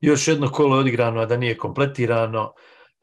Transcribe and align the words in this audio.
još 0.00 0.28
jedno 0.28 0.50
kolo 0.50 0.76
je 0.76 0.80
odigrano, 0.80 1.20
a 1.20 1.26
da 1.26 1.36
nije 1.36 1.56
kompletirano. 1.56 2.52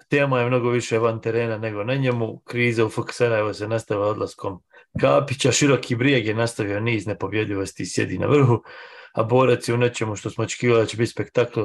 Tema 0.09 0.39
je 0.39 0.47
mnogo 0.47 0.69
više 0.69 0.99
van 0.99 1.21
terena 1.21 1.57
nego 1.57 1.83
na 1.83 1.95
njemu. 1.95 2.41
Kriza 2.45 2.85
u 2.85 2.89
FK 2.89 3.11
Sarajevo 3.11 3.53
se 3.53 3.67
nastavila 3.67 4.07
odlaskom 4.07 4.63
Kapića. 4.99 5.51
Široki 5.51 5.95
brijeg 5.95 6.25
je 6.25 6.33
nastavio 6.33 6.79
niz 6.79 7.07
nepobjedljivosti 7.07 7.83
i 7.83 7.85
sjedi 7.85 8.17
na 8.17 8.27
vrhu, 8.27 8.63
a 9.13 9.23
borac 9.23 9.67
je 9.67 9.73
u 9.73 9.77
nečemu 9.77 10.15
što 10.15 10.29
smo 10.29 10.43
očekivali 10.43 10.81
da 10.81 10.85
će 10.85 10.97
biti 10.97 11.11
spektakl, 11.11 11.61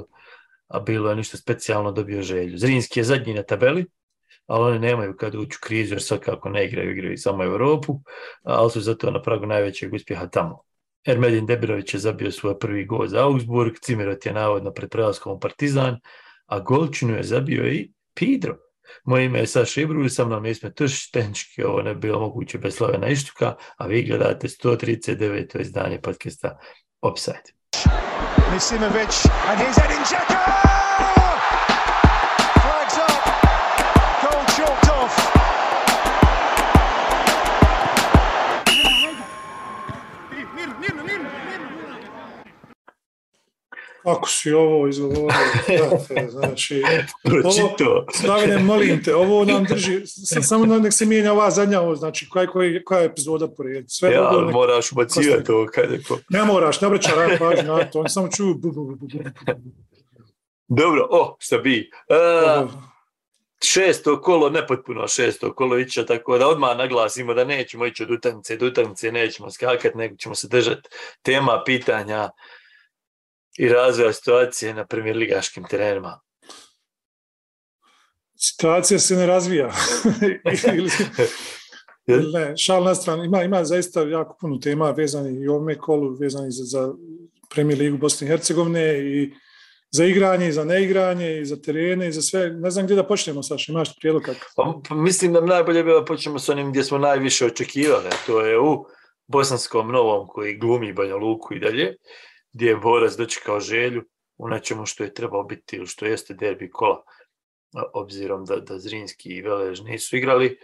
a 0.68 0.80
bilo 0.80 1.10
je 1.10 1.16
ništa 1.16 1.36
specijalno 1.36 1.92
dobio 1.92 2.22
želju. 2.22 2.58
Zrinski 2.58 3.00
je 3.00 3.04
zadnji 3.04 3.34
na 3.34 3.42
tabeli, 3.42 3.86
ali 4.46 4.70
oni 4.70 4.78
nemaju 4.78 5.16
kad 5.16 5.34
ući 5.34 5.56
u 5.60 5.66
krizu 5.66 5.94
jer 5.94 6.02
svakako 6.02 6.48
ne 6.48 6.66
igraju, 6.66 6.90
igraju 6.90 7.16
samo 7.16 7.44
Europu, 7.44 8.00
ali 8.42 8.70
su 8.70 8.80
zato 8.80 9.10
na 9.10 9.22
pragu 9.22 9.46
najvećeg 9.46 9.94
uspjeha 9.94 10.26
tamo. 10.26 10.67
Ermedin 11.08 11.46
Debirović 11.46 11.94
je 11.94 12.00
zabio 12.00 12.32
svoj 12.32 12.58
prvi 12.58 12.84
gol 12.84 13.06
za 13.06 13.24
Augsburg, 13.24 13.78
Cimerot 13.82 14.26
je 14.26 14.32
navodno 14.32 14.72
pred 14.72 14.90
prelaskom 14.90 15.40
Partizan, 15.40 16.00
a 16.46 16.60
golčinu 16.60 17.16
je 17.16 17.22
zabio 17.22 17.66
i 17.66 17.92
Pidro. 18.14 18.56
Moje 19.04 19.24
ime 19.24 19.38
je 19.38 19.46
Saša 19.46 19.80
Ibru, 19.80 20.08
sa 20.08 20.24
mnom 20.24 20.44
je 20.44 20.50
Isme 20.50 20.74
Tuš, 20.74 21.10
tehnički 21.10 21.64
ovo 21.64 21.82
ne 21.82 21.94
bi 21.94 22.00
bilo 22.00 22.20
moguće 22.20 22.58
bez 22.58 22.74
Slavena 22.74 23.08
Ištuka, 23.08 23.54
a 23.76 23.86
vi 23.86 24.02
gledate 24.02 24.48
139. 24.48 25.60
izdanje 25.60 26.00
podcasta 26.00 26.58
Offside. 27.00 27.52
Misimovic 28.52 29.26
and 29.48 29.60
he's 29.60 29.76
heading 29.76 30.04
Xhaka! 30.04 30.67
Ako 44.10 44.28
si 44.28 44.52
ovo 44.52 44.88
izgovorio, 44.88 45.30
znači, 46.30 46.82
ovo, 47.44 48.06
Slavine, 48.14 48.58
molim 48.58 49.04
te, 49.04 49.14
ovo 49.14 49.44
nam 49.44 49.64
drži, 49.64 50.06
samo 50.42 50.66
nek 50.66 50.92
se 50.92 51.06
mijenja 51.06 51.32
ova 51.32 51.50
zadnja, 51.50 51.80
ovo, 51.80 51.96
znači, 51.96 52.28
koja, 52.28 52.46
koja, 52.46 52.84
koja 52.84 53.00
je 53.00 53.06
epizoda 53.06 53.48
pored. 53.48 53.84
Sve 53.88 54.12
ja, 54.12 54.30
nek... 54.44 54.52
moraš 54.52 54.92
ubacivati 54.92 55.52
ovo 55.52 55.66
kad 55.74 55.90
je 55.92 56.02
ko... 56.02 56.18
Ne 56.28 56.44
moraš, 56.44 56.80
ne 56.80 56.86
obraća 56.88 57.10
rad 57.14 57.38
pažnju 57.38 57.72
na 57.72 57.90
to, 57.90 58.00
oni 58.00 58.08
samo 58.08 58.28
čuju... 58.36 58.60
Dobro, 60.68 61.06
o, 61.10 61.36
šta 61.38 61.58
bi. 61.58 61.90
Uh, 62.08 62.70
šesto 63.64 64.20
kolo, 64.20 64.50
nepotpuno 64.50 65.08
šesto 65.08 65.54
kolo 65.54 65.78
iće, 65.78 66.06
tako 66.06 66.38
da 66.38 66.48
odmah 66.48 66.76
naglasimo 66.76 67.34
da 67.34 67.44
nećemo 67.44 67.86
ići 67.86 68.02
od 68.02 68.10
utakmice 68.10 68.56
do 68.56 68.66
utakmice, 68.66 69.12
nećemo 69.12 69.50
skakati, 69.50 69.98
nego 69.98 70.16
ćemo 70.16 70.34
se 70.34 70.48
držati 70.48 70.88
tema, 71.22 71.62
pitanja, 71.66 72.30
i 73.58 73.68
razvoja 73.68 74.12
situacije 74.12 74.74
na 74.74 74.86
premier 74.86 75.16
ligaškim 75.16 75.64
terenima? 75.64 76.20
Situacija 78.36 78.98
se 78.98 79.16
ne 79.16 79.26
razvija. 79.26 79.72
ne, 82.34 82.56
šal 82.56 82.84
na 82.84 82.94
stranu. 82.94 83.24
Ima, 83.24 83.42
ima 83.42 83.64
zaista 83.64 84.02
jako 84.02 84.36
puno 84.40 84.58
tema 84.58 84.90
vezani 84.90 85.42
i 85.42 85.48
ovome 85.48 85.78
kolu, 85.78 86.16
vezani 86.20 86.50
za, 86.50 86.64
za 86.64 86.92
premijer 87.54 87.78
ligu 87.78 87.98
Bosne 87.98 88.26
i 88.26 88.30
Hercegovine 88.30 88.98
i 88.98 89.32
za 89.90 90.04
igranje 90.04 90.48
i 90.48 90.52
za 90.52 90.64
neigranje 90.64 91.40
i 91.40 91.44
za 91.44 91.56
terene 91.56 92.08
i 92.08 92.12
za 92.12 92.22
sve. 92.22 92.50
Ne 92.50 92.70
znam 92.70 92.84
gdje 92.84 92.96
da 92.96 93.06
počnemo, 93.06 93.42
Saša, 93.42 93.72
imaš 93.72 93.96
prijedlog 93.96 94.22
kakav? 94.22 94.48
Pa, 94.56 94.80
pa, 94.88 94.94
mislim 94.94 95.32
da 95.32 95.40
najbolje 95.40 95.84
bilo 95.84 96.00
da 96.00 96.04
počnemo 96.04 96.38
s 96.38 96.48
onim 96.48 96.70
gdje 96.70 96.84
smo 96.84 96.98
najviše 96.98 97.46
očekivali, 97.46 98.10
to 98.26 98.40
je 98.40 98.58
u 98.58 98.84
Bosanskom 99.26 99.92
Novom 99.92 100.26
koji 100.28 100.58
glumi 100.58 100.92
Banja 100.92 101.16
Luku 101.16 101.54
i 101.54 101.60
dalje 101.60 101.96
gdje 102.58 102.68
je 102.68 102.76
Borac 102.76 103.16
dočekao 103.16 103.60
želju 103.60 104.02
u 104.36 104.48
nečemu 104.48 104.86
što 104.86 105.04
je 105.04 105.14
trebao 105.14 105.44
biti 105.44 105.76
ili 105.76 105.86
što 105.86 106.06
jeste 106.06 106.34
derbi 106.34 106.70
kola, 106.70 107.02
obzirom 107.94 108.44
da, 108.44 108.56
da 108.56 108.78
Zrinski 108.78 109.28
i 109.28 109.42
Velež 109.42 109.80
nisu 109.80 110.16
igrali. 110.16 110.58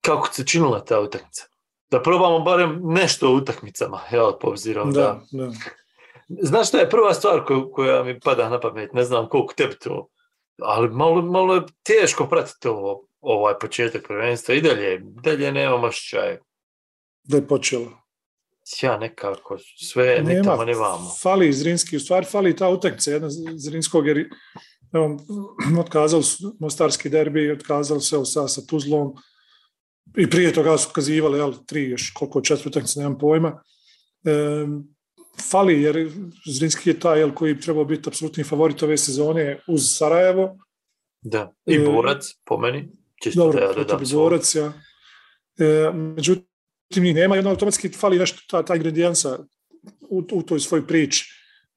Kako 0.00 0.28
se 0.32 0.46
činila 0.46 0.84
ta 0.84 1.00
utakmica? 1.00 1.44
Da 1.90 2.02
probamo 2.02 2.38
barem 2.38 2.80
nešto 2.84 3.28
o 3.28 3.36
utakmicama, 3.36 4.00
jel, 4.10 4.32
po 4.40 4.48
obzirom 4.48 4.92
da... 4.92 5.20
da... 5.32 5.46
da. 5.46 5.52
Znaš 6.28 6.68
šta 6.68 6.78
je 6.78 6.90
prva 6.90 7.14
stvar 7.14 7.44
koju, 7.44 7.70
koja 7.72 8.02
mi 8.02 8.20
pada 8.20 8.48
na 8.48 8.60
pamet, 8.60 8.92
ne 8.92 9.04
znam 9.04 9.28
koliko 9.28 9.54
tebi 9.54 9.78
to, 9.78 10.08
ali 10.62 10.88
malo, 10.88 11.22
malo 11.22 11.54
je 11.54 11.62
teško 11.82 12.26
pratiti 12.26 12.68
ovo, 12.68 13.06
ovaj 13.20 13.54
početak 13.60 14.06
prvenstva 14.06 14.54
i 14.54 14.60
dalje, 14.60 15.00
dalje 15.02 15.52
nemam 15.52 15.84
ošćaje. 15.84 16.42
Da 17.24 17.36
je 17.36 17.46
počelo 17.46 18.05
ja 18.82 18.98
nekako 18.98 19.58
sve 19.76 20.22
ne 20.22 20.42
tamo 20.42 20.64
ne 20.64 20.74
vamo. 20.74 21.10
Fali 21.22 21.52
Zrinski, 21.52 21.96
u 21.96 22.00
stvari 22.00 22.26
fali 22.26 22.56
ta 22.56 22.68
utakmica 22.68 23.10
jedna 23.10 23.28
Zrinskog 23.56 24.06
jer 24.06 24.28
evo, 24.92 25.16
otkazali 25.80 26.22
su 26.22 26.56
Mostarski 26.60 27.08
derbi, 27.08 27.50
otkazali 27.50 28.00
se 28.00 28.24
sa, 28.24 28.48
sa 28.48 28.66
Tuzlom 28.66 29.14
i 30.16 30.30
prije 30.30 30.52
toga 30.52 30.78
su 30.78 30.88
kazivali 30.92 31.38
jel, 31.38 31.52
tri, 31.66 31.82
još 31.82 32.10
koliko 32.10 32.40
četiri 32.40 32.68
utakmice, 32.68 33.00
nemam 33.00 33.18
pojma. 33.18 33.62
E, 34.24 34.66
fali 35.50 35.82
jer 35.82 36.10
Zrinski 36.46 36.90
je 36.90 37.00
taj 37.00 37.18
jel, 37.18 37.34
koji 37.34 37.60
trebao 37.60 37.84
biti 37.84 38.08
apsolutni 38.08 38.44
favorit 38.44 38.82
ove 38.82 38.96
sezone 38.96 39.60
uz 39.68 39.82
Sarajevo. 39.96 40.58
Da, 41.20 41.52
i 41.66 41.78
borac, 41.78 42.30
e, 42.30 42.34
po 42.44 42.58
meni. 42.58 42.88
Čisto 43.22 43.44
dobro, 43.44 43.60
da 43.60 43.66
ja 43.66 43.72
dodam 43.72 44.00
borac, 44.12 44.54
ja. 44.54 44.72
E, 45.58 45.90
međutim, 45.92 46.55
tim 46.92 47.04
njih 47.04 47.14
nema 47.14 47.36
i 47.36 47.38
onda 47.38 47.50
automatski 47.50 47.88
fali 47.88 48.18
nešto 48.18 48.42
ta, 48.48 48.62
ta 48.62 48.74
ingredijensa 48.74 49.38
u, 50.00 50.22
u 50.32 50.42
toj 50.42 50.60
svojoj 50.60 50.86
priči. 50.86 51.36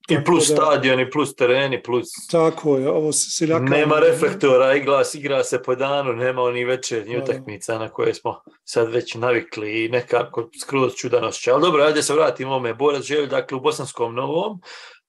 I 0.10 0.24
plus 0.26 0.48
da, 0.48 0.56
stadion, 0.56 1.00
i 1.00 1.10
plus 1.12 1.36
tereni, 1.36 1.84
plus... 1.84 2.08
Tako 2.32 2.78
je, 2.78 2.90
ovo 2.90 3.12
seljaka... 3.12 3.64
Nema 3.64 4.00
reflektora, 4.00 4.76
igra, 4.76 5.04
igra 5.14 5.44
se 5.44 5.64
po 5.64 5.76
danu, 5.76 6.14
nema 6.14 6.52
ni 6.52 6.66
večernji 6.66 7.18
utakmica 7.18 7.80
na 7.80 7.90
koje 7.90 8.14
smo 8.14 8.42
sad 8.64 8.92
već 8.92 9.16
navikli 9.16 9.86
i 9.86 9.90
nekako 9.90 10.50
skroz 10.62 10.94
čudan 10.96 11.24
osjećaj. 11.24 11.54
Ali 11.54 11.62
dobro, 11.62 11.84
ajde 11.84 12.04
se 12.04 12.14
vratimo 12.14 12.56
ome. 12.56 12.74
Borac 12.74 13.04
želj, 13.04 13.28
dakle, 13.28 13.58
u 13.58 13.62
Bosanskom 13.62 14.16
Novom, 14.16 14.62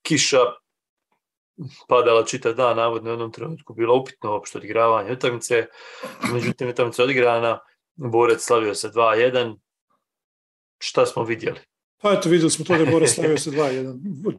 kiša 0.03 0.41
padala 1.89 2.25
čitav 2.25 2.55
dan, 2.55 2.77
navodno 2.77 3.11
u 3.11 3.13
jednom 3.13 3.33
trenutku 3.33 3.75
bilo 3.75 3.97
upitno 3.97 4.33
uopšte 4.33 4.59
odigravanje 4.59 5.13
utakmice, 5.13 5.67
međutim 6.33 6.69
utakmica 6.69 7.03
odigrana, 7.03 7.59
Borac 7.97 8.41
slavio 8.41 8.75
se 8.75 8.89
2-1, 8.89 9.57
šta 10.81 11.07
smo 11.07 11.25
vidjeli? 11.25 11.61
Pa 12.03 12.13
eto, 12.13 12.29
vidjeli 12.29 12.51
smo 12.51 12.65
to 12.65 12.73
da 12.73 12.85
je 12.85 12.91
Bora 12.91 13.07
stavio 13.07 13.39
se 13.39 13.51
2-1. 13.51 14.39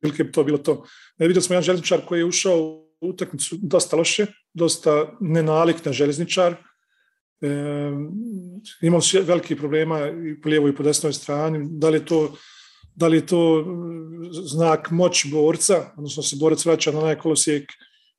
Prilike 0.00 0.32
to 0.32 0.44
bilo 0.44 0.58
to. 0.58 0.84
E, 1.18 1.26
vidjeli 1.26 1.42
smo 1.42 1.54
jedan 1.54 1.62
železničar 1.62 2.00
koji 2.06 2.18
je 2.18 2.24
ušao 2.24 2.58
u 3.00 3.08
utakmicu 3.08 3.56
dosta 3.62 3.96
loše, 3.96 4.26
dosta 4.54 5.16
nenalik 5.20 5.84
na 5.84 5.92
železničar. 5.92 6.52
E, 6.52 7.48
imao 8.82 9.00
su 9.00 9.18
veliki 9.22 9.56
problema 9.56 10.00
i 10.08 10.40
po 10.40 10.48
lijevoj 10.48 10.70
i 10.70 10.74
po 10.74 10.82
desnoj 10.82 11.12
strani. 11.12 11.68
Da 11.70 11.88
li 11.88 11.96
je 11.96 12.04
to 12.04 12.34
da 12.94 13.06
li 13.08 13.16
je 13.16 13.26
to 13.26 13.64
znak 14.30 14.90
moći 14.90 15.28
borca, 15.28 15.92
odnosno 15.96 16.22
se 16.22 16.36
borac 16.40 16.66
vraća 16.66 16.92
na 16.92 16.98
onaj 16.98 17.18
kolosijek 17.18 17.72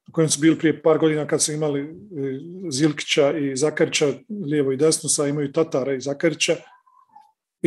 na 0.08 0.12
kojem 0.12 0.30
su 0.30 0.40
bili 0.40 0.60
prije 0.60 0.82
par 0.82 0.98
godina 0.98 1.28
kad 1.28 1.42
su 1.42 1.54
imali 1.54 1.82
e, 1.82 1.86
Zilkića 2.70 3.38
i 3.38 3.56
Zakarića, 3.56 4.14
lijevo 4.46 4.72
i 4.72 4.78
desno, 4.78 5.10
sad 5.10 5.28
imaju 5.28 5.52
Tatara 5.52 5.94
i 5.94 6.02
Zakarića 6.02 6.56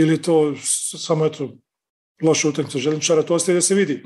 ili 0.00 0.22
to 0.22 0.54
samo 0.98 1.26
eto 1.26 1.50
loša 2.22 2.48
utakmica 2.48 2.78
željezničara, 2.78 3.22
to 3.22 3.34
ostaje 3.34 3.54
da 3.54 3.60
se 3.60 3.75
vidi. 3.75 4.03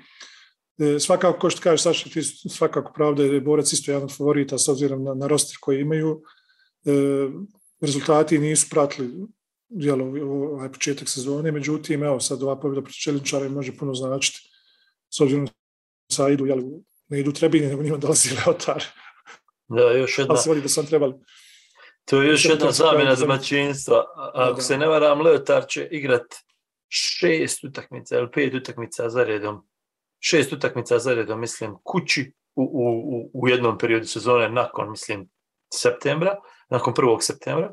E, 0.78 1.00
svakako, 1.00 1.38
ko 1.38 1.50
što 1.50 1.60
kažeš, 1.60 1.82
Saša, 1.82 2.10
ti 2.10 2.22
svakako 2.22 2.92
pravda 2.92 3.25
je 3.25 3.41
borac 3.41 3.72
isto 3.72 3.91
jedan 3.91 4.04
od 4.04 4.16
favorita 4.16 4.58
s 4.58 4.69
obzirom 4.69 5.04
na, 5.04 5.14
na 5.14 5.26
roster 5.26 5.56
koji 5.60 5.81
imaju. 5.81 6.22
E, 6.84 6.92
rezultati 7.81 8.38
nisu 8.38 8.66
pratili 8.70 9.10
jel, 9.69 10.00
ovaj 10.00 10.72
početak 10.72 11.08
sezone, 11.08 11.52
međutim, 11.52 12.02
evo, 12.02 12.20
sad 12.20 12.42
ova 12.42 12.60
pobjeda 12.60 12.82
protiv 12.82 13.00
željezničara 13.04 13.48
može 13.48 13.76
puno 13.76 13.94
značiti 13.94 14.38
s 15.11 15.20
obzirom 15.20 15.49
sa 16.12 16.28
idu, 16.28 16.46
jel, 16.46 16.61
ne 17.08 17.20
idu 17.20 17.32
trebini, 17.32 17.67
nego 17.67 17.82
njima 17.82 17.96
dolazi 17.96 18.34
Leotar. 18.37 18.84
Da, 19.69 19.93
još 19.93 20.19
jedna... 20.19 20.34
Ali 20.34 20.43
se 20.43 20.50
voli 20.50 20.62
da 20.62 20.69
sam 20.69 20.87
trebali. 20.87 21.14
To 22.04 22.22
je 22.22 22.28
još 22.28 22.44
jedna 22.44 22.72
zamjena 22.72 23.14
domaćinstva. 23.14 24.04
Ako 24.34 24.60
se 24.60 24.78
ne 24.78 24.87
varam, 24.87 25.20
Leotar 25.20 25.66
će 25.69 25.88
igrat 25.90 26.34
šest 26.88 27.64
utakmica 27.64 28.19
ili 28.19 28.31
pet 28.31 28.54
utakmica 28.54 29.10
za 29.10 29.25
redom. 29.25 29.69
Šest 30.20 30.52
utakmica 30.52 30.99
za 30.99 31.14
redom, 31.14 31.40
mislim, 31.40 31.76
kući 31.82 32.32
u, 32.54 32.62
u, 32.62 33.31
u 33.43 33.49
jednom 33.49 33.78
periodu 33.78 34.06
sezone 34.06 34.49
nakon, 34.49 34.90
mislim, 34.90 35.28
septembra, 35.72 36.37
nakon 36.70 36.94
prvog 36.94 37.22
septembra. 37.22 37.72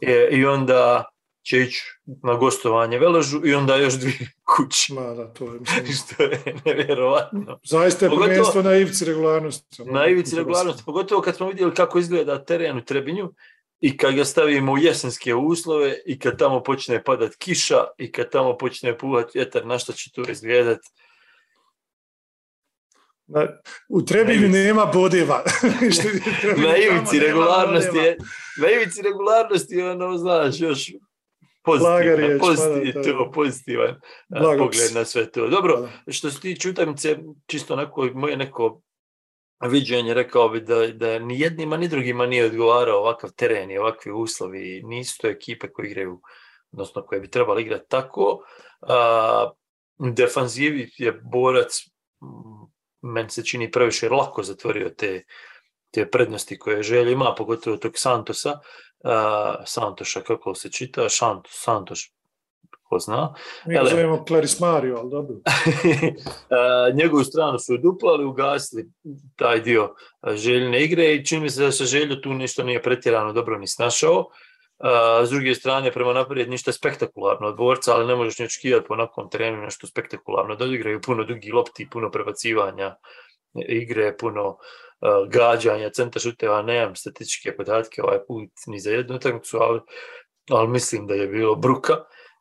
I, 0.00 0.36
i 0.36 0.44
onda 0.44 1.04
će 1.42 1.60
ići 1.60 1.82
na 2.22 2.34
gostovanje 2.34 2.98
Veležu 2.98 3.40
i 3.46 3.54
onda 3.54 3.76
još 3.76 3.94
dvije 3.94 4.32
kući. 4.56 4.92
Ma 4.92 5.14
da, 5.14 5.32
to 5.32 5.44
je, 5.44 5.60
mislim... 5.60 5.86
Što 6.04 6.22
je 6.22 6.54
nevjerovatno. 6.64 7.60
Zaista 7.64 8.06
je 8.06 8.10
pogotovo, 8.10 8.62
na 8.62 8.76
ivici 8.76 9.04
regularnosti. 9.04 9.84
Na 9.84 10.06
ivici 10.06 10.36
regularnosti, 10.36 10.82
pogotovo 10.86 11.20
kad 11.20 11.36
smo 11.36 11.48
vidjeli 11.48 11.74
kako 11.74 11.98
izgleda 11.98 12.44
teren 12.44 12.78
u 12.78 12.84
Trebinju, 12.84 13.32
i 13.80 13.96
kad 13.96 14.14
ga 14.14 14.24
stavimo 14.24 14.72
u 14.72 14.78
jesenske 14.78 15.34
uslove 15.34 15.96
i 16.06 16.18
kad 16.18 16.38
tamo 16.38 16.62
počne 16.62 17.04
padat 17.04 17.34
kiša 17.34 17.84
i 17.98 18.12
kad 18.12 18.30
tamo 18.30 18.56
počne 18.58 18.98
puhat 18.98 19.34
vjetar, 19.34 19.66
na 19.66 19.78
što 19.78 19.92
će 19.92 20.10
to 20.12 20.22
izgledat? 20.30 20.80
u 23.88 24.02
Trebinju 24.02 24.48
nema 24.48 24.86
bodeva. 24.94 25.44
na 26.56 26.76
ivici 26.76 27.18
regularnosti 27.18 27.98
je, 27.98 28.16
na 28.62 28.70
ivici 28.70 29.02
regularnosti 29.02 29.82
ono, 29.82 30.18
znaš, 30.18 30.60
još 30.60 30.90
pozitivan, 31.62 32.38
pozitivan, 32.38 33.32
pozitivan 33.32 34.00
pogled 34.58 34.94
na 34.94 35.04
sve 35.04 35.30
to. 35.30 35.48
Dobro, 35.48 35.88
što 36.08 36.30
se 36.30 36.40
tiče 36.40 36.70
utakmice, 36.70 37.18
čisto 37.46 37.74
onako 37.74 38.08
moje 38.14 38.36
neko 38.36 38.82
viđenje, 39.68 40.14
rekao 40.14 40.48
bi 40.48 40.60
da, 40.60 40.86
da 40.86 41.18
ni 41.18 41.40
jednima 41.40 41.76
ni 41.76 41.88
drugima 41.88 42.26
nije 42.26 42.46
odgovarao 42.46 42.98
ovakav 42.98 43.30
teren 43.30 43.70
i 43.70 43.78
ovakvi 43.78 44.12
uslovi. 44.12 44.82
Nisu 44.84 45.18
to 45.20 45.28
ekipe 45.28 45.68
koje 45.72 45.86
igraju, 45.86 46.20
odnosno 46.72 47.02
koje 47.02 47.20
bi 47.20 47.30
trebali 47.30 47.62
igrati 47.62 47.84
tako. 47.88 48.38
A, 48.80 49.50
defanzivi 49.98 50.90
je 50.96 51.12
borac, 51.12 51.82
meni 53.02 53.30
se 53.30 53.44
čini 53.44 53.70
previše 53.70 54.08
lako 54.08 54.42
zatvorio 54.42 54.88
te, 54.88 55.24
te 55.90 56.10
prednosti 56.10 56.58
koje 56.58 56.82
želje 56.82 57.12
ima, 57.12 57.34
pogotovo 57.38 57.76
tog 57.76 57.92
Santosa. 57.96 58.58
Uh, 59.04 59.10
Santoša, 59.66 60.20
kako 60.20 60.54
se 60.54 60.70
čita? 60.70 61.08
Santos, 61.08 61.52
Santoš, 61.54 62.12
ko 62.90 62.98
zna. 62.98 63.34
Mi 63.66 63.74
ga 63.74 63.84
zovemo 63.90 64.24
Clarismario, 64.28 64.96
ali 64.96 65.10
dobro. 65.10 65.36
njegovu 66.98 67.24
stranu 67.24 67.58
su 67.58 67.74
oduplali, 67.74 68.24
ugasili 68.24 68.90
taj 69.36 69.60
dio 69.60 69.94
željne 70.34 70.84
igre 70.84 71.14
i 71.14 71.24
čini 71.26 71.42
mi 71.42 71.50
se 71.50 71.62
da 71.62 71.72
se 71.72 71.84
želju 71.84 72.20
tu 72.20 72.34
ništa 72.34 72.62
nije 72.62 72.82
pretjerano 72.82 73.32
dobro 73.32 73.58
ni 73.58 73.66
snašao. 73.66 74.24
S 75.24 75.30
druge 75.30 75.54
strane, 75.54 75.92
prema 75.92 76.12
naprijed 76.12 76.50
ništa 76.50 76.72
spektakularno 76.72 77.46
od 77.48 77.56
borca, 77.56 77.94
ali 77.94 78.06
ne 78.06 78.14
možeš 78.14 78.38
ni 78.38 78.44
očekivati 78.44 78.86
po 78.86 78.94
onakvom 78.94 79.30
terenu 79.30 79.62
nešto 79.62 79.86
spektakularno. 79.86 80.56
Da 80.56 80.64
igraju 80.64 81.00
puno 81.00 81.24
dugi 81.24 81.52
lopti, 81.52 81.88
puno 81.90 82.10
prebacivanja 82.10 82.96
igre, 83.68 84.16
puno 84.16 84.56
gađanja, 85.28 85.90
centra 85.90 86.20
šuteva, 86.20 86.62
nemam 86.62 86.96
statističke 86.96 87.56
podatke 87.56 88.02
ovaj 88.02 88.18
put 88.26 88.50
ni 88.66 88.80
za 88.80 88.90
jednu 88.90 89.16
utakmicu, 89.16 89.58
ali, 89.60 89.80
ali 90.50 90.68
mislim 90.68 91.06
da 91.06 91.14
je 91.14 91.26
bilo 91.26 91.54
bruka 91.54 91.96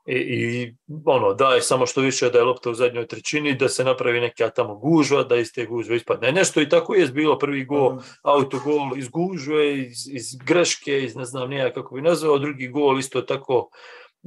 i, 0.09 0.17
i 0.17 0.75
ono, 1.05 1.33
daj 1.33 1.61
samo 1.61 1.85
što 1.85 2.01
više 2.01 2.29
da 2.29 2.37
je 2.37 2.43
lopta 2.43 2.69
u 2.69 2.73
zadnjoj 2.73 3.07
trećini, 3.07 3.55
da 3.55 3.69
se 3.69 3.83
napravi 3.83 4.21
neka 4.21 4.49
tamo 4.49 4.75
gužva, 4.75 5.23
da 5.23 5.35
iz 5.35 5.53
te 5.53 5.65
gužve 5.65 5.95
ispadne 5.95 6.31
nešto. 6.31 6.61
I 6.61 6.69
tako 6.69 6.95
je 6.95 7.07
bilo 7.07 7.37
prvi 7.37 7.65
gol, 7.65 7.99
autogol 8.23 8.97
iz 8.97 9.09
gužve, 9.09 9.77
iz, 9.77 10.07
iz 10.11 10.25
greške, 10.45 11.03
iz 11.03 11.15
ne 11.15 11.25
znam 11.25 11.49
nija 11.49 11.73
kako 11.73 11.95
bi 11.95 12.01
nazvao, 12.01 12.37
drugi 12.37 12.67
gol 12.67 12.99
isto 12.99 13.21
tako 13.21 13.69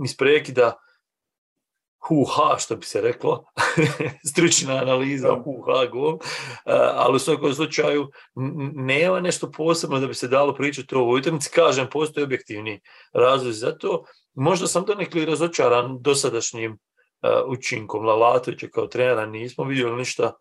iz 0.05 0.17
prekida, 0.17 0.73
hu-ha, 2.09 2.59
što 2.59 2.77
bi 2.77 2.87
se 2.87 3.01
reklo, 3.01 3.45
stručna 4.33 4.75
analiza, 4.75 5.29
hu-ha 5.45 5.87
gol, 5.87 6.19
ali 6.95 7.17
u 7.17 7.19
svakom 7.19 7.55
slučaju 7.55 8.09
nema 8.75 9.21
nešto 9.21 9.51
posebno 9.51 10.01
da 10.01 10.07
bi 10.07 10.15
se 10.15 10.29
dalo 10.29 10.55
pričati 10.55 10.95
o 10.95 11.01
ovoj 11.01 11.19
utakmici. 11.19 11.51
Kažem, 11.55 11.87
postoji 11.93 12.25
objektivni 12.25 12.81
razlog 13.13 13.53
za 13.53 13.79
to. 13.79 14.05
Možda 14.35 14.67
sam 14.67 14.85
donekli 14.85 15.25
razočaran 15.25 15.99
dosadašnjim 16.01 16.79
učinkom. 17.47 18.05
Lalatovića 18.05 18.67
kao 18.73 18.87
trenera, 18.87 19.27
nismo 19.27 19.65
vidjeli 19.65 19.97
ništa 19.97 20.33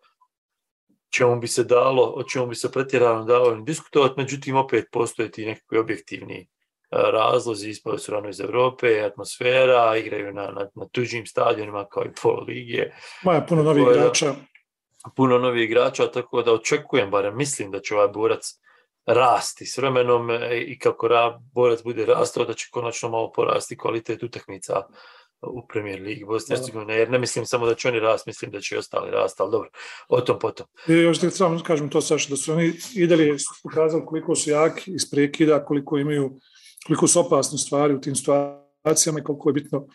čemu 1.12 1.40
bi 1.40 1.48
se 1.48 1.64
dalo, 1.64 2.12
o 2.16 2.22
čemu 2.22 2.46
bi 2.46 2.54
se 2.54 2.72
pretjerano 2.72 3.24
dalo 3.24 3.54
diskutovati, 3.54 4.14
međutim 4.16 4.56
opet 4.56 4.84
postoje 4.92 5.30
ti 5.30 5.46
nekakvi 5.46 5.78
objektivni 5.78 6.48
razlozi, 6.92 7.70
ispali 7.70 7.98
su 7.98 8.12
rano 8.12 8.28
iz 8.28 8.40
Europe, 8.40 9.00
atmosfera, 9.00 9.96
igraju 9.96 10.32
na, 10.32 10.42
na, 10.42 10.68
na 10.74 10.86
tuđim 10.92 11.26
stadionima 11.26 11.84
kao 11.84 12.04
i 12.04 12.12
pol 12.22 12.44
lige. 12.46 12.90
Maja 13.24 13.40
puno 13.48 13.62
novih 13.62 13.84
igrača. 13.90 14.34
Puno 15.16 15.38
novih 15.38 15.64
igrača, 15.64 16.10
tako 16.10 16.42
da 16.42 16.52
očekujem, 16.52 17.10
barem 17.10 17.36
mislim 17.36 17.70
da 17.70 17.80
će 17.80 17.94
ovaj 17.94 18.08
borac 18.08 18.44
rasti 19.06 19.66
s 19.66 19.78
vremenom 19.78 20.30
e, 20.30 20.60
i 20.66 20.78
kako 20.78 21.08
ra, 21.08 21.40
borac 21.54 21.82
bude 21.82 22.06
rastao, 22.06 22.44
da 22.44 22.54
će 22.54 22.68
konačno 22.70 23.08
malo 23.08 23.32
porasti 23.32 23.76
kvalitet 23.78 24.22
utakmica 24.22 24.82
u 25.42 25.66
Premier 25.66 26.00
Ligi 26.00 26.24
Bosne 26.24 26.54
i 26.54 26.58
Hercegovine, 26.58 26.96
jer 26.96 27.10
ne 27.10 27.18
mislim 27.18 27.46
samo 27.46 27.66
da 27.66 27.74
će 27.74 27.88
oni 27.88 28.00
rast, 28.00 28.26
mislim 28.26 28.50
da 28.50 28.60
će 28.60 28.74
i 28.74 28.78
ostali 28.78 29.10
rast, 29.10 29.40
ali 29.40 29.50
dobro, 29.50 29.70
o 30.08 30.20
tom 30.20 30.38
potom. 30.38 30.66
I 30.88 30.92
još 30.92 31.18
da 31.18 31.30
samo 31.30 31.60
kažem 31.62 31.90
to, 31.90 32.00
Saša, 32.00 32.30
da 32.30 32.36
su 32.36 32.52
oni 32.52 32.72
i 32.94 33.06
dalje 33.06 33.36
pokazali 33.62 34.06
koliko 34.06 34.34
su 34.34 34.50
jaki 34.50 34.92
iz 34.94 35.10
prekida, 35.10 35.64
koliko 35.64 35.98
imaju 35.98 36.38
koliko 36.86 37.06
su 37.06 37.20
opasne 37.20 37.58
stvari 37.58 37.94
u 37.94 38.00
tim 38.00 38.16
situacijama 38.16 39.20
i 39.20 39.22
koliko 39.22 39.48
je 39.48 39.52
bitno 39.52 39.86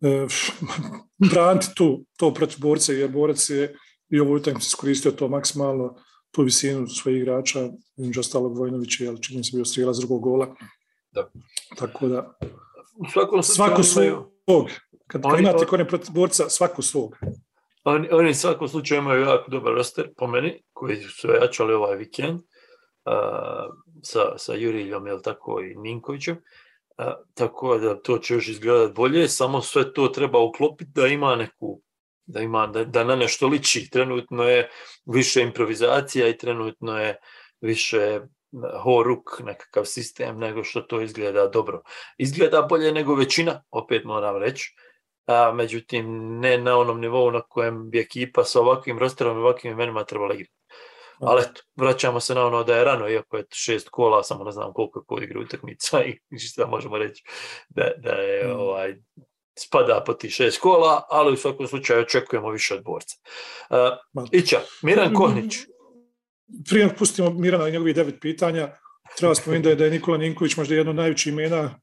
e, 0.00 0.26
braniti 1.32 1.66
tu, 1.74 2.04
to 2.16 2.34
protiv 2.34 2.58
borca, 2.60 2.92
jer 2.92 3.10
borac 3.10 3.50
je 3.50 3.76
i 4.10 4.20
ovo 4.20 4.34
utakmicu 4.34 4.66
iskoristio 4.66 5.10
to 5.10 5.28
maksimalno, 5.28 5.96
tu 6.30 6.42
visinu 6.42 6.86
svojih 6.86 7.22
igrača, 7.22 7.68
između 7.96 8.20
ostalog 8.20 8.58
Vojnovića, 8.58 9.04
ali 9.08 9.22
čini 9.22 9.44
se 9.44 9.56
bio 9.56 9.64
strijela 9.64 9.92
drugog 9.92 10.22
gola. 10.22 10.54
Da. 11.10 11.30
Tako 11.76 12.08
da, 12.08 12.38
u 12.96 13.04
svakom 13.12 13.42
svako 13.42 13.82
svog. 13.82 14.16
Kad, 15.06 15.22
kad 15.22 15.40
imate 15.40 15.66
kone 15.66 15.88
protiv 15.88 16.12
borca, 16.12 16.48
svako 16.48 16.82
svog. 16.82 17.16
Oni, 17.84 18.08
oni 18.10 18.34
svakom 18.34 18.68
slučaju 18.68 19.00
imaju 19.00 19.22
jako 19.22 19.50
dobar 19.50 19.72
roster, 19.74 20.10
po 20.16 20.26
meni, 20.26 20.62
koji 20.72 20.96
su 20.96 21.28
jačali 21.28 21.74
ovaj 21.74 21.96
vikend 21.96 22.40
sa, 24.02 24.38
sa 24.38 24.54
Juriljom, 24.54 25.06
jel 25.06 25.20
tako, 25.22 25.60
i 25.60 25.74
Ninkovićem. 25.74 26.36
A, 26.98 27.14
tako 27.34 27.78
da 27.78 28.02
to 28.02 28.18
će 28.18 28.34
još 28.34 28.48
izgledati 28.48 28.92
bolje, 28.94 29.28
samo 29.28 29.60
sve 29.60 29.92
to 29.92 30.08
treba 30.08 30.38
uklopiti 30.38 30.90
da 30.94 31.06
ima 31.06 31.36
neku 31.36 31.82
da 32.26 32.40
ima 32.40 32.66
da, 32.66 32.84
da 32.84 33.04
na 33.04 33.16
nešto 33.16 33.48
liči. 33.48 33.90
Trenutno 33.90 34.42
je 34.42 34.70
više 35.06 35.42
improvizacija 35.42 36.28
i 36.28 36.38
trenutno 36.38 36.98
je 36.98 37.16
više 37.60 38.20
horuk, 38.82 39.40
nekakav 39.44 39.84
sistem, 39.84 40.38
nego 40.38 40.64
što 40.64 40.80
to 40.80 41.00
izgleda 41.00 41.46
dobro. 41.48 41.82
Izgleda 42.18 42.62
bolje 42.62 42.92
nego 42.92 43.14
većina, 43.14 43.62
opet 43.70 44.04
moram 44.04 44.36
reći, 44.36 44.74
a, 45.26 45.52
međutim 45.52 46.38
ne 46.40 46.58
na 46.58 46.78
onom 46.78 47.00
nivou 47.00 47.30
na 47.30 47.40
kojem 47.40 47.90
bi 47.90 48.00
ekipa 48.00 48.44
sa 48.44 48.60
ovakvim 48.60 48.98
rosterom 48.98 49.38
i 49.38 49.40
ovakvim 49.40 49.72
imenima 49.72 50.04
trebala 50.04 50.34
igrati. 50.34 50.61
Ali 51.22 51.42
eto, 51.42 51.62
vraćamo 51.76 52.20
se 52.20 52.34
na 52.34 52.46
ono 52.46 52.64
da 52.64 52.76
je 52.76 52.84
rano, 52.84 53.08
iako 53.08 53.36
je 53.36 53.44
šest 53.52 53.88
kola, 53.88 54.22
samo 54.22 54.44
ne 54.44 54.52
znam 54.52 54.72
koliko 54.72 54.98
je 54.98 55.04
ko 55.06 55.22
igra 55.22 55.40
utakmica 55.40 56.02
i 56.30 56.38
što 56.38 56.66
možemo 56.66 56.98
reći 56.98 57.22
da, 57.68 57.90
da 57.96 58.10
je 58.10 58.48
mm. 58.48 58.60
ovaj, 58.60 58.94
spada 59.58 60.02
po 60.06 60.14
ti 60.14 60.30
šest 60.30 60.60
kola, 60.60 61.02
ali 61.10 61.32
u 61.32 61.36
svakom 61.36 61.66
slučaju 61.66 62.02
očekujemo 62.02 62.50
više 62.50 62.74
od 62.74 62.84
borca. 62.84 63.16
Uh, 63.70 64.28
Ića, 64.32 64.60
Miran 64.82 65.14
Kohnić. 65.14 65.54
Prije 66.68 66.94
pustimo 66.98 67.30
Mirana 67.30 67.68
i 67.68 67.72
njegovih 67.72 67.94
devet 67.94 68.14
pitanja, 68.20 68.76
treba 69.16 69.34
spomenuti 69.34 69.64
da 69.64 69.70
je, 69.70 69.76
da 69.76 69.84
je 69.84 69.90
Nikola 69.90 70.18
Ninković 70.18 70.56
možda 70.56 70.74
jedno 70.74 70.90
od 70.90 70.96
najvećih 70.96 71.32
imena 71.32 71.80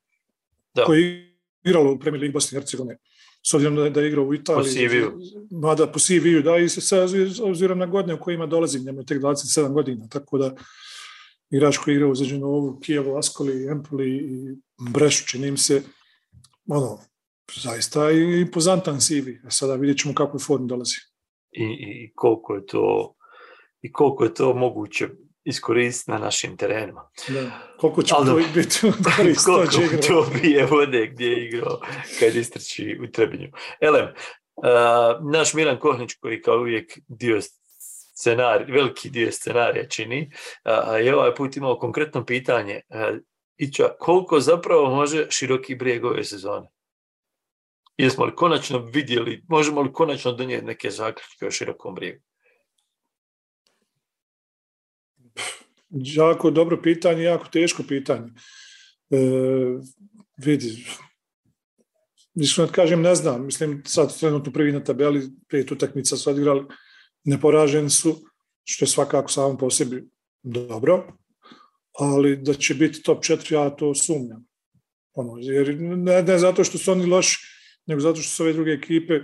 da. 0.73 0.83
koji 0.83 1.03
je 1.03 1.35
igralo 1.63 1.91
u 1.91 1.99
Premier 1.99 2.21
League 2.21 2.33
Bosne 2.33 2.55
i 2.55 2.59
Hercegovine 2.59 2.97
s 3.45 3.53
obzirom 3.53 3.75
da, 3.75 3.89
da 3.89 4.01
je 4.01 4.07
igrao 4.07 4.25
u 4.25 4.33
Italiji. 4.33 4.89
Po. 5.51 5.57
Mada 5.57 5.87
po 5.87 5.99
CV-u, 5.99 6.41
da, 6.41 6.57
i 6.57 6.69
sa 6.69 7.05
obzirom 7.43 7.79
na 7.79 7.85
godine 7.85 8.13
u 8.13 8.19
kojima 8.19 8.45
dolazim, 8.45 8.83
njemu 8.85 8.99
je 8.99 9.05
tek 9.05 9.21
27 9.21 9.73
godina, 9.73 10.07
tako 10.07 10.37
da 10.37 10.55
igrač 11.49 11.77
koji 11.77 11.93
je 11.93 11.95
igrao 11.95 12.11
u 12.11 12.15
Zađenovu, 12.15 12.79
Kijevo, 12.79 13.17
Askoli, 13.17 13.67
Empoli 13.67 14.17
i 14.17 14.57
Brešu, 14.91 15.25
čini 15.27 15.57
se, 15.57 15.83
ono, 16.67 16.99
zaista 17.55 18.11
i 18.11 18.41
impozantan 18.41 18.99
CV. 18.99 19.29
A 19.45 19.51
sada 19.51 19.75
vidjet 19.75 19.97
ćemo 19.97 20.13
kakvu 20.13 20.39
formu 20.39 20.67
dolazi. 20.67 20.95
I, 21.51 21.63
I 21.63 22.11
koliko 22.15 22.55
je 22.55 22.65
to 22.65 23.15
i 23.81 23.91
koliko 23.91 24.23
je 24.23 24.33
to 24.33 24.53
moguće 24.53 25.09
iskoristiti 25.49 26.11
na 26.11 26.17
našim 26.17 26.57
terenima. 26.57 27.09
Da. 27.27 27.51
Koliko 27.77 28.03
će 28.03 28.13
to 28.13 28.39
biti 28.53 28.79
koliko 29.45 30.07
to 30.07 30.27
bije 30.41 30.65
vode 30.65 31.07
gdje 31.07 31.25
je 31.25 31.45
igrao 31.45 31.79
kad 32.19 32.35
istrči 32.35 32.99
u 33.03 33.11
Trebinju. 33.11 33.51
Elem, 33.81 34.05
uh, 34.05 35.31
naš 35.31 35.53
Milan 35.53 35.79
Kohnić 35.79 36.13
koji 36.13 36.41
kao 36.41 36.57
uvijek 36.57 36.99
dio 37.07 37.39
scenarij, 38.15 38.71
veliki 38.71 39.09
dio 39.09 39.31
scenarija 39.31 39.87
čini, 39.87 40.31
uh, 40.65 41.05
je 41.05 41.15
ovaj 41.15 41.35
put 41.35 41.57
imao 41.57 41.79
konkretno 41.79 42.25
pitanje. 42.25 42.81
Uh, 42.89 43.17
Ića, 43.57 43.89
koliko 43.99 44.39
zapravo 44.39 44.95
može 44.95 45.27
široki 45.29 45.75
brijeg 45.75 46.05
ove 46.05 46.23
sezone? 46.23 46.67
Jesmo 47.97 48.25
li 48.25 48.35
konačno 48.35 48.79
vidjeli, 48.79 49.43
možemo 49.47 49.81
li 49.81 49.93
konačno 49.93 50.31
donijeti 50.31 50.65
neke 50.65 50.89
zaključke 50.89 51.47
o 51.47 51.51
širokom 51.51 51.95
brijegu? 51.95 52.23
Jako 55.89 56.51
dobro 56.51 56.81
pitanje, 56.81 57.23
jako 57.23 57.47
teško 57.51 57.83
pitanje. 57.83 58.31
E, 59.09 59.17
vidi, 60.37 60.85
da 62.33 62.67
kažem, 62.67 63.01
ne 63.01 63.15
znam, 63.15 63.45
mislim 63.45 63.83
sad 63.85 64.19
trenutno 64.19 64.51
prvi 64.51 64.71
na 64.71 64.83
tabeli, 64.83 65.29
pet 65.49 65.71
utakmica 65.71 66.17
su 66.17 66.29
odigrali, 66.29 66.65
neporaženi 67.23 67.89
su, 67.89 68.15
što 68.63 68.85
je 68.85 68.89
svakako 68.89 69.31
samo 69.31 69.57
po 69.57 69.69
sebi 69.69 70.09
dobro, 70.43 71.17
ali 71.99 72.37
da 72.37 72.53
će 72.53 72.73
biti 72.73 73.03
top 73.03 73.23
4, 73.23 73.53
ja 73.53 73.69
to 73.69 73.95
sumnjam. 73.95 74.45
Ono, 75.13 75.37
jer 75.41 75.75
ne, 75.79 76.23
ne 76.23 76.37
zato 76.39 76.63
što 76.63 76.77
su 76.77 76.91
oni 76.91 77.05
loši, 77.05 77.39
nego 77.85 78.01
zato 78.01 78.21
što 78.21 78.35
su 78.35 78.43
ove 78.43 78.53
druge 78.53 78.71
ekipe 78.71 79.19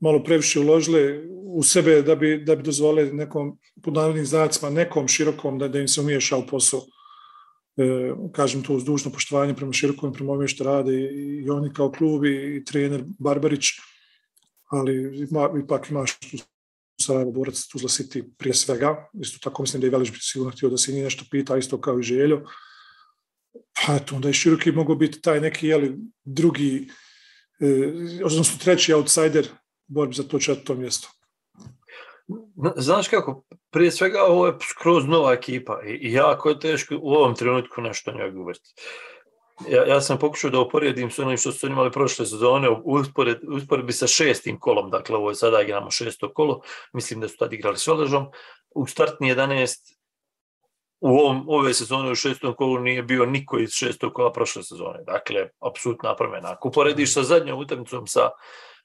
malo 0.00 0.24
previše 0.24 0.60
uložili 0.60 1.28
u 1.30 1.62
sebe 1.62 2.02
da 2.02 2.14
bi, 2.14 2.38
da 2.44 2.56
bi 2.56 2.62
dozvolili 2.62 3.12
nekom, 3.12 3.58
pod 3.82 3.94
navodnim 3.94 4.26
znacima, 4.26 4.70
nekom 4.70 5.08
širokom 5.08 5.58
da, 5.58 5.68
da 5.68 5.80
im 5.80 5.88
se 5.88 6.00
umiješa 6.00 6.36
u 6.36 6.46
posao. 6.46 6.80
E, 7.76 8.12
kažem 8.32 8.62
to 8.62 8.74
uz 8.74 8.84
dužno 8.84 9.10
poštovanje 9.12 9.54
prema 9.54 9.72
širokom, 9.72 10.12
prema 10.12 10.32
ovome 10.32 10.48
što 10.48 10.64
rade 10.64 10.94
i, 10.94 11.42
i 11.44 11.50
oni 11.50 11.72
kao 11.72 11.92
klub 11.92 12.24
i, 12.24 12.56
i 12.56 12.64
trener 12.64 13.04
Barbarić, 13.18 13.64
ali 14.70 15.26
ima, 15.30 15.50
ipak 15.64 15.90
imaš 15.90 16.18
tu 16.18 16.36
Sarajevo 17.00 17.32
borac 17.32 17.66
Tuzla 17.72 17.88
City 17.88 18.24
prije 18.38 18.54
svega. 18.54 19.10
Isto 19.20 19.38
tako 19.42 19.62
mislim 19.62 19.80
da 19.80 19.86
je 19.86 19.90
Velić 19.90 20.10
sigurno 20.20 20.52
htio 20.52 20.68
da 20.68 20.76
se 20.76 20.92
njih 20.92 21.04
nešto 21.04 21.24
pita, 21.30 21.56
isto 21.56 21.80
kao 21.80 21.98
i 21.98 22.02
Željo. 22.02 22.42
Pa 23.52 23.96
eto, 23.96 24.16
onda 24.16 24.28
je 24.28 24.34
Široki 24.34 24.72
mogao 24.72 24.96
biti 24.96 25.20
taj 25.20 25.40
neki 25.40 25.68
jeli, 25.68 25.96
drugi, 26.24 26.88
eh, 27.60 28.24
odnosno 28.24 28.58
treći 28.58 28.92
outsider 28.92 29.48
borbi 29.88 30.14
za 30.14 30.22
to 30.22 30.38
četvrto 30.38 30.74
mjesto. 30.74 31.08
Znaš 32.76 33.08
kako, 33.08 33.44
prije 33.70 33.90
svega 33.90 34.22
ovo 34.22 34.46
je 34.46 34.56
skroz 34.70 35.06
nova 35.06 35.32
ekipa 35.32 35.80
i 35.84 36.12
jako 36.12 36.48
je 36.48 36.60
teško 36.60 36.94
u 37.00 37.10
ovom 37.10 37.34
trenutku 37.34 37.80
nešto 37.80 38.12
njoj 38.12 38.30
govoriti. 38.30 38.74
Ja, 39.68 39.84
ja 39.84 40.00
sam 40.00 40.18
pokušao 40.18 40.50
da 40.50 40.60
uporedim 40.60 41.10
s 41.10 41.18
onim 41.18 41.36
što 41.36 41.52
su 41.52 41.66
imali 41.66 41.90
prošle 41.90 42.26
sezone 42.26 42.68
uspored, 42.84 43.38
usporedbi 43.48 43.92
sa 43.92 44.06
šestim 44.06 44.58
kolom, 44.60 44.90
dakle 44.90 45.16
ovo 45.16 45.30
je 45.30 45.34
sada 45.34 45.62
igramo 45.62 45.90
šesto 45.90 46.32
kolo, 46.32 46.60
mislim 46.92 47.20
da 47.20 47.28
su 47.28 47.36
tad 47.36 47.52
igrali 47.52 47.78
s 47.78 47.88
Oležom, 47.88 48.26
u 48.74 48.86
startni 48.86 49.34
11 49.34 49.98
u 51.00 51.08
ovom, 51.08 51.44
ove 51.48 51.74
sezone 51.74 52.10
u 52.10 52.14
šestom 52.14 52.54
kolu 52.54 52.78
nije 52.78 53.02
bio 53.02 53.26
niko 53.26 53.58
iz 53.58 53.70
šestog 53.70 54.12
kola 54.12 54.32
prošle 54.32 54.62
sezone, 54.62 55.04
dakle, 55.06 55.48
apsolutna 55.60 56.16
promjena. 56.16 56.52
Ako 56.52 56.68
uporediš 56.68 57.14
sa 57.14 57.22
zadnjom 57.22 57.58
utakmicom 57.58 58.06
sa, 58.06 58.30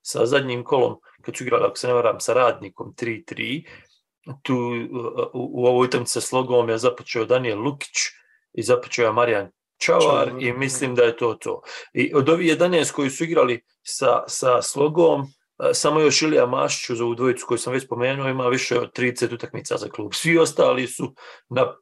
sa 0.03 0.25
zadnjim 0.25 0.63
kolom, 0.63 0.99
kad 1.21 1.37
su 1.37 1.43
igrali, 1.43 1.65
ako 1.65 1.77
se 1.77 1.87
ne 1.87 1.93
varam, 1.93 2.19
sa 2.19 2.33
radnikom 2.33 2.93
3-3, 2.97 3.67
tu 4.41 4.55
u, 5.33 5.61
u 5.63 5.65
ovoj 5.65 5.87
utakmici 5.87 6.13
sa 6.13 6.21
slogom 6.21 6.69
je 6.69 6.77
započeo 6.77 7.25
Daniel 7.25 7.59
Lukić 7.59 7.97
i 8.53 8.63
započeo 8.63 9.05
je 9.05 9.11
Marijan 9.11 9.51
Čavar 9.77 10.31
i 10.39 10.53
mislim 10.53 10.95
da 10.95 11.03
je 11.03 11.17
to 11.17 11.33
to. 11.33 11.61
I 11.93 12.11
od 12.15 12.29
ovih 12.29 12.57
11 12.57 12.91
koji 12.91 13.09
su 13.09 13.23
igrali 13.23 13.61
sa, 13.83 14.23
sa 14.27 14.61
slogom, 14.61 15.27
samo 15.73 15.99
još 15.99 16.21
Ilija 16.21 16.45
Mašić 16.45 16.97
za 16.97 17.03
ovu 17.03 17.15
dvojicu 17.15 17.45
koju 17.47 17.57
sam 17.57 17.73
već 17.73 17.85
spomenuo 17.85 18.29
ima 18.29 18.47
više 18.47 18.79
od 18.79 18.97
30 18.97 19.33
utakmica 19.33 19.77
za 19.77 19.89
klub. 19.89 20.13
Svi 20.13 20.37
ostali 20.37 20.87
su 20.87 21.15
na 21.49 21.75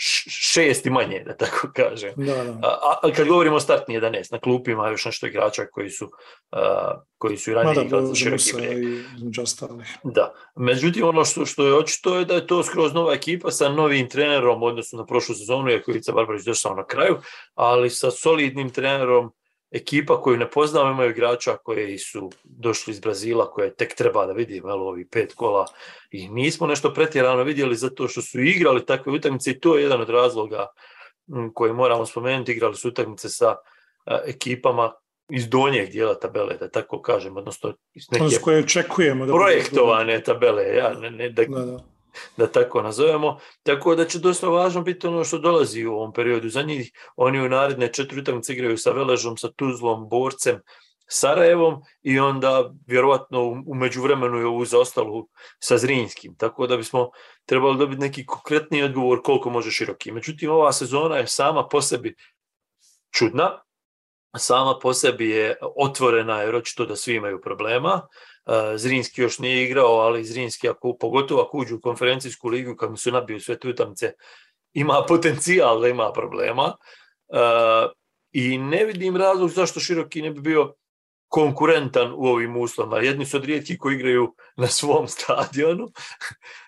šest 0.00 0.86
i 0.86 0.90
manje, 0.90 1.22
da 1.26 1.36
tako 1.36 1.68
kažem. 1.74 2.12
Da, 2.16 2.44
da. 2.44 2.58
A, 2.62 2.98
a 3.02 3.12
kad 3.16 3.28
govorimo 3.28 3.56
o 3.56 3.60
startni 3.60 4.00
11, 4.00 4.32
na 4.32 4.38
klupi 4.38 4.70
ima 4.70 4.88
još 4.88 5.04
nešto 5.04 5.26
igrača 5.26 5.66
koji 5.66 5.90
su, 5.90 6.04
uh, 6.04 6.58
koji 7.18 7.36
su 7.36 7.50
i 7.50 7.54
ranije 7.54 7.84
igrali 7.84 8.06
za 8.06 8.14
široki. 8.14 8.42
Da. 10.04 10.32
Međutim, 10.56 11.04
ono 11.04 11.24
što, 11.24 11.46
što 11.46 11.66
je 11.66 11.74
očito 11.74 12.16
je 12.16 12.24
da 12.24 12.34
je 12.34 12.46
to 12.46 12.62
skroz 12.62 12.94
nova 12.94 13.14
ekipa 13.14 13.50
sa 13.50 13.68
novim 13.68 14.08
trenerom, 14.08 14.62
odnosno 14.62 14.98
na 14.98 15.06
prošlu 15.06 15.34
sezonu, 15.34 15.68
je 15.68 15.82
Ivica 15.88 16.12
Barbarić 16.12 16.44
došao 16.44 16.74
na 16.74 16.86
kraju, 16.86 17.16
ali 17.54 17.90
sa 17.90 18.10
solidnim 18.10 18.70
trenerom 18.70 19.32
ekipa 19.70 20.20
koju 20.20 20.36
ne 20.36 20.50
poznamo, 20.50 20.90
imaju 20.90 21.10
igrača 21.10 21.56
koji 21.56 21.98
su 21.98 22.30
došli 22.44 22.90
iz 22.90 23.00
Brazila, 23.00 23.50
koje 23.50 23.74
tek 23.74 23.94
treba 23.94 24.26
da 24.26 24.32
vidimo, 24.32 24.68
jel, 24.68 24.82
ovi 24.82 25.08
pet 25.08 25.34
kola. 25.34 25.66
I 26.10 26.28
nismo 26.28 26.66
nešto 26.66 26.94
pretjerano 26.94 27.42
vidjeli 27.42 27.76
zato 27.76 28.08
što 28.08 28.22
su 28.22 28.40
igrali 28.40 28.86
takve 28.86 29.12
utakmice 29.12 29.50
i 29.50 29.60
to 29.60 29.76
je 29.76 29.82
jedan 29.82 30.00
od 30.00 30.10
razloga 30.10 30.66
koji 31.54 31.72
moramo 31.72 32.06
spomenuti, 32.06 32.52
igrali 32.52 32.74
su 32.74 32.88
utakmice 32.88 33.28
sa 33.28 33.56
ekipama 34.26 34.92
iz 35.30 35.48
donjeg 35.48 35.90
dijela 35.90 36.14
tabele, 36.14 36.56
da 36.56 36.70
tako 36.70 37.02
kažem, 37.02 37.36
odnosno 37.36 37.74
iz 37.94 38.04
neke 38.10 38.36
koje 38.42 38.58
očekujemo 38.58 39.26
da 39.26 39.32
projektovane 39.32 40.22
tabele, 40.22 40.64
ja, 40.76 40.94
ne, 41.00 41.10
ne, 41.10 41.28
da, 41.28 41.44
da, 41.44 41.64
da 41.64 41.78
da 42.36 42.46
tako 42.46 42.82
nazovemo. 42.82 43.38
Tako 43.62 43.94
da 43.94 44.04
će 44.04 44.18
dosta 44.18 44.48
važno 44.48 44.82
biti 44.82 45.06
ono 45.06 45.24
što 45.24 45.38
dolazi 45.38 45.86
u 45.86 45.94
ovom 45.94 46.12
periodu. 46.12 46.48
Za 46.48 46.62
njih 46.62 46.92
oni 47.16 47.40
u 47.40 47.48
naredne 47.48 47.92
četiri 47.92 48.20
utakmice 48.20 48.52
igraju 48.52 48.78
sa 48.78 48.90
Veležom, 48.90 49.36
sa 49.36 49.48
Tuzlom, 49.56 50.08
Borcem, 50.08 50.60
Sarajevom 51.10 51.82
i 52.02 52.18
onda 52.18 52.70
vjerovatno 52.86 53.62
u 53.66 53.74
međuvremenu 53.74 54.38
je 54.38 54.46
ovu 54.46 54.64
zaostalu 54.64 55.28
sa 55.60 55.78
Zrinskim. 55.78 56.36
Tako 56.36 56.66
da 56.66 56.76
bismo 56.76 57.10
trebali 57.46 57.78
dobiti 57.78 58.00
neki 58.00 58.26
konkretni 58.26 58.82
odgovor 58.82 59.22
koliko 59.22 59.50
može 59.50 59.70
široki. 59.70 60.12
Međutim, 60.12 60.50
ova 60.50 60.72
sezona 60.72 61.16
je 61.16 61.26
sama 61.26 61.68
po 61.68 61.82
sebi 61.82 62.14
čudna, 63.14 63.62
sama 64.36 64.78
po 64.82 64.92
sebi 64.94 65.30
je 65.30 65.56
otvorena 65.76 66.40
jer 66.42 66.56
očito 66.56 66.86
da 66.86 66.96
svi 66.96 67.14
imaju 67.14 67.40
problema. 67.40 68.02
E, 68.48 68.78
Zrinski 68.78 69.22
još 69.22 69.38
nije 69.38 69.64
igrao, 69.64 69.92
ali 69.92 70.24
Zrinski, 70.24 70.68
ako, 70.68 70.96
pogotovo 71.00 71.42
ako 71.42 71.58
uđu 71.58 71.76
u 71.76 71.80
konferencijsku 71.80 72.48
ligu, 72.48 72.76
kad 72.76 72.90
mu 72.90 72.96
su 72.96 73.12
nabiju 73.12 73.40
sve 73.40 73.58
tutamce, 73.58 74.12
ima 74.72 75.04
potencijal 75.08 75.80
da 75.80 75.88
ima 75.88 76.12
problema. 76.12 76.76
E, 77.28 77.38
I 78.32 78.58
ne 78.58 78.84
vidim 78.84 79.16
razlog 79.16 79.50
zašto 79.50 79.80
Široki 79.80 80.22
ne 80.22 80.30
bi 80.30 80.40
bio 80.40 80.74
konkurentan 81.28 82.12
u 82.16 82.24
ovim 82.26 82.56
uslovima. 82.56 82.98
Jedni 82.98 83.26
su 83.26 83.36
od 83.36 83.44
rijetki 83.44 83.78
koji 83.78 83.94
igraju 83.94 84.34
na 84.56 84.66
svom 84.66 85.08
stadionu. 85.08 85.88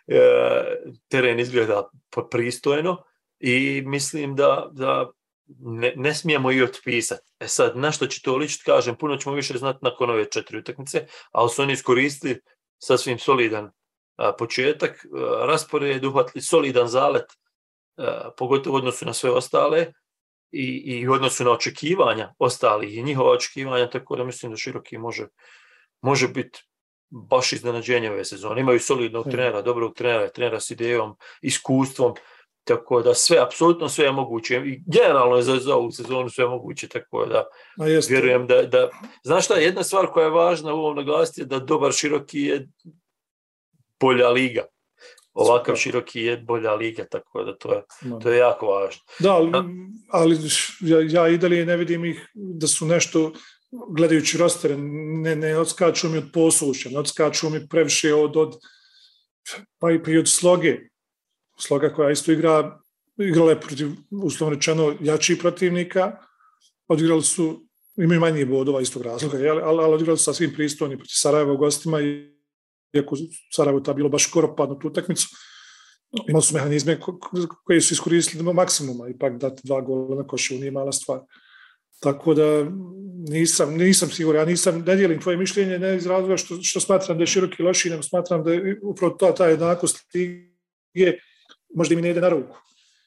E, 0.06 0.20
teren 1.08 1.40
izgleda 1.40 1.90
pristojno 2.30 3.02
i 3.38 3.82
mislim 3.86 4.36
da, 4.36 4.68
da 4.72 5.10
ne, 5.58 5.92
ne 5.96 6.14
smijemo 6.14 6.52
i 6.52 6.62
otpisati. 6.62 7.32
E 7.40 7.48
sad, 7.48 7.76
na 7.76 7.92
što 7.92 8.06
će 8.06 8.22
to 8.22 8.36
ličiti, 8.36 8.64
kažem, 8.64 8.96
puno 8.96 9.16
ćemo 9.16 9.34
više 9.34 9.58
znati 9.58 9.78
nakon 9.82 10.10
ove 10.10 10.30
četiri 10.30 10.58
utakmice, 10.58 11.06
ali 11.32 11.50
su 11.50 11.62
oni 11.62 11.72
iskoristili 11.72 12.40
sasvim 12.78 13.18
solidan 13.18 13.70
a, 14.16 14.32
početak, 14.38 14.90
a, 14.90 15.46
raspored, 15.46 16.04
uhvatili 16.04 16.42
solidan 16.42 16.88
zalet, 16.88 17.26
a, 17.96 18.30
pogotovo 18.36 18.74
u 18.74 18.78
odnosu 18.78 19.06
na 19.06 19.12
sve 19.12 19.30
ostale 19.30 19.92
i, 20.50 20.82
i 20.84 21.08
u 21.08 21.12
odnosu 21.12 21.44
na 21.44 21.50
očekivanja 21.50 22.34
ostalih 22.38 22.96
i 22.96 23.02
njihova 23.02 23.30
očekivanja, 23.30 23.90
tako 23.90 24.16
da 24.16 24.24
mislim 24.24 24.52
da 24.52 24.56
Široki 24.56 24.98
može, 24.98 25.26
može 26.02 26.28
biti 26.28 26.62
baš 27.10 27.52
iznenađenje 27.52 28.10
ove 28.10 28.24
sezone. 28.24 28.60
Imaju 28.60 28.80
solidnog 28.80 29.30
trenera, 29.30 29.62
dobrog 29.62 29.94
trenera, 29.94 30.28
trenera 30.28 30.60
s 30.60 30.70
idejom, 30.70 31.16
iskustvom, 31.42 32.14
tako 32.64 33.02
da 33.02 33.14
sve, 33.14 33.38
apsolutno 33.38 33.88
sve 33.88 34.04
je 34.04 34.12
moguće 34.12 34.62
i 34.64 34.82
generalno 34.86 35.36
je 35.36 35.42
za, 35.42 35.56
za 35.56 35.76
ovu 35.76 35.90
sezonu 35.90 36.28
sve 36.28 36.46
moguće, 36.46 36.88
tako 36.88 37.26
da 37.26 37.44
A 37.78 37.84
vjerujem 38.08 38.46
da, 38.46 38.62
da, 38.62 38.88
znaš 39.24 39.44
šta, 39.44 39.54
jedna 39.54 39.82
stvar 39.82 40.06
koja 40.06 40.24
je 40.24 40.30
važna 40.30 40.74
u 40.74 40.78
ovom 40.78 40.96
naglasiti 40.96 41.40
je 41.40 41.44
da 41.44 41.58
dobar 41.58 41.92
široki 41.92 42.40
je 42.40 42.68
bolja 44.00 44.28
liga. 44.28 44.64
Ovakav 45.32 45.74
Super. 45.74 45.82
široki 45.82 46.20
je 46.20 46.36
bolja 46.36 46.74
liga, 46.74 47.04
tako 47.10 47.44
da 47.44 47.56
to 47.56 47.72
je, 47.74 47.82
to 48.22 48.30
je 48.30 48.38
jako 48.38 48.66
važno. 48.66 49.02
Da, 49.18 49.32
ali, 49.32 49.52
ali 50.10 50.36
ja, 50.80 50.98
ja 51.10 51.28
i 51.28 51.38
dalje 51.38 51.66
ne 51.66 51.76
vidim 51.76 52.04
ih 52.04 52.28
da 52.34 52.66
su 52.66 52.86
nešto, 52.86 53.32
gledajući 53.70 54.38
rostere, 54.38 54.76
ne, 54.76 55.36
ne 55.36 55.56
odskaču 55.58 56.08
mi 56.08 56.18
od 56.18 56.30
posluša, 56.32 56.90
ne 56.90 56.98
odskaču 56.98 57.50
mi 57.50 57.68
previše 57.68 58.14
od, 58.14 58.36
od 58.36 58.54
pa 59.78 59.90
i, 59.90 60.02
pa 60.02 60.10
i 60.10 60.18
od 60.18 60.28
sloge. 60.28 60.89
Sloga 61.60 61.92
koja 61.92 62.10
isto 62.10 62.32
igra, 62.32 62.80
igrala 63.18 63.50
je 63.50 63.60
protiv, 63.60 63.88
uslovno 64.10 64.56
rečeno, 64.56 64.94
jačih 65.00 65.38
protivnika, 65.40 66.16
odigrali 66.88 67.22
su, 67.22 67.66
imaju 67.96 68.20
manje 68.20 68.46
bodova 68.46 68.80
istog 68.80 69.02
razloga, 69.02 69.38
jel? 69.38 69.58
ali, 69.64 69.82
ali 69.84 69.94
odigrali 69.94 70.18
su 70.18 70.24
sasvim 70.24 70.52
pristojni 70.54 70.96
protiv 70.96 71.14
Sarajeva 71.14 71.52
u 71.52 71.56
gostima 71.56 71.98
iako 72.92 73.16
Sarajevo 73.52 73.80
ta 73.80 73.92
bilo 73.92 74.08
baš 74.08 74.28
skoro 74.28 74.56
padno 74.56 74.74
tu 74.74 74.88
utakmicu, 74.88 75.28
imali 76.28 76.42
su 76.42 76.54
mehanizme 76.54 77.00
ko- 77.00 77.18
ko- 77.18 77.56
koji 77.64 77.80
su 77.80 77.94
iskoristili 77.94 78.44
do 78.44 78.52
maksimuma, 78.52 79.08
ipak 79.08 79.38
dati 79.38 79.62
dva 79.64 79.80
gola 79.80 80.16
na 80.16 80.26
košu 80.26 80.54
nije 80.54 80.70
mala 80.70 80.92
stvar. 80.92 81.20
Tako 82.00 82.34
da 82.34 82.66
nisam, 83.28 83.74
nisam 83.76 84.10
siguran, 84.10 84.40
ja 84.40 84.44
nisam, 84.46 84.80
ne 84.86 84.96
dijelim 84.96 85.20
tvoje 85.20 85.36
mišljenje, 85.36 85.78
ne 85.78 85.96
iz 85.96 86.06
razloga 86.06 86.36
što, 86.36 86.62
što 86.62 86.80
smatram 86.80 87.18
da 87.18 87.22
je 87.22 87.26
široki 87.26 87.62
loši, 87.62 87.90
nego 87.90 88.02
smatram 88.02 88.44
da 88.44 88.52
je 88.52 88.78
upravo 88.82 89.14
ta, 89.14 89.34
ta 89.34 89.46
jednakost 89.46 89.98
lige 90.14 91.18
možda 91.74 91.96
mi 91.96 92.02
ne 92.02 92.10
ide 92.10 92.20
na 92.20 92.28
ruku. 92.28 92.56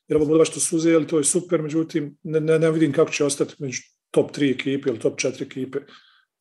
Jer 0.08 0.17
ovo 0.17 0.25
bodova 0.25 0.46
što 0.46 0.60
su 0.60 0.75
uzeli, 0.75 1.08
to 1.08 1.17
je 1.17 1.24
super, 1.24 1.62
međutim, 1.62 2.17
ne, 2.24 2.39
ne, 2.39 2.60
ne 2.60 2.72
vidim 2.72 2.93
kako 2.93 3.12
će 3.12 3.25
ostati 3.25 3.55
među 3.60 3.82
top 4.12 4.32
3 4.32 4.53
ekipe 4.53 4.89
ili 4.89 5.00
top 5.00 5.20
4 5.20 5.43
ekipe. 5.43 5.79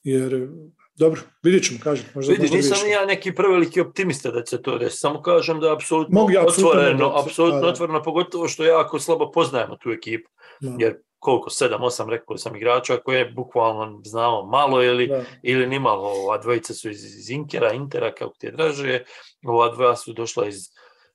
Jer, 0.03 0.49
dobro, 0.95 1.21
vidjet 1.43 1.63
ćemo, 1.63 1.79
kažem. 1.83 2.05
Možda, 2.15 2.33
Vidiš, 2.33 2.51
možda 2.51 2.57
nisam 2.57 2.89
ja 2.89 3.05
neki 3.05 3.35
preveliki 3.35 3.81
optimista 3.81 4.31
da 4.31 4.43
će 4.43 4.61
to 4.61 4.77
desiti, 4.77 4.99
samo 4.99 5.21
kažem 5.21 5.59
da 5.59 5.67
je 5.67 5.73
apsolutno 5.73 6.19
Mogu 6.19 6.31
ja 6.31 6.45
otvoreno, 6.45 7.13
apsolutno 7.25 7.67
otvoreno, 7.67 8.03
pogotovo 8.03 8.47
što 8.47 8.63
jako 8.63 8.99
slabo 8.99 9.31
poznajemo 9.31 9.75
tu 9.75 9.89
ekipu, 9.89 10.29
Da, 10.61 10.75
jer 10.79 10.95
koliko, 11.23 11.49
sedam, 11.49 11.83
osam, 11.83 12.09
rekao 12.09 12.37
sam 12.37 12.55
igrača 12.55 12.97
koje 12.97 13.31
bukvalno 13.31 14.01
znamo 14.05 14.45
malo 14.45 14.83
ili, 14.83 15.07
da. 15.07 15.23
ili 15.43 15.67
nimalo. 15.67 16.07
Ova 16.07 16.37
dvojica 16.37 16.73
su 16.73 16.89
iz, 16.89 17.03
iz 17.05 17.29
Inkera, 17.29 17.73
Intera, 17.73 18.11
kako 18.11 18.33
ti 18.39 18.45
je 18.47 18.51
draže, 18.51 19.03
ova 19.45 19.69
dva 19.75 19.95
su 19.95 20.13
došla 20.13 20.47
iz, 20.47 20.57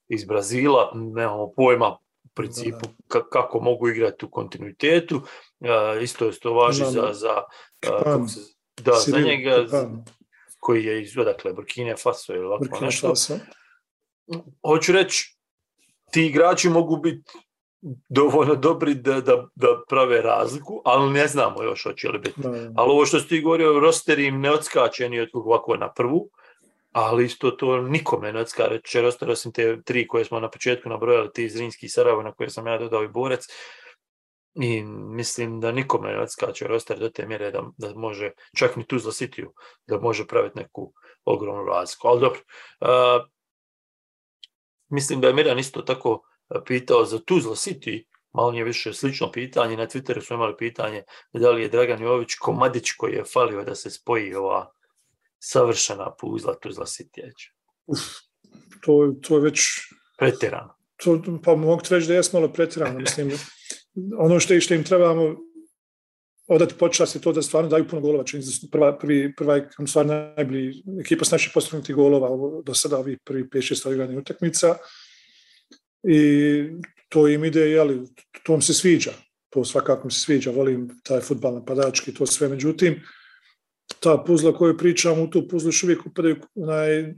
iz 0.09 0.25
Brazila, 0.25 0.91
nemamo 0.95 1.53
pojma 1.57 1.99
u 2.25 2.29
principu 2.35 2.89
ka, 3.09 3.29
kako 3.29 3.61
mogu 3.61 3.89
igrati 3.89 4.25
u 4.25 4.31
kontinuitetu. 4.31 5.23
E, 5.61 6.03
isto 6.03 6.25
je 6.25 6.33
to 6.33 6.53
važi 6.53 6.85
za, 6.85 7.09
za 7.13 7.43
kako 7.81 8.29
se, 8.29 8.41
da, 8.83 8.93
za 8.93 9.21
njega, 9.21 9.65
Kapan. 9.71 10.05
koji 10.61 10.85
je 10.85 11.03
iz 11.03 11.19
odakle, 11.19 11.53
Burkine 11.53 11.97
Faso 11.97 12.35
ili 12.35 12.45
ovako 12.45 12.65
Burkina 12.65 12.87
nešto. 12.87 13.09
Faso. 13.09 13.35
Hoću 14.67 14.93
reći, 14.93 15.39
ti 16.11 16.27
igrači 16.27 16.69
mogu 16.69 16.97
biti 16.97 17.33
dovoljno 18.09 18.55
dobri 18.55 18.95
da, 18.95 19.21
da, 19.21 19.47
da 19.55 19.83
prave 19.89 20.23
razliku, 20.23 20.83
ali 20.85 21.13
ne 21.13 21.27
znamo 21.27 21.63
još 21.63 21.85
hoće 21.85 22.09
li 22.09 22.19
biti. 22.19 22.41
Ali 22.77 22.91
ovo 22.91 23.07
što 23.07 23.21
si 23.21 23.29
ti 23.29 23.41
govorio, 23.41 23.81
roster 23.81 24.19
im 24.19 24.41
ne 24.41 24.51
odskače 24.51 25.09
ni 25.09 25.21
od 25.21 25.29
ovako 25.33 25.77
na 25.77 25.93
prvu, 25.93 26.31
ali 26.93 27.25
isto 27.25 27.51
to 27.51 27.81
nikome 27.81 28.33
ne 28.33 28.41
odskače 28.41 29.03
roster, 29.03 29.31
osim 29.31 29.53
te 29.53 29.83
tri 29.83 30.07
koje 30.09 30.25
smo 30.25 30.41
na 30.41 30.51
početku 30.51 30.89
nabrojali, 30.89 31.33
ti 31.33 31.49
Zrinski 31.49 31.87
i 31.87 31.89
Sarajevo, 31.89 32.23
na 32.23 32.33
koje 32.33 32.51
sam 32.51 32.67
ja 32.67 32.79
dodao 32.79 33.05
i 33.05 33.09
Borec. 33.09 33.45
I 34.55 34.83
mislim 34.85 35.61
da 35.61 35.73
nikome 35.73 36.13
ne 36.13 36.21
odskače 36.21 36.67
roster 36.67 36.99
do 36.99 37.09
te 37.09 37.27
mjere 37.27 37.51
da, 37.51 37.63
da 37.77 37.95
može, 37.95 38.31
čak 38.57 38.77
ni 38.77 38.87
Tuzla 38.87 39.13
Cityu, 39.13 39.47
da 39.87 40.01
može 40.01 40.27
praviti 40.27 40.59
neku 40.59 40.93
ogromnu 41.25 41.65
razliku. 41.65 42.09
Ali 42.09 42.21
dobro, 42.21 42.41
uh, 42.81 43.27
mislim 44.89 45.21
da 45.21 45.27
je 45.27 45.35
Miran 45.35 45.59
isto 45.59 45.83
tako 45.83 46.23
pitao 46.67 47.05
za 47.05 47.19
Tuzla 47.19 47.55
City, 47.55 48.05
malo 48.33 48.51
nije 48.51 48.65
više 48.65 48.93
slično 48.93 49.33
pitanje, 49.33 49.77
na 49.77 49.87
Twitteru 49.87 50.21
smo 50.21 50.37
imali 50.37 50.57
pitanje 50.57 51.03
da 51.33 51.51
li 51.51 51.63
je 51.63 51.69
Dragan 51.69 52.03
Jović 52.03 52.35
komadić 52.35 52.93
koji 52.93 53.13
je 53.13 53.25
falio 53.25 53.65
da 53.65 53.75
se 53.75 53.91
spoji 53.91 54.35
ova 54.35 54.73
savršena 55.39 56.15
puzla 56.21 56.55
Tuzla 56.63 56.85
City. 56.85 57.33
To, 58.83 59.15
to 59.23 59.37
je 59.37 59.43
već 59.43 59.61
Pretjerano. 60.19 60.75
to, 60.97 61.23
pa 61.45 61.57
mogu 61.57 61.83
ti 61.83 61.95
reći 61.95 62.09
da 62.09 62.15
jes 62.15 62.33
malo 62.33 62.53
pretjerano. 62.53 62.99
Mislim, 62.99 63.33
ono 64.25 64.41
što, 64.41 64.61
što 64.61 64.75
im 64.75 64.85
trebamo 64.85 65.37
odati 66.49 66.75
počast 66.75 67.15
je 67.15 67.21
to 67.21 67.33
da 67.33 67.43
stvarno 67.43 67.71
daju 67.71 67.89
puno 67.89 68.03
golova. 68.03 68.25
Čini 68.25 68.43
prva, 68.73 68.99
prvi, 68.99 69.35
prva 69.37 69.57
je 69.57 69.69
stvarno 69.87 70.33
najbolji 70.37 70.83
ekipa 71.01 71.25
s 71.25 71.31
naših 71.31 71.51
postignutih 71.55 71.95
golova 71.95 72.63
do 72.65 72.75
sada 72.75 72.99
ovih 72.99 73.19
prvi 73.25 73.45
5-6 73.45 73.87
odigranih 73.89 74.19
utakmica. 74.19 74.77
I 76.03 76.21
to 77.09 77.29
im 77.29 77.45
ide, 77.45 77.61
jeli, 77.61 78.03
to 78.43 78.57
mi 78.57 78.63
se 78.63 78.75
sviđa. 78.75 79.13
To 79.51 79.65
svakako 79.65 80.07
mi 80.07 80.13
se 80.13 80.21
sviđa, 80.21 80.51
volim 80.51 81.01
taj 81.03 81.21
futbal 81.21 81.55
napadački, 81.55 82.15
to 82.15 82.27
sve. 82.27 82.49
Međutim, 82.49 83.03
ta 84.01 84.25
puzla 84.27 84.53
koju 84.53 84.77
pričam, 84.77 85.21
u 85.21 85.31
tu 85.31 85.49
puzlu 85.49 85.69
još 85.69 85.83
uvijek 85.83 86.07
upadaju 86.07 86.37
onaj, 86.55 87.15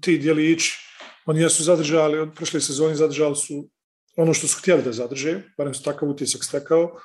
ti 0.00 0.18
dijelići. 0.18 0.78
Oni 1.26 1.40
jesu 1.40 1.62
zadržali, 1.62 2.18
od 2.18 2.34
prošle 2.34 2.60
sezone 2.60 2.94
zadržali 2.94 3.36
su 3.36 3.68
ono 4.16 4.34
što 4.34 4.46
su 4.46 4.58
htjeli 4.58 4.82
da 4.82 4.92
zadrže, 4.92 5.42
barem 5.58 5.74
su 5.74 5.82
takav 5.82 6.08
utisak 6.08 6.44
stekao. 6.44 6.98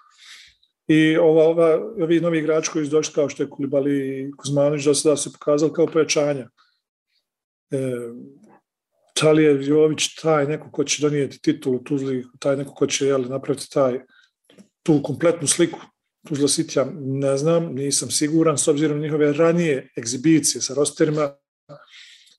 I 0.88 1.17
ova, 1.17 1.43
ova, 1.43 1.79
ovi 2.03 2.19
novi 2.19 2.39
igrači 2.39 2.71
koji 2.71 2.86
su 2.86 2.91
došli 2.91 3.13
kao 3.13 3.29
što 3.29 3.43
je 3.43 3.50
Kulibali 3.50 4.19
i 4.19 4.31
Kuzmanović 4.38 4.86
do 4.86 4.93
sada 4.93 5.17
se 5.17 5.31
pokazali 5.31 5.74
kao 5.74 5.88
pojačanja. 5.88 6.50
E, 7.71 7.77
da 9.21 9.31
li 9.31 9.43
je 9.43 9.65
Jović 9.65 10.15
taj 10.21 10.45
neko 10.45 10.71
ko 10.71 10.83
će 10.83 11.01
donijeti 11.01 11.41
titulu 11.41 11.83
Tuzli, 11.83 12.25
taj 12.39 12.57
neko 12.57 12.74
ko 12.74 12.88
će 12.88 13.07
jeli, 13.07 13.29
napraviti 13.29 13.69
taj, 13.69 14.00
tu 14.83 15.01
kompletnu 15.03 15.48
sliku 15.48 15.79
Tuzla 16.27 16.47
ne 16.99 17.38
znam, 17.38 17.75
nisam 17.75 18.11
siguran, 18.11 18.57
s 18.57 18.67
obzirom 18.67 18.97
na 18.97 19.03
njihove 19.03 19.33
ranije 19.33 19.89
egzibicije 19.97 20.61
sa 20.61 20.73
rosterima, 20.73 21.31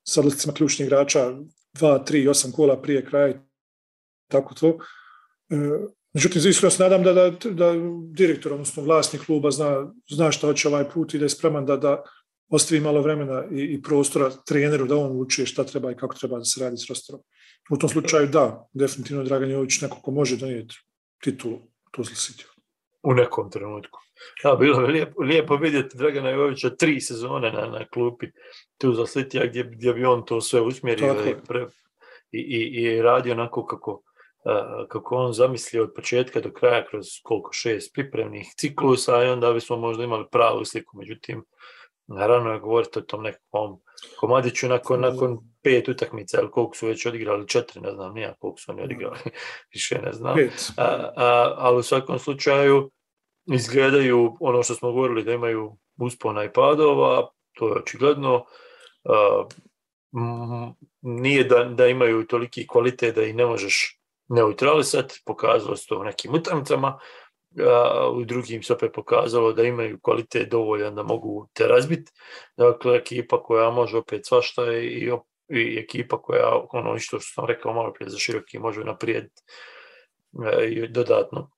sa 0.04 0.20
odlascima 0.20 0.54
ključnih 0.54 0.86
igrača, 0.86 1.30
2, 1.30 1.44
3, 1.80 2.28
8 2.28 2.52
kola 2.52 2.82
prije 2.82 3.04
kraja 3.04 3.28
i 3.28 3.34
tako 4.28 4.54
to. 4.54 4.78
E, 5.50 5.56
Međutim, 6.12 6.42
iskreno 6.48 6.70
se 6.70 6.82
nadam 6.82 7.02
da, 7.02 7.12
da, 7.12 7.30
da 7.50 7.72
direktor, 8.12 8.52
odnosno 8.52 8.82
vlasnik 8.82 9.22
kluba 9.26 9.50
zna, 9.50 9.92
zna 10.10 10.32
šta 10.32 10.46
hoće 10.46 10.68
ovaj 10.68 10.88
put 10.90 11.14
i 11.14 11.18
da 11.18 11.24
je 11.24 11.28
spreman 11.28 11.66
da, 11.66 11.76
da 11.76 12.02
ostavi 12.48 12.80
malo 12.80 13.02
vremena 13.02 13.44
i, 13.52 13.62
i 13.62 13.82
prostora 13.82 14.30
treneru 14.46 14.86
da 14.86 14.96
on 14.96 15.20
uči 15.20 15.46
šta 15.46 15.64
treba 15.64 15.92
i 15.92 15.96
kako 15.96 16.14
treba 16.14 16.38
da 16.38 16.44
se 16.44 16.60
radi 16.60 16.76
s 16.76 16.88
rosterom. 16.88 17.20
U 17.70 17.76
tom 17.76 17.88
slučaju 17.88 18.26
da, 18.26 18.68
definitivno 18.72 19.24
Dragan 19.24 19.50
Jović 19.50 19.80
neko 19.80 20.00
ko 20.02 20.10
može 20.10 20.36
donijeti 20.36 20.74
titulu 21.22 21.58
Tuzla 21.90 22.14
City. 22.14 22.44
U 23.02 23.14
nekom 23.14 23.50
trenutku. 23.50 24.00
Ja, 24.44 24.54
bilo 24.54 24.86
bi 24.86 24.92
lijepo, 24.92 25.22
lijepo 25.22 25.56
vidjeti 25.56 25.98
Dragana 25.98 26.30
Jovića 26.30 26.70
tri 26.70 27.00
sezone 27.00 27.52
na, 27.52 27.66
na 27.66 27.84
klupi 27.84 28.26
Tuzla 28.78 29.06
City, 29.06 29.48
gdje, 29.48 29.62
gdje 29.62 29.92
bi 29.92 30.04
on 30.04 30.24
to 30.24 30.40
sve 30.40 30.60
usmjerio 30.60 31.14
i, 31.24 31.28
je. 31.28 31.40
pre, 31.48 31.66
i, 32.32 32.40
i, 32.40 32.82
i 32.82 33.02
radio 33.02 33.32
onako 33.32 33.66
kako, 33.66 34.02
a, 34.44 34.86
kako 34.88 35.16
on 35.16 35.32
zamislio 35.32 35.82
od 35.82 35.92
početka 35.96 36.40
do 36.40 36.52
kraja 36.52 36.86
kroz 36.86 37.06
koliko 37.22 37.52
šest 37.52 37.94
pripremnih 37.94 38.46
ciklusa 38.58 39.24
i 39.24 39.28
onda 39.28 39.52
bismo 39.52 39.76
možda 39.76 40.04
imali 40.04 40.24
pravu 40.32 40.64
sliku. 40.64 40.98
Međutim, 40.98 41.44
naravno 42.10 42.52
je 42.52 42.60
govoriti 42.60 42.98
o 42.98 43.02
tom 43.02 43.22
nekom 43.22 43.80
komadiću 44.20 44.68
nakon, 44.68 45.00
nakon 45.00 45.38
pet 45.62 45.88
utakmica, 45.88 46.40
ili 46.40 46.50
koliko 46.50 46.76
su 46.76 46.86
već 46.86 47.06
odigrali, 47.06 47.48
četiri, 47.48 47.80
ne 47.80 47.92
znam, 47.92 48.14
nija 48.14 48.34
koliko 48.38 48.60
su 48.60 48.72
oni 48.72 48.82
odigrali, 48.82 49.18
više 49.74 49.98
ne 50.02 50.12
znam. 50.12 50.38
A, 50.76 50.82
a, 51.16 51.54
ali 51.56 51.78
u 51.78 51.82
svakom 51.82 52.18
slučaju 52.18 52.90
izgledaju 53.46 54.36
ono 54.40 54.62
što 54.62 54.74
smo 54.74 54.92
govorili 54.92 55.24
da 55.24 55.32
imaju 55.32 55.76
uspona 56.00 56.44
i 56.44 56.52
padova, 56.52 57.30
to 57.52 57.68
je 57.68 57.74
očigledno. 57.74 58.44
A, 59.04 59.44
m, 60.16 60.74
nije 61.00 61.44
da, 61.44 61.64
da 61.64 61.86
imaju 61.86 62.26
toliki 62.26 62.66
kvalitet 62.66 63.14
da 63.14 63.22
ih 63.22 63.34
ne 63.34 63.46
možeš 63.46 64.00
neutralisati, 64.28 65.22
pokazalo 65.26 65.76
se 65.76 65.86
to 65.86 65.98
u 65.98 66.04
nekim 66.04 66.34
utakmicama, 66.34 66.98
u 68.14 68.24
drugim 68.24 68.62
se 68.62 68.72
opet 68.72 68.92
pokazalo 68.94 69.52
da 69.52 69.62
imaju 69.62 69.98
kvalitet 70.02 70.50
dovoljan 70.50 70.94
da 70.94 71.02
mogu 71.02 71.48
te 71.52 71.66
razbiti. 71.66 72.12
Dakle, 72.56 72.96
ekipa 72.96 73.42
koja 73.42 73.70
može 73.70 73.96
opet 73.96 74.26
svašta 74.26 74.72
i, 74.72 75.10
op- 75.10 75.26
i 75.48 75.78
ekipa 75.78 76.22
koja, 76.22 76.62
ono 76.72 76.98
što 76.98 77.20
sam 77.20 77.46
rekao 77.46 77.74
malo 77.74 77.92
prije 77.92 78.10
za 78.10 78.18
široki, 78.18 78.58
može 78.58 78.84
naprijed 78.84 79.26
e, 80.44 80.66
i 80.66 80.88
dodatno 80.88 81.50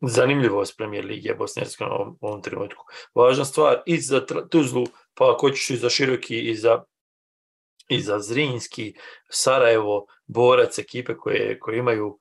zanimljivost 0.00 0.76
premijer 0.76 1.04
Lige 1.04 1.34
Bosne 1.34 1.62
i 1.62 1.64
Hercegovine 1.64 1.96
u 1.96 2.16
ovom, 2.20 2.42
trenutku. 2.42 2.84
Važna 3.14 3.44
stvar 3.44 3.82
i 3.86 3.98
za 3.98 4.26
Tuzlu, 4.50 4.86
pa 5.14 5.32
ako 5.32 5.50
ćeš 5.50 5.70
i 5.70 5.76
za 5.76 5.90
Široki 5.90 6.40
i 6.40 6.54
za 6.54 6.84
i 7.88 8.00
za 8.00 8.18
Zrinski, 8.18 8.94
Sarajevo, 9.30 10.06
Borac, 10.26 10.78
ekipe 10.78 11.16
koje, 11.16 11.58
koje 11.58 11.78
imaju 11.78 12.18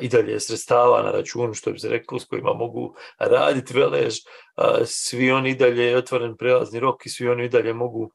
i 0.00 0.08
dalje 0.08 0.40
sredstava 0.40 1.02
na 1.02 1.10
računu, 1.10 1.54
što 1.54 1.72
bi 1.72 1.78
se 1.78 1.88
reklo, 1.88 2.18
s 2.18 2.24
kojima 2.24 2.52
mogu 2.52 2.94
raditi 3.18 3.74
velež, 3.74 4.14
svi 4.84 5.30
oni 5.32 5.50
i 5.50 5.54
dalje 5.54 5.84
je 5.84 5.96
otvoren 5.96 6.36
prelazni 6.36 6.80
rok 6.80 7.06
i 7.06 7.08
svi 7.08 7.28
oni 7.28 7.44
i 7.44 7.48
dalje 7.48 7.74
mogu 7.74 8.10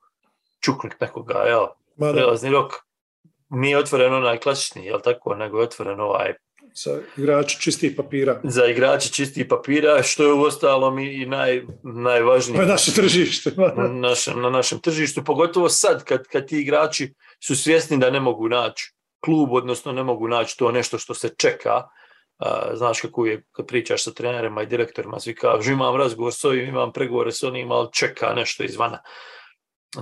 čuknuti 0.62 0.96
nekoga, 1.00 1.40
jel? 1.40 1.66
Ma 1.98 2.08
da, 2.08 2.14
Prelazni 2.14 2.50
rok 2.50 2.74
nije 3.50 3.78
otvoren 3.78 4.14
onaj 4.14 4.38
klasični, 4.38 4.86
jel 4.86 5.00
tako, 5.04 5.36
nego 5.36 5.58
je 5.58 5.64
otvoren 5.64 6.00
ovaj 6.00 6.34
sa 6.74 6.92
igrači 7.18 7.62
čistih 7.62 7.94
papira. 7.98 8.42
za 8.44 8.66
igrače 8.66 9.10
čistih 9.10 9.46
papira, 9.50 10.04
što 10.04 10.24
je 10.24 10.34
u 10.34 10.42
ostalom 10.42 11.00
i, 11.00 11.26
naj, 11.26 11.62
najvažnije 11.84 12.58
To 12.58 12.62
je 12.62 12.68
naše 12.68 12.92
tržište. 12.92 13.52
na 13.76 13.88
našem, 13.88 14.42
na 14.42 14.50
našem 14.50 14.80
tržištu, 14.80 15.24
pogotovo 15.24 15.70
sad 15.70 16.04
kad, 16.04 16.28
kad 16.28 16.48
ti 16.48 16.60
igrači 16.62 17.14
su 17.44 17.56
svjesni 17.56 17.98
da 17.98 18.10
ne 18.10 18.20
mogu 18.20 18.50
naći 18.50 18.94
klub, 19.20 19.54
odnosno 19.54 19.92
ne 19.92 20.04
mogu 20.04 20.28
naći 20.28 20.58
to 20.58 20.72
nešto 20.72 20.98
što 20.98 21.14
se 21.14 21.30
čeka. 21.38 21.84
Znaš 22.74 23.02
kako 23.02 23.26
je 23.26 23.44
kad 23.52 23.68
pričaš 23.68 24.04
sa 24.04 24.12
trenerima 24.12 24.64
i 24.64 24.66
direktorima, 24.66 25.20
svi 25.20 25.36
kažu 25.36 25.72
imam 25.72 25.96
razgovor 25.96 26.34
s 26.34 26.46
ovim, 26.46 26.70
imam 26.70 26.94
pregovore 26.94 27.32
s 27.32 27.44
onim, 27.44 27.72
ali 27.72 27.88
čeka 27.94 28.34
nešto 28.34 28.64
izvana. 28.64 29.02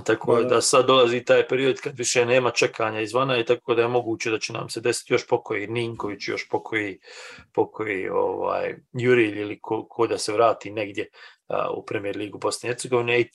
Tako 0.04 0.42
Da, 0.42 0.60
sad 0.60 0.86
dolazi 0.86 1.24
taj 1.24 1.48
period 1.48 1.80
kad 1.80 1.98
više 1.98 2.26
nema 2.26 2.50
čekanja 2.50 3.00
izvana 3.00 3.38
i 3.38 3.44
tako 3.44 3.74
da 3.74 3.82
je 3.82 3.88
moguće 3.88 4.30
da 4.30 4.38
će 4.38 4.52
nam 4.52 4.68
se 4.68 4.80
desiti 4.80 5.12
još 5.12 5.26
pokoji 5.26 5.66
Ninković, 5.66 6.28
još 6.28 6.48
pokoji, 6.48 6.98
pokoji 7.52 8.08
ovaj, 8.08 8.74
Jurilj 8.92 9.40
ili 9.40 9.58
ko, 9.60 9.86
ko 9.88 10.06
da 10.06 10.18
se 10.18 10.32
vrati 10.32 10.70
negdje 10.70 11.08
a, 11.46 11.70
u 11.70 11.84
Premier 11.84 12.16
ligu 12.16 12.38
Bosne 12.38 12.68
i 12.68 12.70
Hercegovine 12.70 13.20
i 13.20 13.28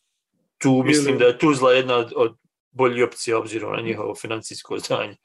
tu 0.58 0.84
mislim 0.86 1.18
da 1.18 1.26
je 1.26 1.38
Tuzla 1.38 1.74
jedna 1.74 1.96
od, 1.96 2.14
od 2.16 2.38
boljih 2.72 3.04
opcija 3.04 3.38
obzirom 3.38 3.76
na 3.76 3.82
njihovo 3.82 4.16
financijsko 4.16 4.78
zdanje. 4.80 5.16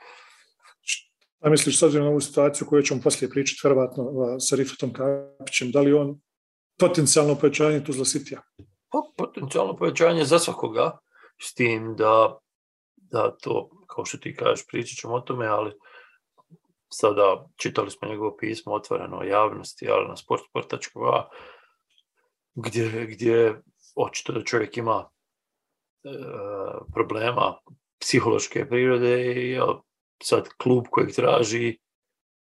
A 1.40 1.50
misliš, 1.50 1.78
s 1.78 1.82
obzirom 1.82 2.06
na 2.06 2.10
ovu 2.10 2.20
situaciju 2.20 2.66
koju 2.66 2.82
ćemo 2.82 3.00
poslije 3.04 3.30
pričati, 3.30 3.60
verovatno 3.64 4.02
ova, 4.02 4.40
sa 4.40 4.56
Rifatom 4.56 4.92
Kapićem, 4.92 5.70
da 5.70 5.80
li 5.80 5.92
on 5.92 6.20
potencijalno 6.78 7.34
pojačanje 7.34 7.84
Tuzla 7.84 8.04
Sitija? 8.04 8.42
Pa, 8.90 9.02
potencijalno 9.16 9.76
povećanje 9.76 10.24
za 10.24 10.38
svakoga, 10.38 10.98
s 11.40 11.54
tim 11.54 11.94
da, 11.96 12.38
da 12.96 13.36
to, 13.36 13.70
kao 13.86 14.04
što 14.04 14.18
ti 14.18 14.36
kažeš, 14.36 14.66
pričat 14.66 14.98
ćemo 14.98 15.14
o 15.14 15.20
tome, 15.20 15.46
ali 15.46 15.72
sada 16.88 17.46
čitali 17.56 17.90
smo 17.90 18.08
njegovo 18.08 18.36
pismo 18.36 18.74
otvoreno 18.74 19.22
javnosti, 19.22 19.88
ali 19.90 20.08
na 20.08 20.16
sportsport.va, 20.16 21.28
gdje, 22.54 23.06
gdje 23.06 23.62
očito 23.96 24.32
da 24.32 24.44
čovjek 24.44 24.76
ima 24.76 25.08
e, 26.04 26.08
problema 26.94 27.58
psihološke 28.00 28.68
prirode 28.68 29.32
i 29.32 29.60
sad 30.22 30.48
klub 30.62 30.84
kojeg 30.90 31.14
traži 31.14 31.78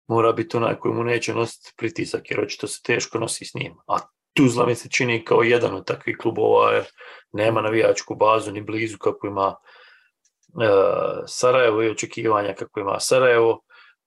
mora 0.09 0.33
biti 0.33 0.57
onaj 0.57 0.79
koji 0.79 0.95
mu 0.95 1.05
neće 1.05 1.35
nositi 1.35 1.73
pritisak, 1.77 2.31
jer 2.31 2.41
očito 2.41 2.67
se 2.67 2.83
teško 2.83 3.19
nosi 3.19 3.45
s 3.45 3.55
njim. 3.55 3.75
A 3.87 3.99
Tuzla 4.33 4.67
mi 4.67 4.75
se 4.75 4.89
čini 4.89 5.25
kao 5.25 5.43
jedan 5.43 5.75
od 5.75 5.87
takvih 5.87 6.17
klubova 6.21 6.73
jer 6.73 6.85
nema 7.33 7.63
navijačku 7.63 8.15
bazu 8.15 8.53
ni 8.53 8.63
blizu 8.63 8.99
kako 8.99 9.27
ima 9.27 9.57
Sarajevo 11.27 11.83
i 11.83 11.91
očekivanja 11.91 12.55
kako 12.55 12.81
ima 12.81 13.01
Sarajevo, 13.01 13.61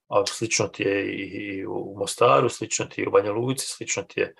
a 0.08 0.26
slično 0.26 0.68
ti 0.68 0.82
je 0.82 1.06
i 1.12 1.66
u 1.66 1.94
Mostaru, 1.98 2.48
slično 2.48 2.86
ti 2.86 3.00
je 3.00 3.08
u 3.08 3.10
Banja 3.10 3.32
Luci, 3.32 3.66
slično 3.66 4.02
ti 4.02 4.20
je 4.20 4.34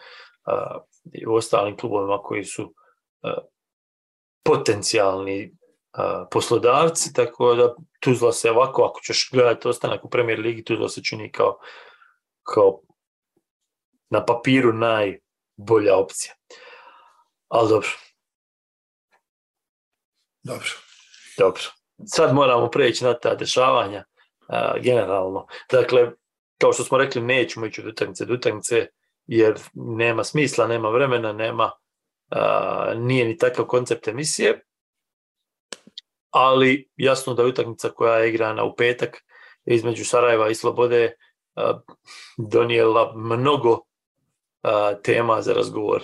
i 1.12 1.26
u 1.26 1.34
ostalim 1.34 1.76
klubovima 1.76 2.18
koji 2.18 2.44
su 2.44 2.74
potencijalni 4.44 5.56
poslodavci, 6.30 7.12
tako 7.12 7.54
da 7.54 7.74
Tuzla 8.00 8.32
se 8.32 8.50
ovako, 8.50 8.82
ako 8.84 9.00
ćeš 9.00 9.30
gledati 9.32 9.68
ostanak 9.68 10.04
u 10.04 10.10
Premier 10.10 10.40
Ligi, 10.40 10.64
Tuzla 10.64 10.88
se 10.88 11.02
čini 11.02 11.32
kao, 11.32 11.58
kao 12.42 12.80
na 14.10 14.24
papiru 14.24 14.72
najbolja 14.72 15.96
opcija. 15.96 16.34
Ali 17.48 17.68
dobro. 17.68 17.88
Dobro. 20.42 20.68
Dobro. 21.38 21.62
Sad 22.06 22.34
moramo 22.34 22.70
preći 22.70 23.04
na 23.04 23.18
ta 23.18 23.34
dešavanja 23.34 24.04
generalno. 24.80 25.46
Dakle, 25.70 26.12
kao 26.60 26.72
što 26.72 26.84
smo 26.84 26.98
rekli, 26.98 27.22
nećemo 27.22 27.66
ići 27.66 27.80
od 27.80 27.86
utakmice 27.86 28.24
do 28.24 28.34
utakmice, 28.34 28.86
jer 29.26 29.60
nema 29.74 30.24
smisla, 30.24 30.66
nema 30.66 30.88
vremena, 30.88 31.32
nema, 31.32 31.70
nije 32.96 33.24
ni 33.24 33.38
takav 33.38 33.64
koncept 33.64 34.08
emisije, 34.08 34.64
ali 36.34 36.90
jasno 36.96 37.34
da 37.34 37.42
je 37.42 37.48
utakmica 37.48 37.88
koja 37.88 38.18
je 38.18 38.28
igrana 38.28 38.64
u 38.64 38.74
petak 38.76 39.24
između 39.64 40.04
Sarajeva 40.04 40.50
i 40.50 40.54
Slobode 40.54 41.12
donijela 42.50 43.12
mnogo 43.16 43.80
tema 45.02 45.42
za 45.42 45.52
razgovor 45.52 46.02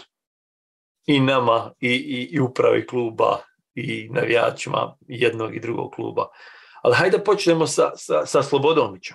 i 1.06 1.20
nama 1.20 1.72
i, 1.80 1.88
i, 1.88 2.28
i 2.32 2.40
upravi 2.40 2.86
kluba 2.86 3.38
i 3.74 4.08
navijačima 4.10 4.96
jednog 5.08 5.56
i 5.56 5.60
drugog 5.60 5.92
kluba. 5.92 6.28
Ali 6.82 6.94
hajde 6.94 7.24
počnemo 7.24 7.66
sa, 7.66 7.90
sa, 7.96 8.26
sa 8.26 8.42
Slobodomića. 8.42 9.14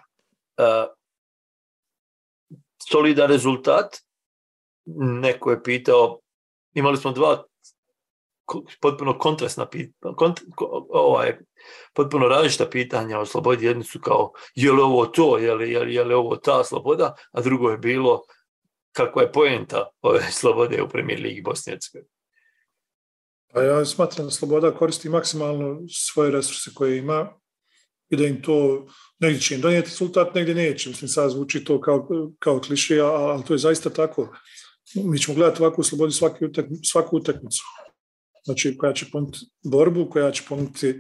solidan 2.92 3.30
rezultat. 3.30 3.98
Neko 4.98 5.52
je 5.52 5.64
pitao, 5.64 6.20
imali 6.74 6.98
smo 6.98 7.12
dva 7.12 7.44
potpuno 8.82 9.18
kontrastna 9.20 9.70
pitanja, 9.70 10.16
kont, 10.16 10.42
ovaj, 10.90 11.38
potpuno 11.94 12.28
različita 12.28 12.70
pitanja 12.70 13.20
o 13.20 13.26
slobodi. 13.26 13.66
Jedni 13.66 13.84
su 13.84 14.00
kao, 14.00 14.32
je 14.56 14.72
li 14.72 14.82
ovo 14.82 15.06
to, 15.06 15.38
je 15.38 15.56
li, 15.56 15.72
je 15.72 15.80
li, 15.80 15.94
je 15.94 16.04
li 16.04 16.14
ovo 16.14 16.36
ta 16.36 16.64
sloboda, 16.64 17.16
a 17.32 17.42
drugo 17.42 17.70
je 17.70 17.78
bilo 17.78 18.22
kakva 18.92 19.22
je 19.22 19.32
poenta 19.32 19.90
ove 20.02 20.22
slobode 20.40 20.82
u 20.82 20.90
premijer 20.90 21.20
Ligi 21.20 21.42
Bosne 21.42 21.78
Pa 23.54 23.62
ja 23.62 23.86
smatram 23.86 24.28
da 24.28 24.32
sloboda 24.32 24.76
koristi 24.76 25.10
maksimalno 25.10 25.82
svoje 25.90 26.32
resurse 26.32 26.72
koje 26.76 26.98
ima 26.98 27.30
i 28.10 28.16
da 28.16 28.26
im 28.26 28.42
to 28.42 28.88
negdje 29.20 29.42
će 29.42 29.56
im 29.56 29.62
donijeti 29.62 29.90
rezultat, 29.90 30.36
negdje 30.36 30.56
neće. 30.56 30.90
Mislim, 30.90 31.10
sad 31.10 31.32
zvuči 31.32 31.64
to 31.64 31.82
kao, 31.82 32.08
kao 32.40 32.60
klišija, 32.60 33.06
ali 33.06 33.44
to 33.44 33.54
je 33.54 33.58
zaista 33.58 33.90
tako. 33.90 34.36
Mi 34.96 35.20
ćemo 35.20 35.36
gledati 35.36 35.64
ovakvu 35.64 35.84
slobodu 35.84 36.12
svaku, 36.12 36.38
svaku 36.92 37.18
utakmicu 37.18 37.64
znači 38.46 38.78
koja 38.78 38.94
će 38.94 39.06
ponuditi 39.12 39.46
borbu, 39.64 40.10
koja 40.10 40.32
će 40.32 40.44
ponuditi 40.50 40.90
e, 40.90 40.96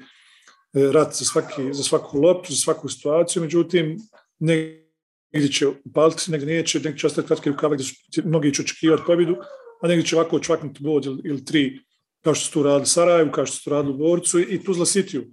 rat 0.73 1.15
za, 1.15 1.25
svaki, 1.25 1.73
za 1.73 1.83
svaku 1.83 2.21
loptu, 2.21 2.53
za 2.53 2.57
svaku 2.57 2.89
situaciju, 2.89 3.41
međutim, 3.41 3.97
negdje 4.39 5.51
će 5.51 5.67
upaliti, 5.67 6.31
negdje 6.31 6.55
neće, 6.55 6.79
negdje 6.79 6.99
će 6.99 7.07
ostati 7.07 7.27
kratke 7.27 7.49
rukave 7.49 7.75
gdje 7.75 7.85
su, 7.85 7.95
mnogi 8.25 8.53
će 8.53 8.61
očekivati 8.61 9.03
pobjedu, 9.07 9.35
a 9.81 9.87
negdje 9.87 10.05
će 10.05 10.15
ovako 10.15 10.35
očvaknuti 10.35 10.83
bod 10.83 11.05
ili, 11.05 11.21
ili 11.25 11.45
tri, 11.45 11.79
kao 12.23 12.35
što 12.35 12.45
su 12.45 12.51
tu 12.53 12.63
radili 12.63 12.85
Sarajevu, 12.85 13.31
kao 13.31 13.45
što 13.45 13.57
su 13.57 13.63
tu 13.63 13.69
radili 13.69 13.93
u 13.93 13.97
Borcu 13.97 14.39
i 14.39 14.63
Tuzla 14.63 14.85
Sitiju, 14.85 15.25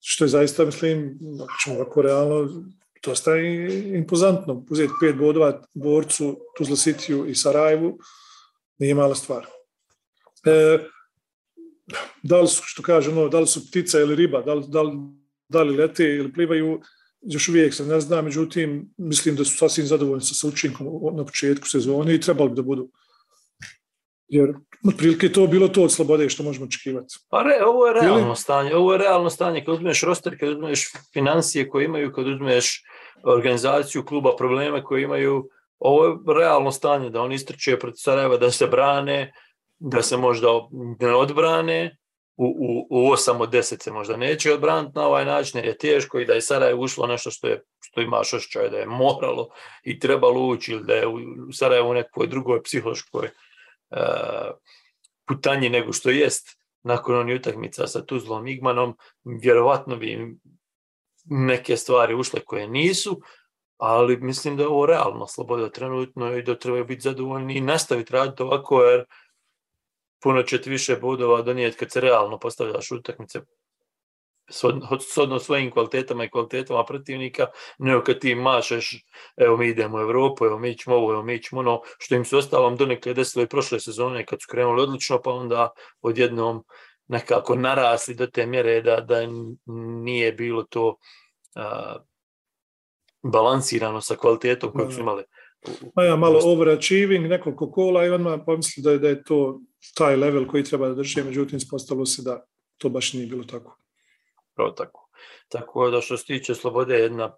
što 0.00 0.24
je 0.24 0.28
zaista, 0.28 0.64
mislim, 0.64 1.18
ćemo 1.64 1.76
ovako 1.76 2.02
realno, 2.02 2.64
dosta 3.04 3.36
impozantno. 3.94 4.64
Uzeti 4.70 4.92
pet 5.00 5.16
bodova 5.16 5.62
Borcu, 5.74 6.38
Tuzla 6.56 6.76
Sitiju 6.76 7.26
i 7.26 7.34
Sarajevu 7.34 7.98
nije 8.78 8.94
mala 8.94 9.14
stvar. 9.14 9.46
E, 10.46 10.78
da 12.22 12.40
li 12.40 12.48
su, 12.48 12.62
što 12.64 12.82
kaže, 12.82 13.10
ono, 13.10 13.28
da 13.28 13.40
li 13.40 13.46
su 13.46 13.70
ptica 13.70 14.00
ili 14.00 14.14
riba, 14.14 14.42
da 14.42 14.54
li, 14.54 14.64
da 14.68 14.82
li, 14.82 14.98
da 15.48 15.62
li 15.62 15.76
lete 15.76 16.04
ili 16.04 16.32
plivaju, 16.32 16.80
još 17.20 17.48
uvijek 17.48 17.74
se 17.74 17.86
ne 17.86 18.00
zna, 18.00 18.22
međutim, 18.22 18.94
mislim 18.96 19.36
da 19.36 19.44
su 19.44 19.56
sasvim 19.56 19.86
zadovoljni 19.86 20.22
sa 20.22 20.48
učinkom 20.48 20.86
na 21.16 21.24
početku 21.24 21.68
sezone 21.68 22.14
i 22.14 22.20
trebali 22.20 22.50
bi 22.50 22.56
da 22.56 22.62
budu. 22.62 22.90
Jer 24.28 24.54
otprilike 24.88 25.32
to 25.32 25.46
bilo 25.46 25.68
to 25.68 25.82
od 25.82 25.92
slobode 25.92 26.28
što 26.28 26.42
možemo 26.42 26.66
očekivati. 26.66 27.14
Pa 27.28 27.42
re, 27.42 27.64
ovo 27.66 27.86
je 27.86 27.92
realno 27.92 28.26
ili? 28.26 28.36
stanje. 28.36 28.74
Ovo 28.74 28.92
je 28.92 28.98
realno 28.98 29.30
stanje. 29.30 29.64
Kad 29.64 29.74
uzmeš 29.74 30.02
roster, 30.02 30.38
kad 30.40 30.48
uzmeš 30.48 30.92
financije 31.12 31.68
koje 31.68 31.84
imaju, 31.84 32.12
kad 32.12 32.26
uzmeš 32.26 32.82
organizaciju 33.24 34.04
kluba, 34.04 34.36
probleme 34.36 34.82
koje 34.84 35.02
imaju, 35.02 35.48
ovo 35.78 36.06
je 36.06 36.16
realno 36.38 36.72
stanje 36.72 37.10
da 37.10 37.22
oni 37.22 37.34
istrče 37.34 37.78
protiv 37.78 38.00
Sarajeva, 38.00 38.36
da 38.36 38.50
se 38.50 38.66
brane, 38.66 39.32
da 39.78 40.02
se 40.02 40.16
možda 40.16 40.48
ne 41.00 41.14
odbrane, 41.14 41.96
u, 42.36 42.46
u, 42.46 42.86
u 42.90 43.12
8 43.12 43.40
od 43.40 43.50
10 43.52 43.82
se 43.82 43.92
možda 43.92 44.16
neće 44.16 44.54
odbraniti 44.54 44.92
na 44.94 45.06
ovaj 45.06 45.24
način 45.24 45.58
jer 45.58 45.66
je 45.66 45.78
teško 45.78 46.20
i 46.20 46.24
da 46.24 46.32
je 46.32 46.40
Sarajevo 46.40 46.82
ušlo 46.82 47.06
nešto 47.06 47.30
što, 47.30 47.46
je, 47.46 47.62
što 47.80 48.00
imaš 48.00 48.34
ošćaj 48.34 48.70
da 48.70 48.76
je 48.76 48.86
moralo 48.86 49.48
i 49.82 49.98
trebalo 49.98 50.46
ući 50.46 50.72
ili 50.72 50.84
da 50.84 50.94
je 50.94 51.06
u 51.06 51.52
Sarajevo 51.52 51.90
u 51.90 51.94
nekoj 51.94 52.26
drugoj 52.26 52.62
psihološkoj 52.62 53.28
uh, 53.90 53.98
putanji 55.28 55.68
nego 55.68 55.92
što 55.92 56.10
jest 56.10 56.48
nakon 56.82 57.16
onih 57.16 57.40
utakmica 57.40 57.86
sa 57.86 58.04
Tuzlom 58.04 58.46
Igmanom, 58.46 58.96
vjerovatno 59.24 59.96
bi 59.96 60.36
neke 61.24 61.76
stvari 61.76 62.14
ušle 62.14 62.40
koje 62.40 62.68
nisu, 62.68 63.20
ali 63.76 64.16
mislim 64.16 64.56
da 64.56 64.62
je 64.62 64.68
ovo 64.68 64.86
realno. 64.86 65.26
Sloboda 65.26 65.70
trenutno 65.70 66.36
i 66.36 66.42
da 66.42 66.58
trebaju 66.58 66.84
biti 66.84 67.00
zadovoljni 67.00 67.54
i 67.54 67.60
nastaviti 67.60 68.12
raditi 68.12 68.42
ovako 68.42 68.82
jer 68.82 69.04
puno 70.24 70.42
će 70.42 70.60
ti 70.60 70.70
više 70.70 70.96
bodova 70.96 71.42
donijeti 71.42 71.76
kad 71.76 71.92
se 71.92 72.00
realno 72.00 72.38
postavljaš 72.38 72.90
utakmice 72.90 73.40
shodno 75.10 75.38
svojim 75.38 75.70
kvalitetama 75.70 76.24
i 76.24 76.30
kvalitetama 76.30 76.84
protivnika, 76.84 77.46
nego 77.78 78.02
kad 78.02 78.18
ti 78.18 78.34
mašeš, 78.34 79.04
evo 79.36 79.56
mi 79.56 79.68
idemo 79.68 79.96
u 79.96 80.00
Evropu, 80.00 80.44
evo 80.44 80.58
mi 80.58 80.78
ćemo 80.78 80.96
ovo, 80.96 81.12
evo 81.12 81.22
mi 81.22 81.42
ćemo 81.42 81.60
ono, 81.60 81.80
što 81.98 82.14
im 82.14 82.24
se 82.24 82.36
ostalom 82.36 82.76
donekle 82.76 83.14
desilo 83.14 83.44
i 83.44 83.48
prošle 83.48 83.80
sezone 83.80 84.26
kad 84.26 84.42
su 84.42 84.46
krenuli 84.50 84.82
odlično, 84.82 85.20
pa 85.22 85.30
onda 85.30 85.70
odjednom 86.00 86.64
nekako 87.08 87.54
narasli 87.54 88.14
do 88.14 88.26
te 88.26 88.46
mjere 88.46 88.80
da, 88.80 89.00
da 89.00 89.20
nije 90.04 90.32
bilo 90.32 90.62
to 90.62 90.96
balansirano 93.22 94.00
sa 94.00 94.16
kvalitetom 94.16 94.72
koju 94.72 94.90
su 94.90 95.00
imali. 95.00 95.24
Pa 95.94 96.04
ja, 96.04 96.16
malo 96.16 96.40
overachieving, 96.42 97.26
nekoliko 97.26 97.70
kola 97.70 98.04
i 98.04 98.10
odmah 98.10 98.40
pomisli 98.46 98.82
da 98.82 98.90
je, 98.90 98.98
da 98.98 99.08
je 99.08 99.24
to 99.24 99.60
taj 99.94 100.16
level 100.16 100.46
koji 100.46 100.64
treba 100.64 100.88
da 100.88 100.94
drži, 100.94 101.22
međutim 101.22 101.56
ispostavilo 101.56 102.06
se 102.06 102.22
da 102.22 102.44
to 102.78 102.88
baš 102.88 103.12
nije 103.12 103.26
bilo 103.26 103.44
tako. 103.44 103.78
Pravo 104.54 104.70
tako. 104.70 105.08
Tako 105.48 105.90
da 105.90 106.00
što 106.00 106.16
se 106.16 106.24
tiče 106.24 106.54
slobode 106.54 106.94
jedna 106.94 107.36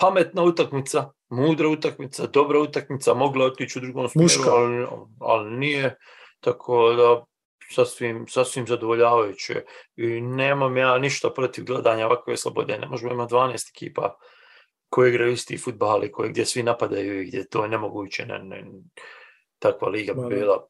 pametna 0.00 0.42
utakmica, 0.42 1.10
mudra 1.28 1.68
utakmica, 1.68 2.26
dobra 2.26 2.58
utakmica, 2.60 3.14
mogla 3.14 3.44
otići 3.44 3.78
u 3.78 3.82
drugom 3.82 4.08
smjeru, 4.08 4.42
ali, 4.46 4.86
ali 5.20 5.50
nije. 5.50 5.98
Tako 6.40 6.92
da 6.92 7.24
sasvim, 7.74 8.24
sasvim 8.28 8.66
zadovoljavajuće. 8.66 9.64
I 9.96 10.20
nemam 10.20 10.76
ja 10.76 10.98
ništa 10.98 11.30
protiv 11.30 11.64
gledanja 11.64 12.06
ovakve 12.06 12.36
slobode. 12.36 12.78
Ne 12.78 12.86
možemo 12.86 13.12
imati 13.12 13.34
12 13.34 13.70
ekipa 13.76 14.16
koje 14.90 15.10
igraju 15.10 15.32
isti 15.32 15.58
futbal 15.58 16.04
i 16.04 16.12
koje, 16.12 16.30
gdje 16.30 16.46
svi 16.46 16.62
napadaju 16.62 17.22
i 17.22 17.26
gdje 17.26 17.48
to 17.48 17.62
je 17.62 17.68
nemoguće. 17.68 18.26
Ne, 18.26 18.38
ne, 18.38 18.64
takva 19.58 19.88
liga 19.88 20.14
bi 20.14 20.34
bila 20.34 20.66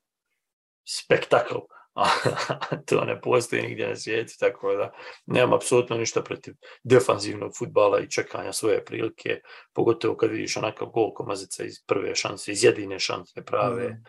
spektakl, 0.88 1.58
a 1.94 2.04
to 2.86 3.04
ne 3.04 3.20
postoji 3.20 3.62
nigdje 3.62 3.88
na 3.88 3.96
svijetu, 3.96 4.32
tako 4.38 4.74
da 4.74 4.92
nemam 5.26 5.52
apsolutno 5.52 5.96
ništa 5.96 6.22
protiv 6.22 6.54
defanzivnog 6.82 7.52
futbala 7.58 8.00
i 8.00 8.10
čekanja 8.10 8.52
svoje 8.52 8.84
prilike, 8.84 9.40
pogotovo 9.72 10.16
kad 10.16 10.30
vidiš 10.30 10.56
onakav 10.56 10.88
gol 10.88 11.14
komazica 11.14 11.64
iz 11.64 11.74
prve 11.86 12.14
šanse, 12.14 12.52
iz 12.52 12.64
jedine 12.64 12.98
šanse 12.98 13.44
prave, 13.44 13.88
mm. 13.88 14.04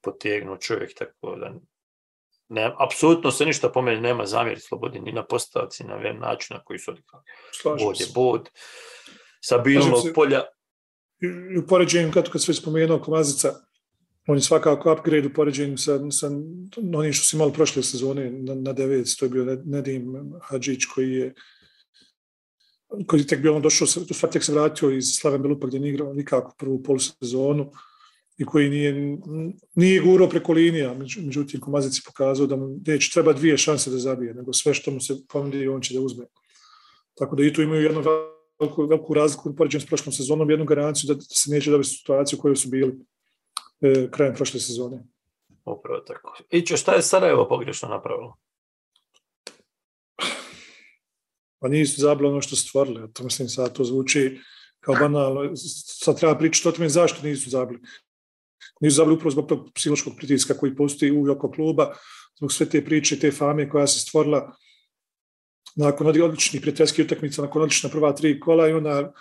potegnu 0.00 0.56
čovjek, 0.56 0.94
tako 0.94 1.36
da 1.36 1.52
ne, 2.48 2.74
apsolutno 2.78 3.30
se 3.30 3.44
ništa 3.44 3.68
po 3.68 3.82
meni 3.82 4.00
nema 4.00 4.26
zamjeri 4.26 4.60
slobodi 4.60 5.00
ni 5.00 5.12
na 5.12 5.24
postavci, 5.24 5.84
na 5.84 6.12
način 6.12 6.56
na 6.56 6.64
koji 6.64 6.78
su 6.78 6.90
odigrali. 6.90 7.24
Bod 7.64 8.00
je 8.00 8.06
bod. 8.14 8.48
Sa 9.48 9.58
bilnog 9.58 10.04
polja... 10.14 10.44
U 11.58 11.66
poređenju, 11.66 12.12
kad, 12.12 12.30
kad 12.30 12.42
sve 12.42 12.54
spomenuo 12.54 12.98
Komazica, 12.98 13.54
on 14.26 14.36
je 14.36 14.42
svakako 14.42 14.92
upgrade 14.92 15.26
u 15.26 15.32
poređenju 15.34 15.78
sa, 15.78 16.10
sa 16.10 16.30
onim 16.94 17.12
što 17.12 17.24
su 17.24 17.36
imali 17.36 17.52
prošle 17.52 17.82
sezone 17.82 18.30
na, 18.30 18.54
na 18.54 18.74
9, 18.74 19.18
to 19.18 19.24
je 19.24 19.28
bio 19.28 19.58
Nedim 19.64 20.32
Hadžić 20.42 20.84
koji 20.84 21.12
je 21.12 21.34
koji 23.06 23.20
je 23.20 23.26
tek 23.26 23.40
bio 23.40 23.56
on 23.56 23.62
došao, 23.62 23.84
u 23.84 24.14
stvari 24.14 24.32
tek 24.32 24.44
se 24.44 24.52
vratio 24.52 24.90
iz 24.90 25.04
Slaven 25.20 25.42
Belupa 25.42 25.66
gdje 25.66 25.80
nije 25.80 25.92
igrao 25.92 26.14
nikako 26.14 26.54
prvu 26.58 26.82
polusezonu 26.82 27.72
i 28.38 28.44
koji 28.44 28.70
nije, 28.70 29.18
nije 29.74 30.00
gurao 30.00 30.28
preko 30.28 30.52
linija, 30.52 30.94
međutim 31.18 31.60
Komazic 31.60 31.98
je 31.98 32.02
pokazao 32.06 32.46
da 32.46 32.56
mu 32.56 32.78
neće 32.86 33.12
treba 33.12 33.32
dvije 33.32 33.58
šanse 33.58 33.90
da 33.90 33.98
zabije, 33.98 34.34
nego 34.34 34.52
sve 34.52 34.74
što 34.74 34.90
mu 34.90 35.00
se 35.00 35.14
ponudi 35.28 35.68
on 35.68 35.80
će 35.80 35.94
da 35.94 36.00
uzme. 36.00 36.24
Tako 37.14 37.36
da 37.36 37.44
i 37.44 37.52
tu 37.52 37.62
imaju 37.62 37.82
jednu 37.82 38.02
veliku, 38.60 38.86
veliku 38.86 39.14
razliku 39.14 39.56
poređenju 39.56 39.80
s 39.80 39.86
prošlom 39.86 40.12
sezonom, 40.12 40.50
jednu 40.50 40.64
garanciju 40.64 41.14
da 41.14 41.20
se 41.20 41.50
neće 41.50 41.70
dobiti 41.70 41.90
situaciju 41.90 42.38
u 42.38 42.42
kojoj 42.42 42.56
su 42.56 42.68
bili 42.68 42.94
e, 43.80 44.08
krajem 44.10 44.34
prošle 44.34 44.60
sezone. 44.60 45.04
Upravo 45.64 46.00
tako. 46.00 46.38
I 46.50 46.62
će 46.62 46.76
šta 46.76 46.92
je 46.94 47.02
Sarajevo 47.02 47.48
pogrešno 47.48 47.88
napravilo? 47.88 48.36
Pa 51.58 51.68
nisu 51.68 52.00
zabili 52.00 52.28
ono 52.28 52.40
što 52.40 52.56
su 52.56 52.68
stvorili. 52.68 53.12
To 53.12 53.24
mislim 53.24 53.48
sad 53.48 53.72
to 53.72 53.84
zvuči 53.84 54.38
kao 54.80 54.94
banalno. 54.94 55.56
Sad 56.04 56.18
treba 56.18 56.38
pričati 56.38 56.68
o 56.68 56.72
tome 56.72 56.88
zašto 56.88 57.26
nisu 57.26 57.50
zabili. 57.50 57.80
Nisu 58.80 58.96
zabili 58.96 59.16
upravo 59.16 59.30
zbog 59.30 59.48
tog 59.48 59.68
psihološkog 59.74 60.12
pritiska 60.16 60.54
koji 60.54 60.76
postoji 60.76 61.12
u 61.12 61.32
oko 61.32 61.50
kluba, 61.50 61.94
zbog 62.36 62.52
sve 62.52 62.68
te 62.68 62.84
priče, 62.84 63.18
te 63.18 63.30
fame 63.30 63.68
koja 63.70 63.86
se 63.86 64.00
stvorila 64.00 64.56
nakon 65.78 66.06
odličnih 66.06 66.62
prijateljskih 66.62 67.04
utakmica, 67.04 67.42
nakon 67.42 67.62
odlična 67.62 67.90
prva 67.90 68.12
tri 68.12 68.40
kola 68.40 68.68
i 68.68 68.72
onda 68.72 69.12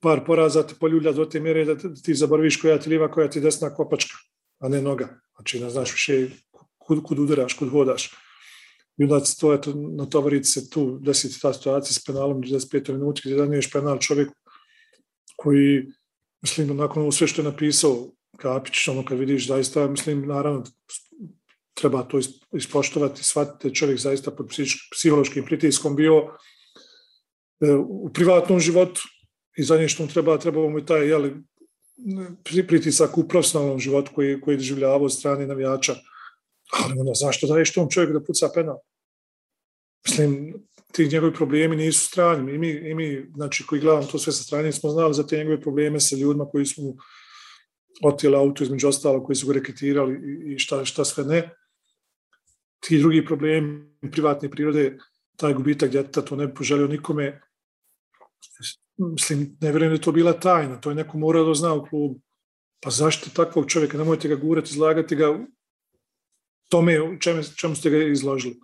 par 0.00 0.24
poraza 0.26 0.62
te 0.66 0.74
poljulja 0.80 1.12
do 1.12 1.24
te 1.24 1.40
mjere 1.40 1.64
da 1.64 1.94
ti 2.02 2.14
zaboraviš 2.14 2.56
koja 2.60 2.78
ti 2.78 2.90
liva, 2.90 3.10
koja 3.10 3.30
ti 3.30 3.40
desna 3.40 3.74
kopačka, 3.74 4.16
a 4.58 4.68
ne 4.68 4.82
noga. 4.82 5.08
Znači 5.36 5.60
ne 5.60 5.70
znaš 5.70 5.92
više 5.92 6.28
kud, 6.78 7.02
kud 7.02 7.18
udaraš, 7.18 7.54
kud 7.54 7.70
hodaš. 7.70 8.10
I 8.96 9.04
onda 9.04 9.20
to, 9.40 9.54
eto, 9.54 9.72
na 9.74 10.06
tovarici 10.06 10.50
se 10.50 10.70
tu 10.70 10.98
desi 10.98 11.40
ta 11.40 11.52
situacija 11.52 11.92
s 11.92 12.04
penalom 12.04 12.42
25 12.42 12.92
minuti 12.92 13.20
gdje 13.24 13.36
daniješ 13.36 13.70
penal 13.72 13.98
čovjek 13.98 14.28
koji, 15.36 15.86
mislim, 16.42 16.76
nakon 16.76 17.12
sve 17.12 17.26
što 17.26 17.42
je 17.42 17.50
napisao 17.50 18.08
Kapić, 18.38 18.88
ono 18.88 19.04
kad 19.04 19.18
vidiš 19.18 19.48
zaista, 19.48 19.88
mislim, 19.88 20.26
naravno, 20.26 20.64
treba 21.80 22.02
to 22.02 22.20
ispoštovati, 22.52 23.24
shvatite 23.24 23.74
čovjek 23.74 23.98
zaista 23.98 24.30
pod 24.30 24.48
psihološkim 24.92 25.44
pritiskom 25.44 25.96
bio 25.96 26.16
e, 27.60 27.72
u 27.88 28.10
privatnom 28.12 28.60
životu 28.60 29.00
i 29.56 29.64
za 29.64 29.76
nešto 29.76 30.02
mu 30.02 30.08
treba, 30.08 30.38
treba 30.38 30.68
mu 30.68 30.78
i 30.78 30.86
taj 30.86 31.08
jeli, 31.08 31.34
pritisak 32.68 33.18
u 33.18 33.28
profesionalnom 33.28 33.78
životu 33.78 34.12
koji, 34.14 34.40
koji 34.40 34.54
je 34.54 34.56
doživljavao 34.56 35.04
od 35.04 35.12
strane 35.12 35.46
navijača. 35.46 35.94
Ali 36.72 36.98
onda, 36.98 37.12
zašto 37.14 37.46
daješ 37.46 37.72
tom 37.72 37.90
čovjeku 37.90 38.12
da 38.12 38.24
puca 38.24 38.48
penal? 38.54 38.78
Mislim, 40.06 40.54
ti 40.92 41.08
njegovi 41.08 41.34
problemi 41.34 41.76
nisu 41.76 42.06
strani. 42.06 42.54
I 42.54 42.58
mi, 42.58 42.68
i 42.68 42.94
mi 42.94 43.26
znači, 43.34 43.66
koji 43.66 43.80
gledamo 43.80 44.06
to 44.06 44.18
sve 44.18 44.32
sa 44.32 44.42
strane, 44.42 44.72
smo 44.72 44.90
znali 44.90 45.14
za 45.14 45.26
te 45.26 45.36
njegove 45.36 45.60
probleme 45.60 46.00
sa 46.00 46.16
ljudima 46.16 46.48
koji 46.48 46.66
su 46.66 46.82
mu 46.82 46.96
otijeli 48.02 48.36
auto 48.36 48.64
između 48.64 48.88
ostalo, 48.88 49.24
koji 49.24 49.36
su 49.36 49.46
ga 49.46 49.52
reketirali 49.52 50.20
i 50.54 50.58
šta, 50.58 50.84
šta 50.84 51.04
sve 51.04 51.24
ne 51.24 51.50
ti 52.80 52.98
drugi 52.98 53.24
problemi 53.26 53.96
privatne 54.12 54.50
prirode, 54.50 54.98
taj 55.36 55.54
gubitak 55.54 55.90
djeteta, 55.90 56.22
to 56.22 56.36
ne 56.36 56.46
bi 56.46 56.54
poželio 56.54 56.86
nikome. 56.86 57.40
Mislim, 58.96 59.56
ne 59.60 59.70
vjerujem 59.70 59.90
da 59.90 59.94
je 59.94 60.02
to 60.02 60.12
bila 60.12 60.32
tajna, 60.32 60.80
to 60.80 60.90
je 60.90 60.94
neko 60.94 61.18
morao 61.18 61.44
da 61.44 61.54
zna 61.54 61.74
u 61.74 61.86
klubu. 61.86 62.20
Pa 62.80 62.90
zašto 62.90 63.30
takvog 63.30 63.70
čovjeka, 63.70 63.98
nemojte 63.98 64.28
ga 64.28 64.34
gurati, 64.34 64.70
izlagati 64.70 65.16
ga 65.16 65.38
tome 66.68 67.18
čemu, 67.20 67.42
čemu 67.56 67.76
ste 67.76 67.90
ga 67.90 68.02
izložili. 68.02 68.60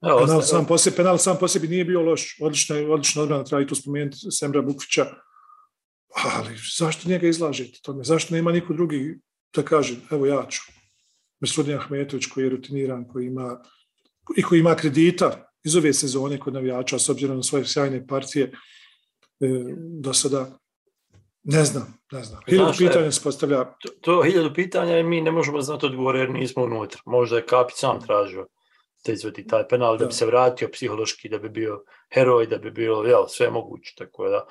Ja, 0.00 0.16
penal, 0.16 0.42
sam 0.42 0.64
po 0.66 0.78
sebi, 0.78 0.96
penal 0.96 1.18
sam 1.18 1.36
po 1.40 1.48
sebi 1.48 1.68
nije 1.68 1.84
bio 1.84 2.00
loš, 2.00 2.38
odlična, 2.40 2.76
odlična 2.76 3.22
odbrana, 3.22 3.44
treba 3.44 3.62
i 3.62 3.66
tu 3.66 3.74
spomenuti 3.74 4.30
Semra 4.30 4.62
Bukvića, 4.62 5.06
ali 6.24 6.56
zašto 6.78 7.08
njega 7.08 7.26
izlažete 7.28 7.78
tome? 7.82 8.04
Zašto 8.04 8.34
nema 8.34 8.52
niko 8.52 8.72
drugi 8.72 9.18
da 9.54 9.62
kaže, 9.62 9.96
evo 10.10 10.26
ja 10.26 10.46
ću. 10.50 10.62
Mesudin 11.40 11.78
Ahmetović 11.78 12.26
koji 12.26 12.44
je 12.44 12.50
rutiniran, 12.50 13.08
koji 13.08 13.26
ima, 13.26 13.62
i 14.36 14.42
koji 14.42 14.60
ima 14.60 14.74
kredita 14.74 15.52
iz 15.64 15.76
ove 15.76 15.92
sezone 15.92 16.38
kod 16.38 16.54
navijača, 16.54 16.98
s 16.98 17.08
obzirom 17.08 17.36
na 17.36 17.42
svoje 17.42 17.64
sjajne 17.64 18.06
partije, 18.06 18.52
e, 19.40 19.46
do 20.00 20.12
sada 20.14 20.60
ne 21.42 21.64
znam, 21.64 21.98
ne 22.12 22.22
znam. 22.22 22.40
Hiljadu 22.46 22.72
pitanja 22.78 23.12
se 23.12 23.20
postavlja. 23.22 23.64
To, 23.64 23.88
to 24.00 24.22
hiljadu 24.22 24.54
pitanja 24.54 24.98
i 24.98 25.02
mi 25.02 25.20
ne 25.20 25.30
možemo 25.30 25.60
znati 25.60 25.86
odgovor 25.86 26.16
jer 26.16 26.30
nismo 26.30 26.64
unutra. 26.64 27.00
Možda 27.06 27.36
je 27.36 27.46
Kapić 27.46 27.76
sam 27.76 28.00
tražio 28.00 28.46
da 29.06 29.12
izvodi 29.12 29.46
taj 29.46 29.68
penal, 29.68 29.96
da, 29.96 30.04
da 30.04 30.06
bi 30.06 30.12
se 30.12 30.26
vratio 30.26 30.68
psihološki, 30.72 31.28
da 31.28 31.38
bi 31.38 31.48
bio 31.48 31.84
heroj, 32.14 32.46
da 32.46 32.58
bi 32.58 32.70
bilo 32.70 33.04
jel, 33.04 33.24
sve 33.28 33.50
moguće. 33.50 33.94
Tako 33.98 34.28
da, 34.28 34.46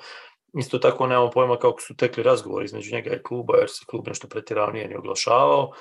isto 0.58 0.78
tako 0.78 1.06
nemamo 1.06 1.30
pojma 1.30 1.58
kako 1.58 1.80
su 1.80 1.96
tekli 1.96 2.22
razgovori 2.22 2.64
između 2.64 2.94
njega 2.94 3.14
i 3.14 3.22
kluba, 3.22 3.56
jer 3.56 3.68
se 3.68 3.84
klub 3.86 4.08
nešto 4.08 4.28
pretirano 4.28 4.72
nije 4.72 4.88
ni 4.88 4.96
oglašavao 4.96 5.72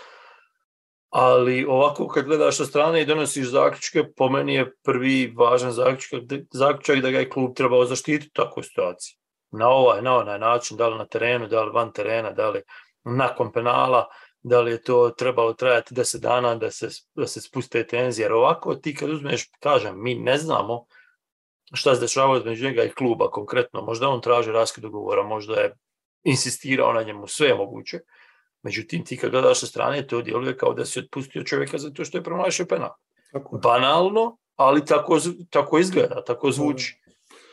ali 1.09 1.65
ovako 1.65 2.07
kad 2.07 2.25
gledaš 2.25 2.57
sa 2.57 2.65
strane 2.65 3.01
i 3.01 3.05
donosiš 3.05 3.47
zaključke, 3.47 4.03
po 4.17 4.29
meni 4.29 4.53
je 4.53 4.73
prvi 4.83 5.33
važan 5.37 5.71
zaključak, 5.71 6.23
zaključak 6.53 6.99
da 6.99 7.11
ga 7.11 7.19
je 7.19 7.29
klub 7.29 7.55
trebao 7.55 7.85
zaštititi 7.85 8.27
u 8.27 8.41
takvoj 8.41 8.63
situaciji. 8.63 9.15
Na 9.51 9.69
ovaj, 9.69 10.01
na 10.01 10.15
onaj 10.17 10.39
način, 10.39 10.77
da 10.77 10.87
li 10.87 10.97
na 10.97 11.05
terenu, 11.05 11.47
da 11.47 11.63
li 11.63 11.71
van 11.71 11.91
terena, 11.93 12.31
da 12.31 12.49
li 12.49 12.61
nakon 13.03 13.51
penala, 13.51 14.05
da 14.41 14.61
li 14.61 14.71
je 14.71 14.83
to 14.83 15.09
trebalo 15.09 15.53
trajati 15.53 15.93
10 15.93 16.19
dana 16.19 16.55
da 16.55 16.71
se, 16.71 16.89
da 17.15 17.27
se 17.27 17.41
spuste 17.41 17.87
tenzije. 17.87 18.25
Jer 18.25 18.33
ovako 18.33 18.75
ti 18.75 18.95
kad 18.95 19.09
uzmeš, 19.09 19.49
kažem, 19.59 20.03
mi 20.03 20.15
ne 20.15 20.37
znamo 20.37 20.85
šta 21.73 21.95
se 21.95 22.01
dešava 22.01 22.37
između 22.37 22.65
njega 22.65 22.83
i 22.83 22.89
kluba 22.89 23.31
konkretno. 23.31 23.81
Možda 23.81 24.09
on 24.09 24.21
traži 24.21 24.51
raskid 24.51 24.81
dogovora, 24.81 25.23
možda 25.23 25.53
je 25.53 25.75
insistirao 26.23 26.93
na 26.93 27.03
njemu, 27.03 27.27
sve 27.27 27.53
moguće. 27.53 27.99
Međutim, 28.63 29.05
ti 29.05 29.17
kad 29.17 29.31
gledaš 29.31 29.59
sa 29.59 29.65
strane, 29.65 30.07
to 30.07 30.21
djeluje 30.21 30.57
kao 30.57 30.73
da 30.73 30.85
si 30.85 30.99
otpustio 30.99 31.43
čovjeka 31.43 31.77
zato 31.77 32.05
što 32.05 32.17
je 32.17 32.23
promašio 32.23 32.65
penal. 32.65 32.89
Tako. 33.31 33.57
Banalno, 33.63 34.37
ali 34.55 34.85
tako, 34.85 35.19
tako 35.49 35.79
izgleda, 35.79 36.23
tako 36.23 36.51
zvuči. 36.51 37.01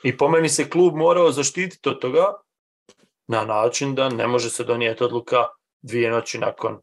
I 0.03 0.17
po 0.17 0.29
meni 0.29 0.49
se 0.49 0.71
klub 0.71 0.95
morao 0.95 1.33
zaštititi 1.33 1.89
od 1.89 2.01
toga 2.01 2.25
na 3.27 3.45
način 3.45 3.95
da 3.95 4.09
ne 4.09 4.27
može 4.27 4.51
se 4.51 4.65
donijeti 4.65 5.05
odluka 5.05 5.47
dvije 5.83 6.11
noći 6.11 6.39
nakon 6.39 6.79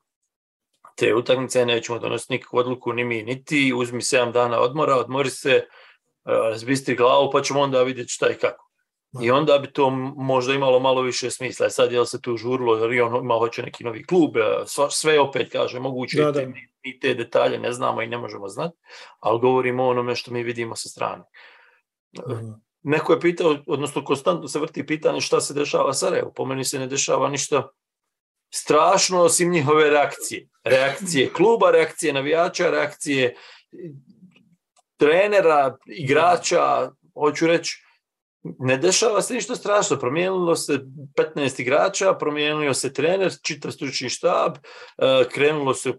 te 0.96 1.16
utakmice, 1.16 1.66
nećemo 1.66 2.00
donositi 2.00 2.34
nikakvu 2.34 2.58
odluku 2.58 2.94
ni 2.94 3.04
mi, 3.04 3.24
niti 3.24 3.74
uzmi 3.76 4.02
7 4.02 4.32
dana 4.32 4.60
odmora, 4.60 4.96
odmori 4.96 5.30
se, 5.30 5.66
razbistri 6.24 6.96
glavu, 6.96 7.30
pa 7.32 7.42
ćemo 7.42 7.62
onda 7.62 7.84
vidjeti 7.84 8.10
šta 8.10 8.30
i 8.30 8.36
kako. 8.36 8.70
I 9.22 9.32
onda 9.32 9.58
bi 9.58 9.72
to 9.72 9.90
možda 10.18 10.54
imalo 10.54 10.80
malo 10.80 11.02
više 11.02 11.32
smisla. 11.32 11.70
Sad 11.70 11.92
je 11.92 12.06
se 12.06 12.22
tu 12.22 12.38
žurilo, 12.38 12.78
jer 12.78 13.02
on 13.02 13.24
ima 13.24 13.36
hoće 13.36 13.64
neki 13.64 13.84
novi 13.84 14.04
klub, 14.04 14.38
e, 14.38 14.42
sve 14.90 15.20
opet 15.20 15.52
kaže, 15.52 15.80
moguće 15.80 16.24
da, 16.24 16.32
da. 16.32 16.42
i 16.84 17.00
te 17.00 17.14
detalje 17.14 17.60
ne 17.60 17.72
znamo 17.72 18.02
i 18.02 18.08
ne 18.08 18.18
možemo 18.18 18.48
znati, 18.48 18.78
ali 19.20 19.40
govorimo 19.40 19.84
o 19.84 19.90
onome 19.90 20.16
što 20.16 20.32
mi 20.32 20.44
vidimo 20.44 20.76
sa 20.76 20.90
strane. 20.90 21.24
Mm. 22.18 22.64
Neko 22.84 23.14
je 23.14 23.20
pitao, 23.20 23.58
odnosno 23.68 24.04
konstantno 24.04 24.48
se 24.48 24.60
vrti 24.60 24.86
pitanje 24.86 25.22
šta 25.22 25.42
se 25.42 25.54
dešava 25.54 25.94
Sarajevo. 25.94 26.32
Po 26.36 26.46
meni 26.46 26.64
se 26.64 26.80
ne 26.80 26.88
dešava 26.88 27.30
ništa 27.30 27.70
strašno 28.54 29.22
osim 29.22 29.52
njihove 29.52 29.90
reakcije. 29.90 30.48
Reakcije 30.64 31.34
kluba, 31.34 31.72
reakcije 31.72 32.14
navijača, 32.14 32.70
reakcije 32.70 33.36
trenera, 34.98 35.78
igrača, 35.86 36.92
hoću 37.14 37.48
reći, 37.48 37.83
ne 38.44 38.78
dešava 38.78 39.22
se 39.22 39.34
ništa 39.34 39.56
strašno. 39.56 40.00
Promijenilo 40.00 40.56
se 40.56 40.80
15 41.36 41.62
igrača, 41.62 42.14
promijenio 42.14 42.74
se 42.74 42.94
trener, 42.94 43.32
čitav 43.42 43.72
stručni 43.72 44.10
štab, 44.10 44.58
e, 44.58 45.24
krenulo 45.32 45.74
se 45.74 45.94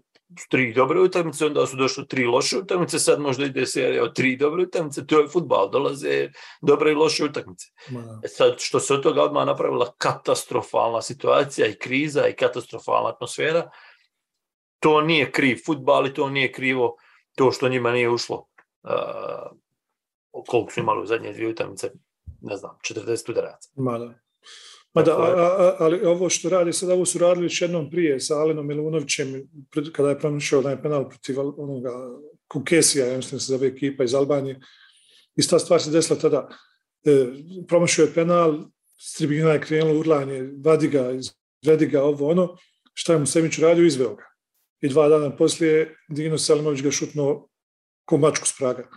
tri 0.49 0.73
dobre 0.73 0.99
utakmice, 0.99 1.45
onda 1.45 1.65
su 1.65 1.77
došle 1.77 2.07
tri 2.07 2.25
loše 2.25 2.57
utakmice, 2.57 2.99
sad 2.99 3.19
možda 3.19 3.45
ide 3.45 3.65
serija 3.65 4.03
od 4.03 4.15
tri 4.15 4.37
dobre 4.37 4.63
utakmice, 4.63 5.07
to 5.07 5.19
je 5.19 5.27
futbal, 5.27 5.69
dolaze 5.71 6.29
dobre 6.61 6.91
i 6.91 6.95
loše 6.95 7.25
utakmice. 7.25 7.65
E 8.23 8.27
sad, 8.27 8.55
što 8.59 8.79
se 8.79 8.93
od 8.93 9.03
toga 9.03 9.23
odmah 9.23 9.45
napravila 9.45 9.93
katastrofalna 9.97 11.01
situacija 11.01 11.67
i 11.67 11.77
kriza 11.79 12.27
i 12.27 12.35
katastrofalna 12.35 13.09
atmosfera, 13.09 13.69
to 14.79 15.01
nije 15.01 15.31
kriv 15.31 15.57
futbal 15.65 16.07
i 16.07 16.13
to 16.13 16.29
nije 16.29 16.51
krivo 16.51 16.95
to 17.35 17.51
što 17.51 17.69
njima 17.69 17.91
nije 17.91 18.09
ušlo 18.09 18.47
uh, 18.83 20.41
koliko 20.47 20.71
su 20.71 20.79
imali 20.79 21.03
u 21.03 21.05
zadnje 21.05 21.33
dvije 21.33 21.49
utakmice, 21.49 21.91
ne 22.45 22.57
znam, 22.57 22.71
40 22.89 23.31
udaraca. 23.31 23.69
Ma 23.75 23.97
da. 23.97 24.13
Ma 24.93 25.01
da, 25.01 25.11
a, 25.11 25.25
a, 25.25 25.75
ali 25.79 26.05
ovo 26.05 26.29
što 26.29 26.49
radi 26.49 26.73
sad, 26.73 26.89
ovo 26.89 27.05
su 27.05 27.19
radili 27.19 27.45
već 27.45 27.61
jednom 27.61 27.89
prije 27.89 28.19
sa 28.19 28.39
Alenom 28.39 28.67
Milunovićem, 28.67 29.49
kada 29.93 30.09
je 30.09 30.19
promišljao 30.19 30.61
onaj 30.61 30.81
penal 30.81 31.09
protiv 31.09 31.39
onoga 31.39 31.91
Kukesija, 32.47 33.07
ja 33.07 33.17
mislim 33.17 33.39
se 33.39 33.53
zove 33.53 33.67
ekipa 33.67 34.03
iz 34.03 34.15
Albanije. 34.15 34.59
Ista 35.35 35.59
stvar 35.59 35.81
se 35.81 35.91
desila 35.91 36.19
tada. 36.19 36.49
E, 37.05 37.25
promašio 37.67 38.03
je 38.03 38.13
penal, 38.13 38.63
s 38.99 39.17
tribina 39.17 39.51
je 39.51 39.61
krenulo 39.61 39.99
urlanje, 39.99 40.49
vadi 40.63 40.87
ga, 40.87 41.11
izvedi 41.11 41.85
ga, 41.85 42.03
ovo 42.03 42.29
ono. 42.29 42.57
Šta 42.93 43.13
je 43.13 43.19
mu 43.19 43.25
Semić 43.25 43.59
radio? 43.59 43.85
Izveo 43.85 44.15
ga. 44.15 44.23
I 44.81 44.89
dva 44.89 45.07
dana 45.09 45.35
poslije 45.35 45.95
Dino 46.09 46.37
Selimović 46.37 46.81
ga 46.81 46.91
šutno 46.91 47.47
ko 48.05 48.17
mačku 48.17 48.47
s 48.47 48.57
praga. 48.57 48.87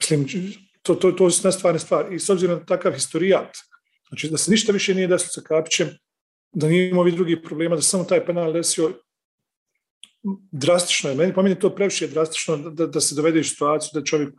Mislim, 0.00 0.26
to, 0.84 0.94
to, 0.94 1.12
to 1.12 1.30
su 1.30 1.46
nestvarne 1.48 1.80
stvari. 1.80 2.14
I 2.14 2.18
s 2.18 2.30
obzirom 2.30 2.58
na 2.58 2.64
takav 2.64 2.92
historijat, 2.92 3.56
znači 4.08 4.28
da 4.28 4.38
se 4.38 4.50
ništa 4.50 4.72
više 4.72 4.94
nije 4.94 5.08
desilo 5.08 5.32
sa 5.32 5.40
Kapićem, 5.40 5.88
da 6.52 6.68
nije 6.68 6.90
imao 6.90 7.02
ovih 7.02 7.14
drugih 7.14 7.38
problema, 7.44 7.76
da 7.76 7.82
samo 7.82 8.04
taj 8.04 8.26
penal 8.26 8.52
desio 8.52 8.92
drastično 10.52 11.10
je. 11.10 11.16
Meni, 11.16 11.34
po 11.34 11.42
meni 11.42 11.58
to 11.58 11.70
previše 11.70 12.08
drastično 12.08 12.56
da, 12.56 12.86
da 12.86 13.00
se 13.00 13.14
dovede 13.14 13.40
u 13.40 13.44
situaciju 13.44 13.90
da 13.94 14.04
čovjek, 14.04 14.34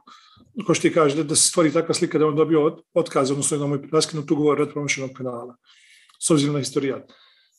ko 0.66 0.74
što 0.74 0.82
ti 0.82 0.94
kaže, 0.94 1.16
da, 1.16 1.24
da 1.24 1.36
se 1.36 1.50
stvori 1.50 1.74
takva 1.74 1.94
slika 1.94 2.20
da 2.20 2.28
on 2.28 2.36
dobio 2.36 2.78
otkaz, 2.94 3.32
odnosno 3.32 3.58
da 3.58 3.68
mu 3.68 3.76
je 3.76 3.90
raskinut 3.92 4.32
ugovor 4.32 4.62
od 4.62 4.72
promošenog 4.74 5.12
penala, 5.18 5.56
s 6.20 6.32
obzirom 6.32 6.54
na 6.54 6.60
historijat. 6.60 7.12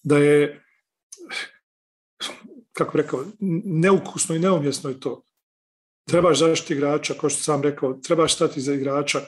Da 0.03 0.18
je, 0.18 0.62
kako 2.72 2.99
rekao, 2.99 3.25
neukusno 3.64 4.35
i 4.35 4.38
neumjesno 4.38 4.90
je 4.90 5.01
to. 5.01 5.22
Trebaš 6.10 6.38
zaštiti 6.38 6.74
igrača, 6.74 7.14
kao 7.14 7.30
što 7.30 7.42
sam 7.42 7.62
rekao, 7.62 7.92
trebaš 7.94 8.34
stati 8.34 8.60
za 8.60 8.74
igrača, 8.74 9.20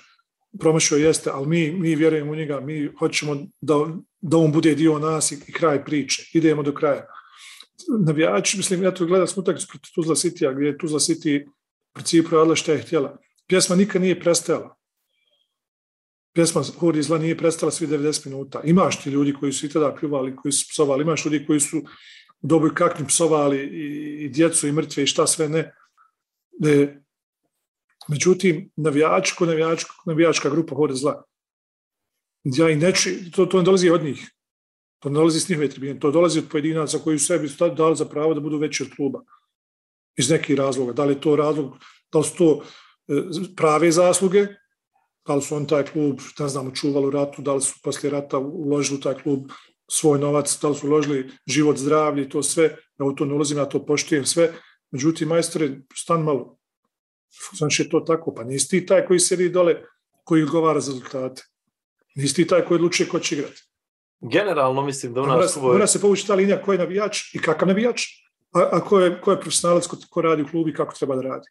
promašio 0.59 0.97
jeste, 0.97 1.31
ali 1.31 1.47
mi, 1.47 1.71
mi 1.73 1.95
vjerujemo 1.95 2.33
u 2.33 2.37
njega, 2.37 2.61
mi 2.61 2.91
hoćemo 2.99 3.37
da, 3.61 3.75
da 4.21 4.37
on 4.37 4.53
bude 4.53 4.75
dio 4.75 4.99
nas 4.99 5.33
i, 5.33 5.39
i 5.47 5.53
kraj 5.53 5.85
priče. 5.85 6.31
Idemo 6.33 6.63
do 6.63 6.75
kraja. 6.75 7.07
Navijači, 8.07 8.57
mislim, 8.57 8.83
ja 8.83 8.95
to 8.95 9.07
gledam 9.07 9.27
smutak 9.27 9.57
protiv 9.69 9.91
Tuzla 9.95 10.15
City-a, 10.15 10.53
gdje 10.53 10.67
je 10.67 10.79
Tuzla 10.79 10.99
City 10.99 11.47
u 11.47 11.51
principu 11.95 12.31
radila 12.31 12.57
što 12.57 12.73
je 12.73 12.83
htjela. 12.83 13.17
Pjesma 13.47 13.77
nikad 13.77 14.03
nije 14.03 14.21
prestajala. 14.21 14.77
Pjesma 16.35 16.63
Hori 16.79 17.03
zla 17.03 17.19
nije 17.19 17.39
prestala 17.39 17.73
svi 17.73 17.87
90 17.87 18.27
minuta. 18.27 18.61
Imaš 18.65 19.03
ti 19.03 19.11
ljudi 19.11 19.33
koji 19.41 19.53
su 19.53 19.67
i 19.67 19.69
tada 19.69 19.95
pljuvali, 19.95 20.37
koji 20.37 20.53
su 20.53 20.67
psovali, 20.71 21.03
imaš 21.03 21.25
ljudi 21.25 21.47
koji 21.47 21.61
su 21.61 21.83
dobro 22.41 22.75
kakni 22.75 23.07
psovali 23.07 23.59
i, 23.59 24.25
i 24.25 24.29
djecu 24.29 24.69
i 24.69 24.73
mrtve 24.73 25.03
i 25.03 25.07
šta 25.07 25.27
sve 25.27 25.49
ne. 25.49 25.75
De, 26.59 27.03
Međutim, 28.09 28.71
navijač 28.77 29.33
ko 29.37 29.47
navijač, 29.47 29.85
navijačka 30.07 30.51
grupa 30.51 30.75
hore 30.75 30.95
zla. 30.95 31.23
Ja 32.45 32.71
i 32.71 32.77
neči, 32.77 33.31
to, 33.31 33.47
to 33.47 33.59
ne 33.59 33.65
dolazi 33.65 33.91
od 33.91 34.05
njih. 34.05 34.23
To 34.99 35.09
ne 35.09 35.15
dolazi 35.15 35.41
s 35.41 35.49
njihove 35.49 35.69
tribine. 35.69 36.01
To 36.01 36.11
dolazi 36.11 36.39
od 36.39 36.49
pojedinaca 36.51 36.99
koji 36.99 37.17
u 37.17 37.19
sebi 37.19 37.51
dali 37.77 37.97
za 37.97 38.05
pravo 38.05 38.35
da 38.35 38.41
budu 38.41 38.59
veći 38.59 38.83
od 38.83 38.89
kluba. 38.97 39.21
Iz 40.17 40.31
nekih 40.31 40.57
razloga. 40.57 40.93
Da 40.93 41.05
li 41.05 41.21
to 41.21 41.37
razlog, 41.37 41.77
da 42.13 42.19
li 42.19 42.25
su 42.25 42.37
to 42.37 42.63
e, 43.09 43.23
prave 43.57 43.93
zasluge, 43.93 44.47
da 45.27 45.35
li 45.35 45.43
su 45.43 45.57
on 45.57 45.67
taj 45.67 45.85
klub, 45.85 46.21
ne 46.39 46.49
znam, 46.49 46.75
čuvali 46.75 47.07
u 47.07 47.11
ratu, 47.11 47.43
da 47.43 47.55
li 47.55 47.61
su 47.61 47.75
poslije 47.83 48.11
rata 48.11 48.39
uložili 48.39 48.99
u 48.99 49.01
taj 49.01 49.15
klub 49.23 49.51
svoj 49.91 50.19
novac, 50.19 50.59
da 50.63 50.69
li 50.69 50.75
su 50.75 50.87
uložili 50.87 51.31
život, 51.47 51.77
zdravlje 51.77 52.23
i 52.23 52.29
to 52.29 52.43
sve. 52.43 52.77
Ja 52.99 53.07
u 53.07 53.13
to 53.13 53.25
ne 53.25 53.35
ulazim, 53.35 53.59
ja 53.59 53.65
to 53.69 53.85
poštujem 53.87 54.25
sve. 54.25 54.53
Međutim, 54.91 55.29
majstore, 55.29 55.71
stan 55.95 56.23
malo 56.23 56.59
Znači 57.53 57.83
je 57.83 57.89
to 57.89 58.01
tako, 58.01 58.35
pa 58.35 58.45
nisi 58.45 58.69
ti 58.69 58.87
taj 58.87 59.07
koji 59.07 59.21
sedi 59.21 59.49
dole, 59.49 59.83
koji 60.25 60.43
odgovara 60.43 60.81
za 60.81 60.93
rezultate. 60.93 61.43
Nisi 62.15 62.35
ti 62.35 62.47
taj 62.47 62.65
koji 62.65 62.77
odlučuje 62.77 63.09
ko 63.09 63.19
će 63.19 63.35
igrati. 63.35 63.63
Generalno 64.21 64.83
mislim 64.83 65.15
da 65.15 65.23
u 65.23 65.27
nas... 65.27 65.57
Mora, 65.57 65.73
mora 65.73 65.87
se 65.87 66.01
povući 66.01 66.27
ta 66.27 66.35
linija 66.35 66.63
ko 66.63 66.73
je 66.73 66.79
navijač 66.79 67.35
i 67.35 67.39
kakav 67.39 67.69
navijač, 67.69 68.03
a, 68.53 68.69
a 68.73 68.81
ko, 68.81 69.01
je, 69.01 69.21
ko 69.21 69.31
je 69.31 69.41
profesionalac 69.41 69.87
ko, 69.87 69.97
ko 70.11 70.23
radi 70.23 70.43
u 70.43 70.49
klubi 70.51 70.75
kako 70.75 70.95
treba 70.95 71.17
da 71.17 71.23
radi. 71.23 71.47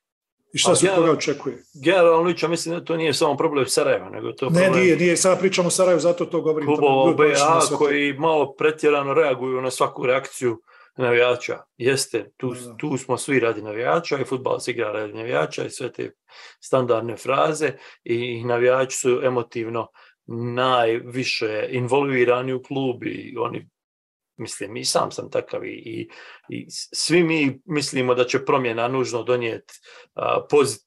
I 0.53 0.57
šta 0.57 0.75
se 0.75 0.87
koga 0.95 1.11
očekuje? 1.11 1.63
Generalno, 1.83 2.33
ja 2.41 2.47
mislim 2.47 2.75
da 2.75 2.85
to 2.85 2.97
nije 2.97 3.13
samo 3.13 3.37
problem 3.37 3.65
Sarajeva, 3.67 4.09
nego 4.09 4.31
to 4.31 4.45
Ne, 4.45 4.51
problem... 4.51 4.83
nije, 4.83 4.97
nije, 4.97 5.17
sada 5.17 5.35
pričamo 5.35 5.67
o 5.67 5.71
Sarajevu, 5.71 5.99
zato 5.99 6.25
to 6.25 6.41
govorim. 6.41 6.67
Klubova 6.67 7.13
BA 7.13 7.77
koji 7.77 8.13
malo 8.13 8.55
pretjerano 8.55 9.13
reaguju 9.13 9.61
na 9.61 9.71
svaku 9.71 10.05
reakciju 10.05 10.61
navijača. 10.97 11.63
Jeste, 11.77 12.31
tu, 12.37 12.53
tu 12.77 12.97
smo 12.97 13.17
svi 13.17 13.39
radi 13.39 13.61
navijača 13.61 14.17
i 14.17 14.25
futbal 14.25 14.59
se 14.59 14.71
igra 14.71 14.91
radi 14.91 15.13
navijača 15.13 15.65
i 15.65 15.69
sve 15.69 15.91
te 15.91 16.11
standardne 16.59 17.17
fraze 17.17 17.71
i 18.03 18.43
navijači 18.43 18.97
su 18.97 19.21
emotivno 19.23 19.87
najviše 20.55 21.67
involvirani 21.69 22.53
u 22.53 22.63
klub 22.63 23.03
i 23.03 23.35
oni 23.39 23.69
mislim 24.37 24.77
i 24.77 24.85
sam 24.85 25.11
sam 25.11 25.31
takav 25.31 25.65
i, 25.65 25.69
i, 25.69 26.09
i 26.49 26.65
svi 26.69 27.23
mi 27.23 27.61
mislimo 27.65 28.15
da 28.15 28.25
će 28.25 28.45
promjena 28.45 28.87
nužno 28.87 29.23
donijeti 29.23 29.73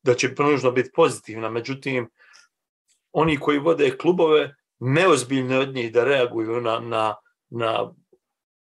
da 0.02 0.14
će 0.14 0.34
nužno 0.38 0.70
biti 0.70 0.90
pozitivna 0.94 1.50
međutim 1.50 2.10
oni 3.12 3.40
koji 3.40 3.58
vode 3.58 3.96
klubove 3.98 4.54
neozbiljne 4.78 5.58
od 5.58 5.74
njih 5.74 5.92
da 5.92 6.04
reaguju 6.04 6.60
na, 6.60 6.80
na, 6.80 7.14
na 7.48 7.94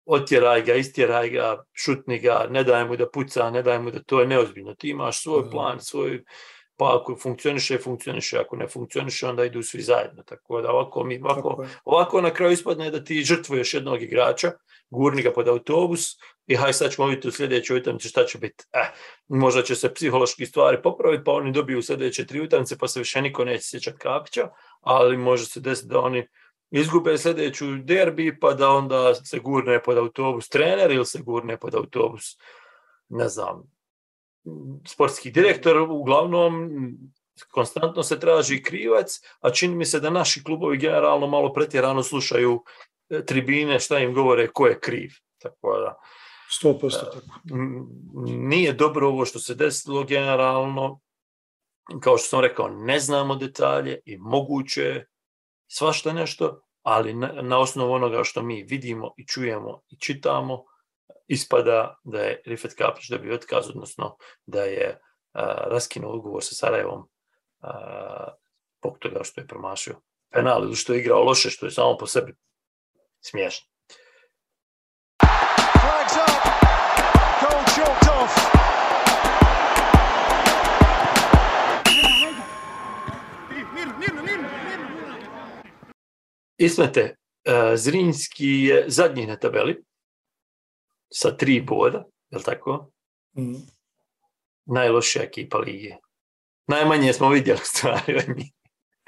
otjeraj 0.09 0.61
ga, 0.61 0.75
istjeraj 0.75 1.29
ga, 1.29 1.63
šutni 1.73 2.19
ga, 2.19 2.47
ne 2.49 2.63
daj 2.63 2.85
mu 2.85 2.95
da 2.97 3.09
puca, 3.09 3.49
ne 3.49 3.61
daj 3.63 3.79
mu 3.79 3.91
da 3.91 4.03
to 4.03 4.21
je 4.21 4.27
neozbiljno. 4.27 4.73
Ti 4.73 4.89
imaš 4.89 5.21
svoj 5.23 5.49
plan, 5.51 5.79
svoj, 5.79 6.23
pa 6.77 6.97
ako 7.01 7.15
funkcioniše, 7.21 7.77
funkcioniše, 7.77 8.37
ako 8.37 8.55
ne 8.55 8.67
funkcioniše, 8.67 9.27
onda 9.27 9.45
idu 9.45 9.63
svi 9.63 9.81
zajedno. 9.81 10.23
Tako 10.23 10.61
da 10.61 10.71
ovako, 10.71 11.03
mi, 11.03 11.19
ovako, 11.23 11.65
ovako 11.85 12.21
na 12.21 12.33
kraju 12.33 12.53
ispadne 12.53 12.91
da 12.91 13.03
ti 13.03 13.21
žrtvuješ 13.23 13.73
jednog 13.73 14.01
igrača, 14.01 14.51
gurni 14.89 15.21
ga 15.21 15.31
pod 15.33 15.47
autobus 15.47 16.17
i 16.47 16.55
haj 16.55 16.73
sad 16.73 16.91
ćemo 16.91 17.07
vidjeti 17.07 17.27
u 17.27 17.31
sljedećoj 17.31 17.77
utakmici 17.77 18.09
šta 18.09 18.25
će 18.25 18.37
biti. 18.37 18.65
Eh, 18.73 18.91
možda 19.27 19.61
će 19.61 19.75
se 19.75 19.93
psihološki 19.93 20.45
stvari 20.45 20.81
popraviti, 20.83 21.23
pa 21.25 21.31
oni 21.31 21.51
dobiju 21.51 21.81
sljedeće 21.81 22.25
tri 22.25 22.41
utakmice, 22.41 22.77
pa 22.77 22.87
se 22.87 22.99
više 22.99 23.21
niko 23.21 23.45
neće 23.45 23.63
sjećati 23.63 23.97
Kapića, 23.97 24.49
ali 24.81 25.17
može 25.17 25.45
se 25.45 25.59
desiti 25.59 25.87
da 25.87 25.99
oni 25.99 26.27
izgube 26.71 27.17
sljedeću 27.17 27.65
derbi 27.75 28.39
pa 28.39 28.53
da 28.53 28.69
onda 28.69 29.15
se 29.15 29.39
gurne 29.39 29.83
pod 29.83 29.97
autobus 29.97 30.49
trener 30.49 30.91
ili 30.91 31.05
se 31.05 31.19
gurne 31.21 31.57
pod 31.57 31.75
autobus 31.75 32.37
ne 33.09 33.29
znam 33.29 33.63
sportski 34.87 35.31
direktor 35.31 35.77
uglavnom 35.77 36.69
konstantno 37.51 38.03
se 38.03 38.19
traži 38.19 38.63
krivac 38.63 39.21
a 39.39 39.49
čini 39.49 39.75
mi 39.75 39.85
se 39.85 39.99
da 39.99 40.09
naši 40.09 40.43
klubovi 40.43 40.77
generalno 40.77 41.27
malo 41.27 41.53
pretjerano 41.53 42.03
slušaju 42.03 42.63
e, 43.09 43.25
tribine 43.25 43.79
šta 43.79 43.99
im 43.99 44.13
govore 44.13 44.47
ko 44.47 44.67
je 44.67 44.79
kriv 44.79 45.11
tako 45.37 45.77
da 45.77 45.99
100% 46.63 46.99
tako. 46.99 47.19
Nije 48.25 48.73
dobro 48.73 49.07
ovo 49.07 49.25
što 49.25 49.39
se 49.39 49.55
desilo 49.55 50.03
generalno. 50.03 50.99
Kao 51.99 52.17
što 52.17 52.27
sam 52.27 52.39
rekao, 52.39 52.69
ne 52.69 52.99
znamo 52.99 53.35
detalje 53.35 53.99
i 54.05 54.17
moguće 54.17 55.05
svašta 55.71 56.13
nešto, 56.13 56.61
ali 56.81 57.13
na, 57.13 57.59
osnovu 57.59 57.93
onoga 57.93 58.23
što 58.23 58.41
mi 58.41 58.63
vidimo 58.63 59.13
i 59.17 59.27
čujemo 59.27 59.81
i 59.89 59.99
čitamo, 59.99 60.63
ispada 61.27 61.99
da 62.03 62.21
je 62.21 62.41
Rifet 62.45 62.73
Kapić 62.73 63.09
dobio 63.09 63.35
otkaz, 63.35 63.69
odnosno 63.69 64.17
da 64.45 64.63
je 64.63 64.89
uh, 64.89 65.41
raskinuo 65.71 66.17
ugovor 66.17 66.43
sa 66.43 66.55
Sarajevom 66.55 67.09
zbog 68.79 68.97
toga 68.99 69.23
što 69.23 69.41
je 69.41 69.47
promašio 69.47 69.95
penal 70.33 70.63
ili 70.63 70.75
što 70.75 70.93
je 70.93 70.99
igrao 70.99 71.23
loše, 71.23 71.49
što 71.49 71.65
je 71.65 71.71
samo 71.71 71.97
po 71.97 72.07
sebi 72.07 72.35
smiješno. 73.19 73.68
Ismete, 86.59 87.15
e, 87.43 87.77
Zrinski 87.77 88.47
je 88.47 88.85
zadnji 88.87 89.25
na 89.25 89.35
tabeli 89.35 89.83
sa 91.13 91.37
tri 91.37 91.61
boda, 91.61 92.03
je 92.29 92.37
li 92.37 92.43
tako? 92.43 92.91
Mm. 93.37 93.55
Najlošija 94.65 95.23
ekipa 95.23 95.57
lige. 95.57 95.95
Najmanje 96.67 97.13
smo 97.13 97.29
vidjeli 97.29 97.59
stvari 97.63 98.15
od 98.15 98.37
njih. 98.37 98.51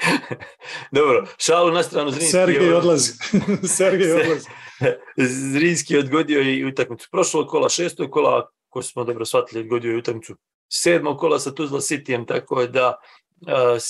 Dobro, 0.98 1.26
šalu 1.38 1.72
na 1.72 1.84
stranu 1.84 2.12
Zrinski. 2.12 2.32
Sergej 2.32 2.74
odlazi. 2.74 3.12
Sergej 3.78 4.12
odlazi. 4.22 4.50
Zrinski 5.18 5.94
je 5.94 6.00
odgodio 6.00 6.42
i 6.42 6.66
utakmicu 6.66 7.08
prošlog 7.12 7.48
kola, 7.48 7.70
šestog 7.70 8.12
kola, 8.12 8.50
ko 8.70 8.82
smo 8.82 9.04
dobro 9.04 9.26
shvatili, 9.26 9.62
odgodio 9.62 9.92
i 9.92 9.98
utakmicu 9.98 10.36
sedmog 10.70 11.20
kola 11.20 11.40
sa 11.40 11.52
Tuzla 11.52 11.80
Cityjem, 11.80 12.28
tako 12.28 12.66
da 12.66 12.96
uh, 13.42 13.82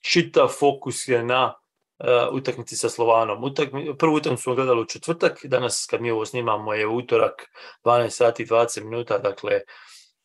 čita 0.00 0.48
fokus 0.48 1.08
je 1.08 1.24
na 1.24 1.54
uh, 1.98 2.34
utakmici 2.34 2.76
sa 2.76 2.88
Slovanom. 2.88 3.44
Utakmi, 3.44 3.98
prvu 3.98 4.14
utakmicu 4.14 4.42
smo 4.42 4.54
gledali 4.54 4.80
u 4.80 4.84
četvrtak, 4.84 5.40
danas 5.44 5.86
kad 5.90 6.02
mi 6.02 6.10
ovo 6.10 6.26
snimamo 6.26 6.74
je 6.74 6.86
utorak 6.86 7.50
12 7.84 8.10
sati 8.10 8.46
20 8.46 8.84
minuta, 8.84 9.18
dakle 9.18 9.60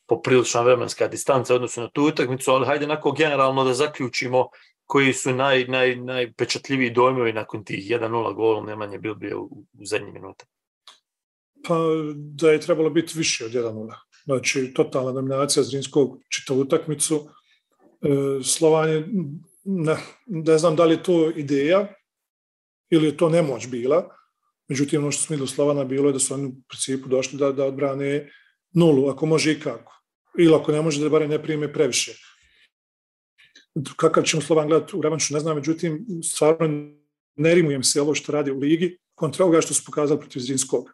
poprilična 0.07 0.61
vremenska 0.61 1.07
distanca 1.07 1.55
odnosno 1.55 1.83
na 1.83 1.89
tu 1.89 2.03
utakmicu, 2.03 2.51
ali 2.51 2.65
hajde 2.65 2.85
onako 2.85 3.11
generalno 3.11 3.63
da 3.63 3.73
zaključimo 3.73 4.49
koji 4.85 5.13
su 5.13 5.33
naj, 5.33 5.65
naj, 5.65 5.95
najpečatljiviji 5.95 6.89
dojmovi 6.89 7.33
nakon 7.33 7.63
tih 7.63 7.91
1-0 7.91 8.35
golom 8.35 8.65
Nemanje 8.65 8.97
bil 8.97 9.15
bio 9.15 9.41
u, 9.41 9.65
u 9.79 9.85
zadnjih 9.85 10.13
minuta. 10.13 10.45
Pa 11.67 11.75
da 12.15 12.51
je 12.51 12.59
trebalo 12.59 12.89
biti 12.89 13.13
više 13.17 13.45
od 13.45 13.51
1-0. 13.51 13.93
Znači, 14.23 14.73
totalna 14.73 15.11
dominacija 15.11 15.63
Zrinskog 15.63 16.17
čitavu 16.29 16.59
utakmicu. 16.59 17.29
E, 18.01 18.43
Slovan 18.43 18.89
je 18.89 19.07
ne, 19.69 19.97
ne 20.25 20.57
znam 20.57 20.75
da 20.75 20.85
li 20.85 20.93
je 20.93 21.03
to 21.03 21.31
ideja 21.35 21.93
ili 22.89 23.05
je 23.05 23.17
to 23.17 23.29
nemoć 23.29 23.67
bila. 23.67 24.15
Međutim, 24.67 25.01
ono 25.01 25.11
što 25.11 25.23
smo 25.23 25.37
do 25.37 25.47
Slovana 25.47 25.83
bilo 25.83 26.09
je 26.09 26.13
da 26.13 26.19
su 26.19 26.33
oni 26.33 26.45
u 26.45 26.53
principu 26.67 27.09
došli 27.09 27.39
da, 27.39 27.51
da 27.51 27.65
odbrane 27.65 28.31
nulu, 28.73 29.09
ako 29.09 29.25
može 29.25 29.51
i 29.51 29.59
kako. 29.59 29.93
Ili 30.39 30.55
ako 30.55 30.71
ne 30.71 30.81
može 30.81 31.01
da 31.01 31.09
bare 31.09 31.27
ne 31.27 31.43
prime 31.43 31.73
previše. 31.73 32.13
Kakav 33.95 34.23
ćemo 34.23 34.41
Slovan 34.41 34.67
gledati 34.67 34.97
u 34.97 35.01
revanšu, 35.01 35.33
ne 35.33 35.39
znam, 35.39 35.55
međutim, 35.55 36.05
stvarno 36.23 36.91
ne 37.35 37.55
rimujem 37.55 37.83
se 37.83 38.01
ovo 38.01 38.15
što 38.15 38.31
radi 38.31 38.51
u 38.51 38.59
ligi, 38.59 38.97
kontra 39.15 39.45
ovoga 39.45 39.61
što 39.61 39.73
su 39.73 39.85
pokazali 39.85 40.19
protiv 40.19 40.39
Zrinskog. 40.39 40.89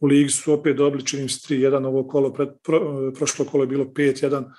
U 0.00 0.06
ligi 0.06 0.30
su 0.30 0.52
opet 0.52 0.76
dobili, 0.76 1.06
čini 1.06 1.28
se 1.28 1.54
3-1, 1.54 1.86
ovo 1.86 2.08
kolo, 2.08 2.32
pred, 2.32 2.48
pro, 2.62 3.12
prošlo 3.16 3.44
kolo 3.44 3.64
je 3.64 3.68
bilo 3.68 3.84
5-1. 3.84 4.52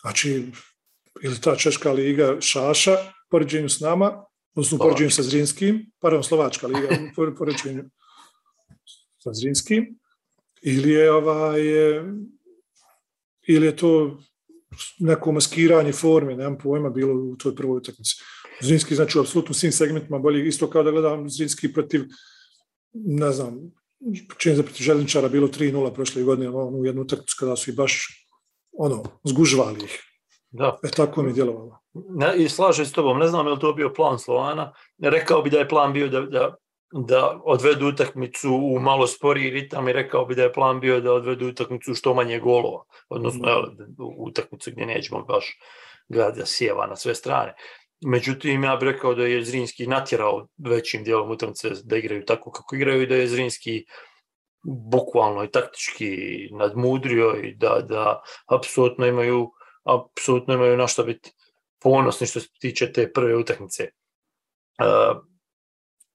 Znači, 0.00 0.46
ili 1.22 1.40
ta 1.40 1.56
Češka 1.56 1.92
liga 1.92 2.36
šaša, 2.40 2.96
poređenju 3.30 3.68
s 3.68 3.80
nama, 3.80 4.24
odnosno 4.54 4.78
poređenju 4.78 5.10
sa 5.10 5.22
Zrinskim, 5.22 5.92
pardon, 6.00 6.24
Slovačka 6.24 6.66
liga, 6.66 6.88
poređenju 7.38 7.84
sa 9.18 9.32
Zrinskim, 9.32 9.98
ili 10.62 10.90
je, 10.90 11.12
ovaj, 11.12 11.60
ili 13.46 13.66
je 13.66 13.76
to 13.76 14.18
neko 14.98 15.32
maskiranje 15.32 15.92
forme, 15.92 16.36
nemam 16.36 16.58
pojma, 16.58 16.90
bilo 16.90 17.14
u 17.14 17.36
toj 17.36 17.56
prvoj 17.56 17.76
utakmici. 17.76 18.14
Zrinski 18.60 18.94
znači 18.94 19.18
u 19.18 19.20
apsolutno 19.20 19.54
svim 19.54 19.72
segmentima 19.72 20.18
bolji, 20.18 20.48
isto 20.48 20.70
kao 20.70 20.82
da 20.82 20.90
gledam 20.90 21.30
Zrinski 21.30 21.72
protiv, 21.72 22.02
ne 22.92 23.32
znam, 23.32 23.58
čini 24.38 24.56
za 24.56 24.62
protiv 24.62 24.84
Željničara 24.84 25.28
bilo 25.28 25.48
3-0 25.48 25.94
prošle 25.94 26.22
godine, 26.22 26.48
ono, 26.48 26.78
u 26.78 26.86
jednu 26.86 27.02
utakmicu 27.02 27.36
kada 27.38 27.56
su 27.56 27.70
i 27.70 27.74
baš 27.74 28.26
ono, 28.72 29.04
zgužvali 29.24 29.84
ih. 29.84 30.11
Da. 30.52 30.78
E 30.82 30.90
tako 30.90 31.22
mi 31.22 31.30
je 31.30 31.34
djelovalo. 31.34 31.78
Ne, 31.92 32.36
I 32.36 32.48
slažem 32.48 32.86
s 32.86 32.92
tobom, 32.92 33.18
ne 33.18 33.26
znam 33.26 33.46
je 33.46 33.52
li 33.52 33.60
to 33.60 33.72
bio 33.72 33.92
plan 33.92 34.18
Slovana, 34.18 34.72
rekao 35.02 35.42
bi 35.42 35.50
da 35.50 35.58
je 35.58 35.68
plan 35.68 35.92
bio 35.92 36.08
da, 36.08 36.20
da, 36.20 36.54
da 36.92 37.40
odvedu 37.44 37.88
utakmicu 37.88 38.54
u 38.54 38.80
malo 38.80 39.06
sporiji 39.06 39.50
ritam 39.50 39.88
i 39.88 39.92
rekao 39.92 40.24
bi 40.24 40.34
da 40.34 40.42
je 40.42 40.52
plan 40.52 40.80
bio 40.80 41.00
da 41.00 41.12
odvedu 41.12 41.48
utakmicu 41.48 41.94
što 41.94 42.14
manje 42.14 42.38
golova, 42.38 42.84
odnosno 43.08 43.48
jel, 43.48 43.62
utakmicu 44.18 44.70
gdje 44.70 44.86
nećemo 44.86 45.22
baš 45.22 45.58
gledati 46.08 46.38
da 46.38 46.46
sjeva 46.46 46.86
na 46.86 46.96
sve 46.96 47.14
strane. 47.14 47.54
Međutim, 48.04 48.64
ja 48.64 48.76
bih 48.76 48.88
rekao 48.88 49.14
da 49.14 49.26
je 49.26 49.44
Zrinski 49.44 49.86
natjerao 49.86 50.46
većim 50.58 51.04
dijelom 51.04 51.30
utakmice 51.30 51.70
da 51.84 51.96
igraju 51.96 52.24
tako 52.24 52.50
kako 52.50 52.76
igraju 52.76 53.02
i 53.02 53.06
da 53.06 53.16
je 53.16 53.26
Zrinski 53.26 53.84
bukvalno 54.64 55.44
i 55.44 55.50
taktički 55.50 56.16
nadmudrio 56.52 57.36
i 57.42 57.54
da, 57.54 57.80
da 57.88 58.22
apsolutno 58.46 59.06
imaju 59.06 59.50
apsolutno 59.84 60.54
imaju 60.54 60.76
na 60.76 60.86
što 60.86 61.04
biti 61.04 61.32
ponosni 61.80 62.26
što 62.26 62.40
se 62.40 62.48
tiče 62.60 62.92
te 62.92 63.12
prve 63.12 63.36
utakmice. 63.36 63.90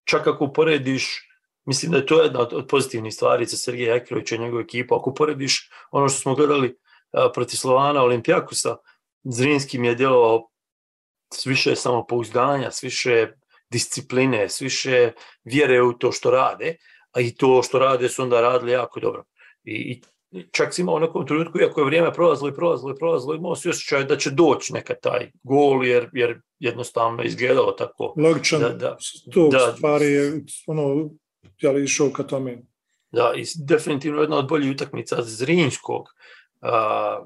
Čak 0.04 0.28
ako 0.28 0.54
porediš, 0.54 1.30
mislim 1.66 1.92
da 1.92 1.98
je 1.98 2.06
to 2.06 2.22
jedna 2.22 2.40
od 2.40 2.68
pozitivnih 2.70 3.14
stvari 3.14 3.46
za 3.46 3.58
Sergeja 3.58 3.96
Ekrovića 3.96 4.36
i 4.36 4.40
njegovu 4.40 4.62
ekipu, 4.62 4.96
ako 4.96 5.14
porediš 5.14 5.70
ono 5.92 6.10
što 6.10 6.20
smo 6.20 6.36
gledali 6.36 6.78
protiv 7.34 7.58
Slovana 7.58 8.04
Olimpijakusa, 8.04 8.78
Zrinski 9.24 9.80
mi 9.80 9.88
je 9.88 9.96
djelovao 9.96 10.50
s 11.34 11.46
više 11.46 11.76
samopouzdanja, 11.76 12.72
s 12.72 12.84
više 12.84 13.28
discipline, 13.70 14.50
s 14.50 14.62
više 14.62 15.12
vjere 15.44 15.82
u 15.82 15.94
to 15.94 16.12
što 16.12 16.32
rade, 16.32 16.76
a 17.12 17.22
i 17.22 17.36
to 17.36 17.64
što 17.64 17.80
rade 17.80 18.10
su 18.10 18.24
onda 18.24 18.42
radili 18.42 18.72
jako 18.72 19.00
dobro. 19.00 19.24
I, 19.64 19.74
i 19.74 20.02
čak 20.52 20.74
si 20.74 20.82
imao 20.82 20.96
u 20.96 21.00
nekom 21.00 21.28
trenutku, 21.28 21.60
iako 21.60 21.82
je 21.82 21.86
vrijeme 21.86 22.14
prolazilo 22.14 22.50
i 22.50 22.54
prolazilo 22.54 22.92
i 22.92 22.96
prolazilo, 22.96 23.36
imao 23.36 23.56
si 23.56 23.70
osjećaj 23.70 24.04
da 24.04 24.18
će 24.18 24.30
doći 24.30 24.74
neka 24.74 24.94
taj 24.96 25.32
gol, 25.44 25.86
jer, 25.86 26.10
jer 26.14 26.42
jednostavno 26.60 27.24
izgledalo 27.24 27.72
tako. 27.72 28.14
Logičan, 28.18 28.62
da, 28.62 28.70
da, 28.70 28.98
to 29.34 29.50
da, 29.52 29.74
stvari 29.76 30.06
je 30.06 30.44
ono, 30.68 31.10
ja 31.62 31.72
li 31.72 31.84
išao 31.84 32.10
ka 32.10 32.24
tome. 32.24 32.62
Da, 33.12 33.34
i 33.36 33.44
definitivno 33.66 34.22
jedna 34.22 34.38
od 34.38 34.48
boljih 34.48 34.72
utakmica 34.72 35.16
Zrinskog, 35.22 36.06
a, 36.62 37.26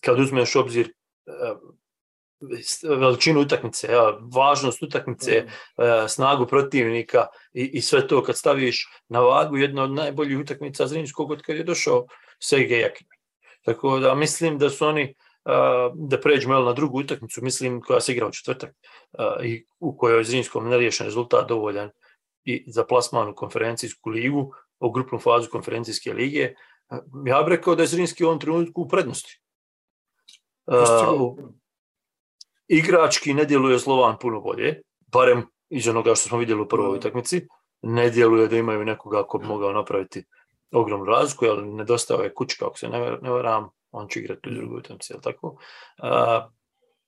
kad 0.00 0.20
uzmeš 0.20 0.56
obzir 0.56 0.92
a, 1.26 1.54
veličinu 2.82 3.40
utakmice, 3.40 3.92
ja, 3.92 4.18
važnost 4.34 4.82
utakmice, 4.82 5.44
mm. 5.46 6.08
snagu 6.08 6.46
protivnika 6.46 7.26
i, 7.52 7.64
i 7.64 7.82
sve 7.82 8.08
to 8.08 8.22
kad 8.22 8.36
staviš 8.36 8.88
na 9.08 9.20
vagu, 9.20 9.56
jedna 9.56 9.82
od 9.82 9.90
najboljih 9.90 10.38
utakmica 10.38 10.86
Zrinskog 10.86 11.30
od 11.30 11.42
kad 11.42 11.56
je 11.56 11.64
došao 11.64 12.06
Sergej 12.42 12.80
Jakin. 12.80 13.06
Tako 13.64 13.98
da 13.98 14.14
mislim 14.14 14.58
da 14.58 14.70
su 14.70 14.86
oni, 14.86 15.14
da 15.94 16.20
pređemo 16.20 16.60
na 16.60 16.72
drugu 16.72 16.98
utakmicu, 16.98 17.44
mislim 17.44 17.80
koja 17.80 18.00
se 18.00 18.12
igra 18.12 18.26
u 18.26 18.32
četvrtak 18.32 18.74
i 19.42 19.64
u 19.80 19.96
kojoj 19.96 20.18
je 20.18 20.24
Zrinskom 20.24 20.68
neriješen 20.68 21.06
rezultat 21.06 21.48
dovoljan 21.48 21.90
i 22.44 22.64
za 22.66 22.84
plasman 22.84 23.28
u 23.28 23.34
konferencijsku 23.34 24.10
ligu, 24.10 24.52
u 24.80 24.90
grupnu 24.90 25.18
fazu 25.18 25.50
konferencijske 25.50 26.12
lige, 26.12 26.54
ja 27.26 27.42
bih 27.42 27.50
rekao 27.50 27.74
da 27.74 27.82
je 27.82 27.86
Zrinski 27.86 28.24
u 28.24 28.26
ovom 28.26 28.40
trenutku 28.40 28.82
u 28.82 28.88
prednosti. 28.88 29.40
Uh, 30.66 31.50
igrački 32.70 33.34
ne 33.34 33.44
djeluje 33.44 33.78
Slovan 33.78 34.16
puno 34.20 34.40
bolje, 34.40 34.82
barem 35.12 35.46
iz 35.68 35.88
onoga 35.88 36.14
što 36.14 36.28
smo 36.28 36.38
vidjeli 36.38 36.60
u 36.60 36.68
prvoj 36.68 36.96
utakmici. 36.96 37.46
Ne 37.82 38.10
djeluje 38.10 38.48
da 38.48 38.56
imaju 38.56 38.84
nekoga 38.84 39.22
ko 39.22 39.38
bi 39.38 39.46
mogao 39.46 39.72
napraviti 39.72 40.24
ogromnu 40.72 41.04
razliku, 41.04 41.46
ali 41.46 41.72
nedostao 41.72 42.22
je 42.22 42.34
kućka, 42.34 42.66
ako 42.66 42.78
se 42.78 42.88
ne, 42.88 43.30
varam, 43.30 43.70
on 43.90 44.08
će 44.08 44.20
igrati 44.20 44.48
u 44.48 44.52
drugoj 44.52 44.78
utakmici, 44.78 45.12
jel 45.12 45.20
tako? 45.20 45.48
Uh, 45.48 46.52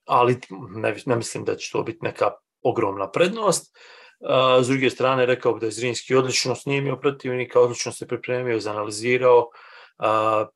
ali 0.05 0.39
ne, 0.69 0.95
ne 1.05 1.15
mislim 1.15 1.45
da 1.45 1.55
će 1.55 1.71
to 1.71 1.83
biti 1.83 1.99
neka 2.01 2.31
ogromna 2.61 3.11
prednost. 3.11 3.77
Uh, 4.19 4.63
s 4.63 4.67
druge 4.67 4.89
strane, 4.89 5.25
rekao 5.25 5.53
bi 5.53 5.59
da 5.59 5.65
je 5.65 5.71
Zrinski 5.71 6.15
odlično 6.15 6.55
snimio 6.55 6.95
protivnika, 6.97 7.59
odlično 7.59 7.91
se 7.91 8.07
pripremio, 8.07 8.59
zanalizirao. 8.59 9.39
Uh, 9.39 10.47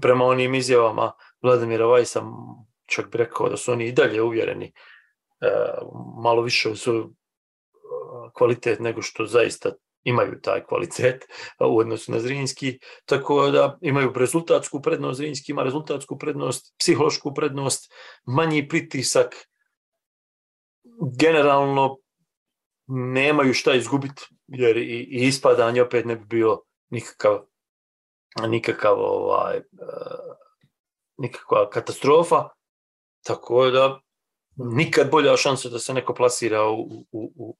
prema 0.00 0.24
onim 0.24 0.54
izjavama 0.54 1.12
Vladimira 1.42 1.86
Vajsa 1.86 2.22
čak 2.86 3.10
bi 3.10 3.18
rekao 3.18 3.48
da 3.48 3.56
su 3.56 3.72
oni 3.72 3.86
i 3.86 3.92
dalje 3.92 4.22
uvjereni 4.22 4.66
e, 4.66 4.72
malo 6.22 6.42
više 6.42 6.70
u 6.70 6.76
svoj 6.76 7.04
kvalitet 8.32 8.80
nego 8.80 9.02
što 9.02 9.26
zaista 9.26 9.72
imaju 10.04 10.40
taj 10.42 10.64
kvalitet 10.64 11.24
u 11.60 11.78
odnosu 11.78 12.12
na 12.12 12.20
Zrinski, 12.20 12.78
tako 13.04 13.50
da 13.50 13.78
imaju 13.80 14.12
rezultatsku 14.16 14.82
prednost, 14.82 15.16
Zrinski 15.16 15.52
ima 15.52 15.62
rezultatsku 15.62 16.18
prednost, 16.18 16.74
psihološku 16.78 17.34
prednost, 17.34 17.92
manji 18.24 18.68
pritisak, 18.68 19.34
generalno 21.20 21.98
nemaju 22.86 23.54
šta 23.54 23.74
izgubiti, 23.74 24.22
jer 24.46 24.76
i, 24.76 25.08
i 25.10 25.26
ispadanje 25.26 25.82
opet 25.82 26.04
ne 26.04 26.16
bi 26.16 26.24
bio 26.24 26.62
nikakav, 26.90 27.40
nikakav 28.48 28.94
ovaj, 28.98 29.60
nikakva 31.18 31.70
katastrofa, 31.70 32.48
Tako 33.26 33.70
da 33.70 34.00
nikad 34.56 35.10
bolja 35.10 35.36
šansa 35.36 35.68
da 35.68 35.78
se 35.78 35.94
neko 35.94 36.14
plasira 36.14 36.62
u, 36.62 37.06
u, 37.12 37.32
u 37.36 37.56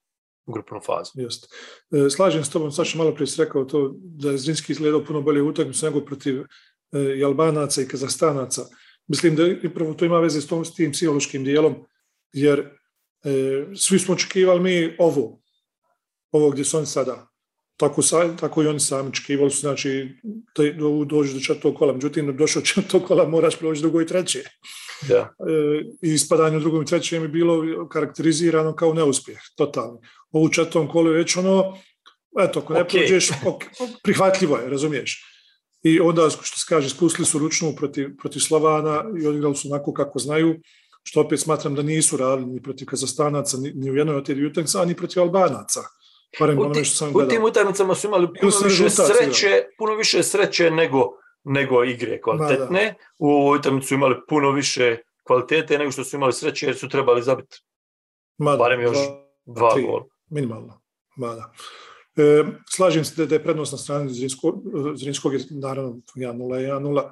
grupnu 0.47 0.79
fazu. 0.85 1.11
Just. 1.15 1.53
E, 1.91 2.09
slažem 2.09 2.43
s 2.43 2.49
tobom, 2.49 2.71
Saša 2.71 2.97
malo 2.97 3.15
prije 3.15 3.27
rekao 3.37 3.65
to 3.65 3.93
da 3.95 4.31
je 4.31 4.37
Zrinski 4.37 4.71
izgledao 4.71 5.05
puno 5.05 5.21
bolje 5.21 5.41
utakmicu 5.41 5.85
nego 5.85 6.05
protiv 6.05 6.41
e, 6.41 6.45
i 7.17 7.23
Albanaca 7.23 7.81
i 7.81 7.87
Kazahstanaca. 7.87 8.61
Mislim 9.07 9.35
da 9.35 9.43
prvo 9.73 9.93
to 9.93 10.05
ima 10.05 10.19
veze 10.19 10.41
s, 10.41 10.47
tom, 10.47 10.65
s 10.65 10.73
tim 10.73 10.91
psihološkim 10.91 11.43
dijelom, 11.43 11.75
jer 12.33 12.59
e, 13.23 13.65
svi 13.75 13.99
smo 13.99 14.13
očekivali 14.13 14.59
mi 14.59 14.95
ovo, 14.99 15.39
ovo 16.31 16.49
gdje 16.49 16.65
su 16.65 16.77
oni 16.77 16.85
sada. 16.85 17.27
Tako, 17.77 18.01
sa, 18.01 18.35
tako 18.35 18.63
i 18.63 18.67
oni 18.67 18.79
sami 18.79 19.09
očekivali 19.09 19.51
su, 19.51 19.59
znači, 19.59 20.09
dođu 21.05 21.33
do 21.33 21.39
četvrtog 21.39 21.75
kola. 21.75 21.93
Međutim, 21.93 22.37
došao 22.37 22.61
četvrtog 22.61 23.03
kola, 23.07 23.27
moraš 23.27 23.59
proći 23.59 23.81
drugo 23.81 24.01
i 24.01 24.07
treće. 24.07 24.43
Da. 25.01 25.33
E, 25.39 25.83
I 26.01 26.13
ispadanje 26.13 26.57
u 26.57 26.59
drugom 26.59 26.81
i 26.81 26.85
trećem 26.85 27.23
je 27.23 27.29
bilo 27.29 27.87
karakterizirano 27.89 28.75
kao 28.75 28.93
neuspjeh, 28.93 29.37
totalni. 29.55 29.99
Ovu 30.31 30.49
četvrtom 30.49 30.87
kolu 30.87 31.11
je 31.11 31.17
već 31.17 31.37
ono, 31.37 31.77
eto, 32.39 32.59
ako 32.59 32.73
ne 32.73 32.79
okay. 32.79 32.91
prođeš, 32.91 33.29
prihvatljivo 34.03 34.57
je, 34.57 34.69
razumiješ. 34.69 35.23
I 35.83 35.99
onda, 35.99 36.29
što 36.29 36.59
se 36.59 36.65
kaže, 36.69 36.89
spustili 36.89 37.25
su 37.25 37.39
ručnu 37.39 37.73
protiv, 37.77 38.09
protiv 38.17 38.39
Slovana 38.39 39.03
i 39.23 39.27
odigrali 39.27 39.55
su 39.55 39.67
onako 39.71 39.93
kako 39.93 40.19
znaju, 40.19 40.55
što 41.03 41.21
opet 41.21 41.39
smatram 41.39 41.75
da 41.75 41.81
nisu 41.81 42.17
radili 42.17 42.47
ni 42.47 42.61
protiv 42.61 42.85
Kazastanaca, 42.85 43.57
ni, 43.57 43.71
ni 43.75 43.91
u 43.91 43.95
jednoj 43.95 44.15
od 44.15 44.25
te 44.25 44.33
dvije 44.33 44.49
utakmice, 44.49 44.79
a 44.79 44.85
ni 44.85 44.95
protiv 44.95 45.21
Albanaca. 45.21 45.81
Barem 46.39 46.59
u, 46.59 46.73
ti, 46.73 46.83
što 46.83 46.95
sam 46.95 47.15
u 47.15 47.27
tim 47.27 47.43
utakmicama 47.43 47.95
su 47.95 48.07
imali 48.07 48.27
puno 48.41 48.51
više 48.63 48.89
sreće, 48.89 49.63
puno 49.77 49.95
više 49.95 50.23
sreće 50.23 50.71
nego 50.71 51.09
nego 51.47 51.83
igre 51.83 52.21
kvalitetne. 52.21 52.83
Da, 52.83 52.91
da. 52.91 52.93
U 53.17 53.29
ovoj 53.29 53.59
utakmici 53.59 53.87
su 53.87 53.93
imali 53.93 54.15
puno 54.27 54.51
više 54.51 54.97
kvalitete 55.23 55.77
nego 55.77 55.91
što 55.91 56.03
su 56.03 56.15
imali 56.15 56.33
sreće 56.33 56.65
jer 56.65 56.77
su 56.77 56.89
trebali 56.89 57.23
zabiti 57.23 57.57
barem 58.37 58.81
još 58.81 58.97
dva, 59.45 59.75
dva 59.75 59.81
gola. 59.81 60.05
Minimalno. 60.29 60.81
Mada. 61.15 61.51
E, 62.15 62.43
slažem 62.69 63.05
se 63.05 63.25
da 63.25 63.35
je 63.35 63.43
prednost 63.43 63.71
na 63.71 63.77
strani 63.77 64.13
Zrinskog, 64.13 64.63
Zrinskog 64.95 65.33
je 65.33 65.39
naravno 65.49 65.99
1-0 66.15 66.33
1-0. 66.35 67.11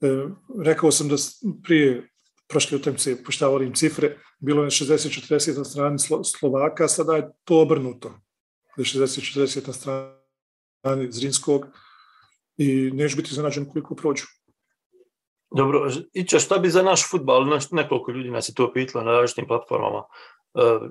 E, 0.00 0.28
rekao 0.64 0.90
sam 0.90 1.08
da 1.08 1.16
prije 1.62 2.08
prošle 2.48 2.76
utakmice, 2.76 3.24
pošto 3.24 3.50
volim 3.50 3.74
cifre, 3.74 4.16
bilo 4.38 4.64
je 4.64 4.70
60-40 4.70 5.58
na 5.58 5.64
strani 5.64 5.98
Slovaka, 6.24 6.88
sada 6.88 7.16
je 7.16 7.30
to 7.44 7.60
obrnuto. 7.60 8.08
Da 8.76 8.82
je 8.82 8.84
60-40 8.84 9.66
na 9.66 9.72
strani 9.72 11.12
Zrinskog, 11.12 11.66
i 12.56 12.90
neće 12.94 13.16
biti 13.16 13.28
iznenađen 13.30 13.68
koliko 13.72 13.94
prođu. 13.94 14.24
Dobro, 15.56 15.90
Ića, 16.12 16.38
šta 16.38 16.58
bi 16.58 16.70
za 16.70 16.82
naš 16.82 17.10
futbal, 17.10 17.46
nekoliko 17.70 18.10
ljudi 18.10 18.30
nas 18.30 18.48
je 18.48 18.54
to 18.54 18.72
pitalo 18.72 19.04
na 19.04 19.10
različitim 19.10 19.46
platformama, 19.46 20.02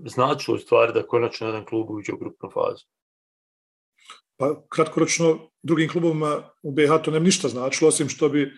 znači 0.05 0.51
u 0.51 0.57
stvari 0.57 0.93
da 0.93 1.07
konačno 1.07 1.47
jedan 1.47 1.65
klub 1.65 1.89
uđe 1.89 2.13
u 2.13 2.17
grupnu 2.17 2.49
fazu? 2.53 2.85
Pa 4.37 4.61
kratkoročno 4.69 5.49
drugim 5.63 5.89
klubovima 5.89 6.49
u 6.63 6.71
BiH 6.71 6.91
to 7.03 7.11
nem 7.11 7.23
ništa 7.23 7.47
značilo, 7.47 7.87
osim 7.87 8.09
što 8.09 8.29
bi 8.29 8.51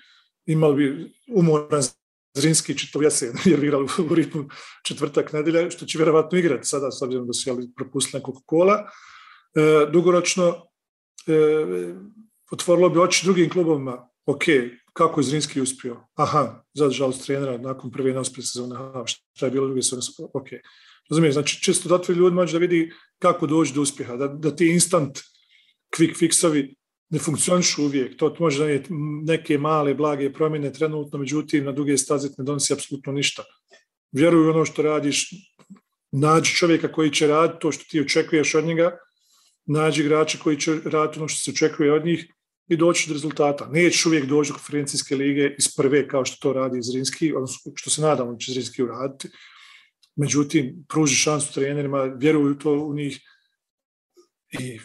imali 0.45 0.75
bi 0.75 1.13
umoran 1.33 1.81
Zrinski 2.37 2.77
čitav 2.77 3.03
jesen, 3.03 3.33
jer 3.45 3.63
igrali 3.63 3.87
u 4.11 4.15
ritmu 4.15 4.45
četvrtak 4.83 5.33
nedelja, 5.33 5.69
što 5.69 5.85
će 5.85 5.97
vjerovatno 5.97 6.37
igrati 6.37 6.67
sada, 6.67 6.91
s 6.91 7.01
obzirom 7.01 7.27
da 7.27 7.33
su 7.33 7.49
jeli, 7.49 7.69
propustili 7.75 8.19
nekog 8.19 8.35
kola. 8.45 8.89
E, 9.55 9.91
dugoročno 9.91 10.67
e, 11.27 11.33
otvorilo 12.51 12.89
bi 12.89 12.99
oči 12.99 13.25
drugim 13.25 13.49
klubovima, 13.49 14.09
ok, 14.25 14.43
kako 14.93 15.19
je 15.19 15.23
Zrinski 15.23 15.61
uspio? 15.61 16.07
Aha, 16.15 16.63
zadržao 16.73 17.11
trenera 17.11 17.57
nakon 17.57 17.91
prve 17.91 18.13
neuspje 18.13 18.43
sezone, 18.43 18.75
aha, 18.75 19.03
šta 19.07 19.45
je 19.45 19.51
bilo 19.51 19.67
druge 19.67 19.81
sezone, 19.81 20.29
ok. 20.33 20.47
Razumiješ, 21.09 21.33
znači 21.33 21.61
čisto 21.61 21.89
da 21.89 21.95
otvori 21.95 22.19
ljudima 22.19 22.45
da 22.45 22.57
vidi 22.57 22.91
kako 23.19 23.47
doći 23.47 23.73
do 23.73 23.81
uspjeha, 23.81 24.15
da, 24.15 24.27
da 24.27 24.55
ti 24.55 24.67
instant 24.67 25.19
quick 25.95 26.17
fixovi 26.19 26.75
ne 27.09 27.19
funkcionišu 27.19 27.83
uvijek. 27.83 28.17
To 28.17 28.35
može 28.39 28.59
donijeti 28.59 28.89
neke 29.25 29.57
male, 29.57 29.93
blage 29.93 30.33
promjene 30.33 30.73
trenutno, 30.73 31.19
međutim, 31.19 31.65
na 31.65 31.71
duge 31.71 31.97
staze 31.97 32.29
ne 32.37 32.43
donosi 32.43 32.73
apsolutno 32.73 33.13
ništa. 33.13 33.43
Vjeruj 34.11 34.49
ono 34.49 34.65
što 34.65 34.81
radiš, 34.81 35.29
nađi 36.11 36.55
čovjeka 36.55 36.91
koji 36.91 37.11
će 37.11 37.27
raditi 37.27 37.59
to 37.61 37.71
što 37.71 37.83
ti 37.89 38.01
očekuješ 38.01 38.55
od 38.55 38.65
njega, 38.65 38.97
nađi 39.65 40.01
igrača 40.01 40.37
koji 40.43 40.59
će 40.59 40.79
raditi 40.85 41.19
ono 41.19 41.27
što 41.27 41.39
se 41.39 41.51
očekuje 41.51 41.93
od 41.93 42.05
njih 42.05 42.33
i 42.67 42.77
doći 42.77 43.09
do 43.09 43.13
rezultata. 43.13 43.67
Nećeš 43.71 44.05
uvijek 44.05 44.25
doći 44.25 44.49
do 44.49 44.53
konferencijske 44.53 45.15
lige 45.15 45.55
iz 45.57 45.75
prve 45.75 46.07
kao 46.07 46.25
što 46.25 46.37
to 46.41 46.53
radi 46.53 46.79
Zrinski, 46.81 47.33
odnosno 47.33 47.71
što 47.75 47.89
se 47.89 48.01
nadamo 48.01 48.31
da 48.31 48.37
će 48.37 48.51
Zrinski 48.51 48.83
uraditi. 48.83 49.29
Međutim, 50.15 50.85
pruži 50.89 51.15
šansu 51.15 51.53
trenerima, 51.53 52.03
vjeruju 52.03 52.57
to 52.57 52.71
u 52.71 52.93
njih 52.93 53.19
i 54.59 54.79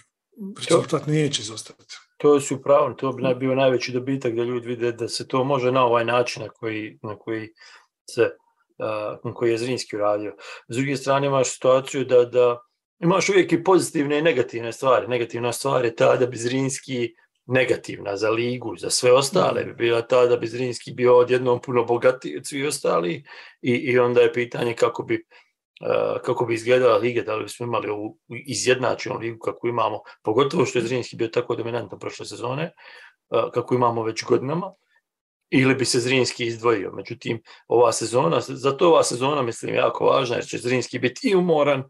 rezultat 0.68 1.06
neće 1.06 1.42
izostati. 1.42 1.84
To 2.16 2.40
su 2.40 2.62
pravo, 2.62 2.94
to 2.94 3.12
bi 3.12 3.34
bio 3.38 3.54
najveći 3.54 3.92
dobitak 3.92 4.34
da 4.34 4.42
ljudi 4.42 4.68
vide 4.68 4.92
da 4.92 5.08
se 5.08 5.28
to 5.28 5.44
može 5.44 5.72
na 5.72 5.84
ovaj 5.84 6.04
način 6.04 6.42
na 6.42 6.48
koji, 6.48 6.98
na 7.02 7.18
koji 7.18 7.48
se 8.10 8.30
na 9.24 9.34
koji 9.34 9.50
je 9.50 9.58
Zrinski 9.58 9.96
uradio. 9.96 10.36
S 10.68 10.76
druge 10.76 10.96
strane 10.96 11.26
imaš 11.26 11.54
situaciju 11.54 12.04
da, 12.04 12.24
da 12.24 12.60
imaš 13.00 13.28
uvijek 13.28 13.52
i 13.52 13.64
pozitivne 13.64 14.18
i 14.18 14.22
negativne 14.22 14.72
stvari. 14.72 15.08
Negativna 15.08 15.52
stvar 15.52 15.84
je 15.84 15.96
ta 15.96 16.16
da 16.16 16.26
bi 16.26 16.36
Zrinski 16.36 17.14
negativna 17.52 18.16
za 18.16 18.30
ligu, 18.30 18.76
za 18.76 18.90
sve 18.90 19.12
ostale 19.12 19.64
bi 19.64 19.72
bila 19.72 20.02
ta 20.02 20.26
da 20.26 20.36
bi 20.36 20.46
Zrinski 20.46 20.92
bio 20.92 21.18
odjednom 21.18 21.60
puno 21.60 21.84
bogatiji 21.84 22.36
od 22.36 22.46
svih 22.46 22.66
ostali 22.68 23.24
i, 23.62 23.72
i 23.72 23.98
onda 23.98 24.20
je 24.20 24.32
pitanje 24.32 24.74
kako 24.74 25.02
bi 25.02 25.26
kako 26.24 26.44
bi 26.44 26.54
izgledala 26.54 26.96
liga, 26.96 27.22
da 27.22 27.36
li 27.36 27.42
bismo 27.42 27.66
imali 27.66 27.88
ovu 27.88 28.18
izjednačenu 28.28 29.18
ligu 29.18 29.38
kako 29.38 29.68
imamo, 29.68 30.00
pogotovo 30.22 30.66
što 30.66 30.78
je 30.78 30.84
Zrinski 30.84 31.16
bio 31.16 31.28
tako 31.28 31.56
dominantan 31.56 31.98
prošle 31.98 32.26
sezone, 32.26 32.72
kako 33.54 33.74
imamo 33.74 34.02
već 34.02 34.24
godinama, 34.24 34.72
ili 35.50 35.74
bi 35.74 35.84
se 35.84 36.00
Zrinski 36.00 36.46
izdvojio. 36.46 36.92
Međutim, 36.92 37.42
ova 37.68 37.92
sezona, 37.92 38.40
zato 38.40 38.88
ova 38.88 39.02
sezona 39.02 39.42
mislim 39.42 39.74
jako 39.74 40.04
važna 40.04 40.36
jer 40.36 40.44
će 40.44 40.58
Zrinski 40.58 40.98
biti 40.98 41.28
i 41.28 41.36
umoran 41.36 41.84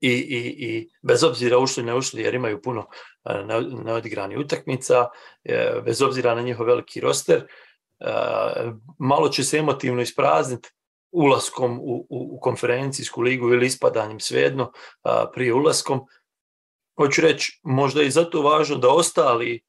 i, 0.00 0.10
i, 0.10 0.66
i 0.66 0.90
bez 1.02 1.24
obzira 1.24 1.58
ušli 1.58 1.82
ne 1.82 1.94
ušli 1.94 2.22
jer 2.22 2.34
imaju 2.34 2.62
puno 2.62 2.86
neodigrani 3.84 4.36
utakmica, 4.36 5.06
e, 5.44 5.80
bez 5.84 6.02
obzira 6.02 6.34
na 6.34 6.42
njihov 6.42 6.66
veliki 6.66 7.00
roster, 7.00 7.46
malo 8.98 9.28
će 9.28 9.44
se 9.44 9.58
emotivno 9.58 10.02
isprazniti 10.02 10.68
ulaskom 11.12 11.78
u, 11.82 12.06
u, 12.10 12.40
konferencijsku 12.40 13.22
ligu 13.22 13.48
ili 13.48 13.66
ispadanjem 13.66 14.20
svejedno 14.20 14.72
prije 15.32 15.54
ulaskom. 15.54 16.00
Hoću 16.96 17.20
reći, 17.20 17.60
možda 17.62 18.02
je 18.02 18.10
zato 18.10 18.42
važno 18.42 18.76
da 18.76 18.88
ostali 18.88 19.60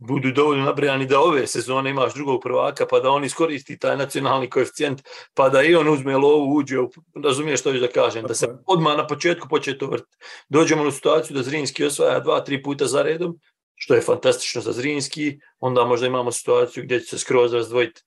budu 0.00 0.32
dovoljno 0.32 0.64
nabrijani 0.64 1.06
da 1.06 1.20
ove 1.20 1.46
sezone 1.46 1.90
imaš 1.90 2.14
drugog 2.14 2.42
prvaka 2.42 2.86
pa 2.90 3.00
da 3.00 3.10
on 3.10 3.24
iskoristi 3.24 3.78
taj 3.78 3.96
nacionalni 3.96 4.50
koeficijent 4.50 5.02
pa 5.34 5.48
da 5.48 5.62
i 5.62 5.74
on 5.74 5.88
uzme 5.88 6.16
lovu, 6.16 6.56
uđe, 6.56 6.78
u, 6.78 6.90
razumiješ 7.24 7.60
što 7.60 7.72
ću 7.72 7.80
da 7.80 7.88
kažem, 7.88 8.24
da 8.24 8.34
se 8.34 8.48
odmah 8.66 8.96
na 8.96 9.06
početku 9.06 9.48
počne 9.48 9.78
to 9.78 9.86
vrti. 9.86 10.16
Dođemo 10.48 10.82
u 10.82 10.90
situaciju 10.90 11.36
da 11.36 11.42
Zrinski 11.42 11.84
osvaja 11.84 12.20
dva, 12.20 12.40
tri 12.40 12.62
puta 12.62 12.86
za 12.86 13.02
redom, 13.02 13.38
što 13.74 13.94
je 13.94 14.00
fantastično 14.00 14.62
za 14.62 14.72
Zrinski, 14.72 15.38
onda 15.58 15.84
možda 15.84 16.06
imamo 16.06 16.32
situaciju 16.32 16.84
gdje 16.84 17.00
će 17.00 17.06
se 17.06 17.18
skroz 17.18 17.54
razdvojiti 17.54 18.02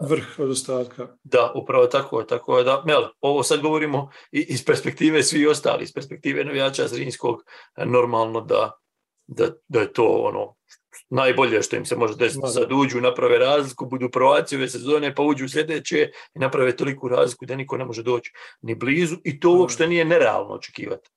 vrh 0.00 0.38
od 0.38 0.50
ostatka. 0.50 1.08
Da, 1.24 1.52
upravo 1.54 1.86
tako. 1.86 2.22
tako 2.22 2.62
da, 2.62 2.82
mel, 2.86 3.02
ovo 3.20 3.42
sad 3.42 3.60
govorimo 3.60 4.10
iz 4.32 4.64
perspektive 4.64 5.22
svi 5.22 5.46
ostali, 5.46 5.84
iz 5.84 5.92
perspektive 5.92 6.44
navijača 6.44 6.88
Zrinskog, 6.88 7.42
normalno 7.76 8.40
da, 8.40 8.72
da, 9.28 9.50
da 9.68 9.80
je 9.80 9.92
to 9.92 10.04
ono 10.04 10.54
najbolje 11.10 11.62
što 11.62 11.76
im 11.76 11.84
se 11.86 11.96
može 11.96 12.16
desiti. 12.16 12.48
Sad 12.48 12.72
uđu, 12.72 13.00
naprave 13.00 13.38
razliku, 13.38 13.86
budu 13.86 14.10
prvaci 14.10 14.56
ove 14.56 14.68
sezone, 14.68 15.14
pa 15.14 15.22
uđu 15.22 15.44
u 15.44 15.48
sljedeće 15.48 16.10
i 16.34 16.38
naprave 16.38 16.76
toliku 16.76 17.08
razliku 17.08 17.46
da 17.46 17.56
niko 17.56 17.76
ne 17.76 17.84
može 17.84 18.02
doći 18.02 18.32
ni 18.62 18.74
blizu 18.74 19.16
i 19.24 19.40
to 19.40 19.50
uopšte 19.50 19.86
nije 19.86 20.04
nerealno 20.04 20.54
očekivati. 20.54 21.10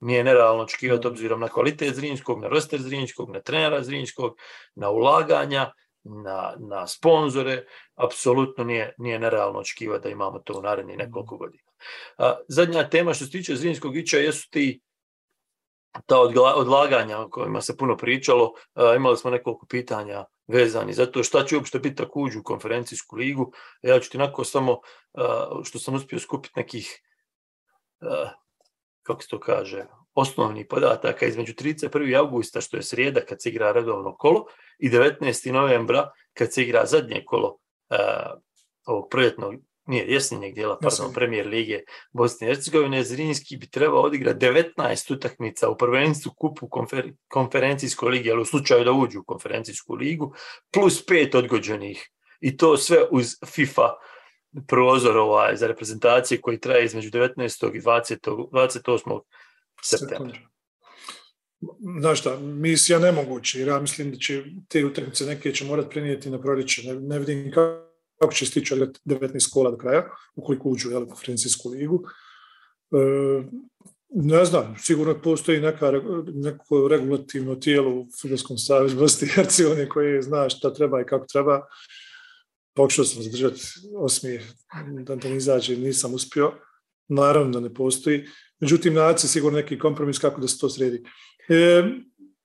Nije 0.00 0.24
nerealno 0.24 0.62
očekivati 0.62 1.06
obzirom 1.06 1.40
na 1.40 1.48
kvalitet 1.48 1.94
Zrinskog, 1.94 2.40
na 2.40 2.48
roster 2.48 2.80
Zrinskog, 2.80 3.30
na 3.30 3.40
trenera 3.40 3.82
Zrinskog, 3.82 4.36
na 4.74 4.90
ulaganja, 4.90 5.72
na, 6.04 6.54
na 6.58 6.86
sponzore, 6.86 7.64
apsolutno 7.94 8.64
nije, 8.64 8.94
nije 8.98 9.18
nerealno 9.18 9.58
očekivati 9.58 10.02
da 10.02 10.08
imamo 10.08 10.38
to 10.38 10.58
u 10.58 10.62
narednih 10.62 10.98
nekoliko 10.98 11.36
godina. 11.36 11.62
A, 12.18 12.36
zadnja 12.48 12.88
tema 12.88 13.14
što 13.14 13.24
se 13.24 13.30
tiče 13.30 13.56
Zrinskog 13.56 13.96
ića 13.96 14.18
jesu 14.18 14.48
ti 14.50 14.80
ta 16.06 16.20
odlaganja 16.56 17.18
o 17.18 17.30
kojima 17.30 17.60
se 17.60 17.76
puno 17.76 17.96
pričalo. 17.96 18.52
imali 18.96 19.16
smo 19.16 19.30
nekoliko 19.30 19.66
pitanja 19.66 20.24
vezani 20.46 20.92
za 20.92 21.06
to 21.06 21.22
šta 21.22 21.44
će 21.44 21.56
uopšte 21.56 21.78
biti 21.78 22.02
ako 22.02 22.20
uđu 22.20 22.40
u 22.40 22.42
konferencijsku 22.42 23.16
ligu. 23.16 23.52
Ja 23.82 24.00
ću 24.00 24.10
ti 24.10 24.18
nakon 24.18 24.44
samo, 24.44 24.80
što 25.64 25.78
sam 25.78 25.94
uspio 25.94 26.18
skupiti 26.18 26.52
nekih, 26.56 27.02
kako 29.02 29.22
se 29.22 29.28
to 29.28 29.40
kaže, 29.40 29.86
osnovnih 30.14 30.66
podataka 30.70 31.26
između 31.26 31.52
31. 31.52 32.18
augusta, 32.18 32.60
što 32.60 32.76
je 32.76 32.82
srijeda 32.82 33.20
kad 33.20 33.42
se 33.42 33.48
igra 33.48 33.72
redovno 33.72 34.16
kolo, 34.16 34.46
i 34.78 34.90
19. 34.90 35.52
novembra 35.52 36.10
kad 36.32 36.52
se 36.52 36.62
igra 36.62 36.86
zadnje 36.86 37.22
kolo 37.26 37.58
ovog 38.86 39.08
proljetnog, 39.10 39.54
nije 39.86 40.12
jesnjenjeg 40.12 40.54
dijela, 40.54 40.78
pardon, 40.82 41.12
premijer 41.14 41.46
lige 41.46 41.80
Bosne 42.12 42.46
i 42.46 42.50
Hercegovine, 42.50 43.04
Zrinski 43.04 43.56
bi 43.56 43.70
trebao 43.70 44.02
odigrati 44.02 44.46
19 44.46 45.14
utakmica 45.14 45.68
u 45.68 45.76
prvenstvu 45.76 46.32
kupu 46.36 46.68
konfer, 46.68 47.12
konferencijskoj 47.28 48.10
ligi, 48.10 48.30
ali 48.30 48.42
u 48.42 48.44
slučaju 48.44 48.84
da 48.84 48.92
uđu 48.92 49.20
u 49.20 49.24
konferencijsku 49.24 49.94
ligu, 49.94 50.34
plus 50.72 51.06
pet 51.06 51.34
odgođenih. 51.34 52.10
I 52.40 52.56
to 52.56 52.76
sve 52.76 52.98
uz 53.10 53.26
FIFA 53.46 53.92
prozor 54.68 55.16
ovaj, 55.16 55.56
za 55.56 55.66
reprezentacije 55.66 56.40
koji 56.40 56.60
traje 56.60 56.84
između 56.84 57.10
19. 57.10 57.76
i 57.76 57.80
20. 57.80 58.48
28 58.52 59.20
septembra. 59.82 60.38
Znaš 62.00 62.20
šta, 62.20 62.38
misija 62.40 62.98
nemoguća, 62.98 63.58
jer 63.58 63.68
ja 63.68 63.80
mislim 63.80 64.10
da 64.10 64.16
će 64.16 64.44
te 64.68 64.84
utakmice 64.84 65.24
neke 65.24 65.52
će 65.52 65.64
morati 65.64 65.90
prenijeti 65.90 66.30
na 66.30 66.40
proljeće. 66.40 66.82
Ne, 66.88 67.00
ne 67.00 67.18
vidim 67.18 67.50
kako 67.54 67.85
će 68.32 68.46
stići 68.46 68.74
19 68.74 69.52
kola 69.52 69.70
do 69.70 69.76
kraja, 69.76 70.10
ukoliko 70.34 70.68
uđu 70.68 70.88
u 71.02 71.06
konferencijsku 71.06 71.68
ligu. 71.68 72.04
E, 72.92 72.96
ne 74.10 74.44
znam, 74.44 74.74
sigurno 74.78 75.20
postoji 75.22 75.60
neka, 75.60 75.92
neko 76.26 76.88
regulativno 76.88 77.54
tijelo 77.54 77.90
u 77.90 78.06
Futbolskom 78.22 78.58
savezu 78.58 78.96
Bosne 78.96 79.28
i 79.28 79.30
Hercegovine 79.30 79.88
koje 79.88 80.22
zna 80.22 80.48
šta 80.48 80.74
treba 80.74 81.00
i 81.00 81.04
kako 81.04 81.26
treba. 81.26 81.66
Pokušao 82.74 83.04
sam 83.04 83.22
zadržati 83.22 83.60
osmije 83.96 84.42
da, 85.06 85.16
da 85.16 85.28
ne 85.28 85.36
izađe, 85.36 85.76
nisam 85.76 86.14
uspio. 86.14 86.52
Naravno 87.08 87.50
da 87.50 87.60
ne 87.60 87.74
postoji. 87.74 88.24
Međutim, 88.60 88.94
naći 88.94 89.28
sigurno 89.28 89.58
neki 89.58 89.78
kompromis 89.78 90.18
kako 90.18 90.40
da 90.40 90.48
se 90.48 90.58
to 90.58 90.68
sredi. 90.70 91.04
E, 91.48 91.82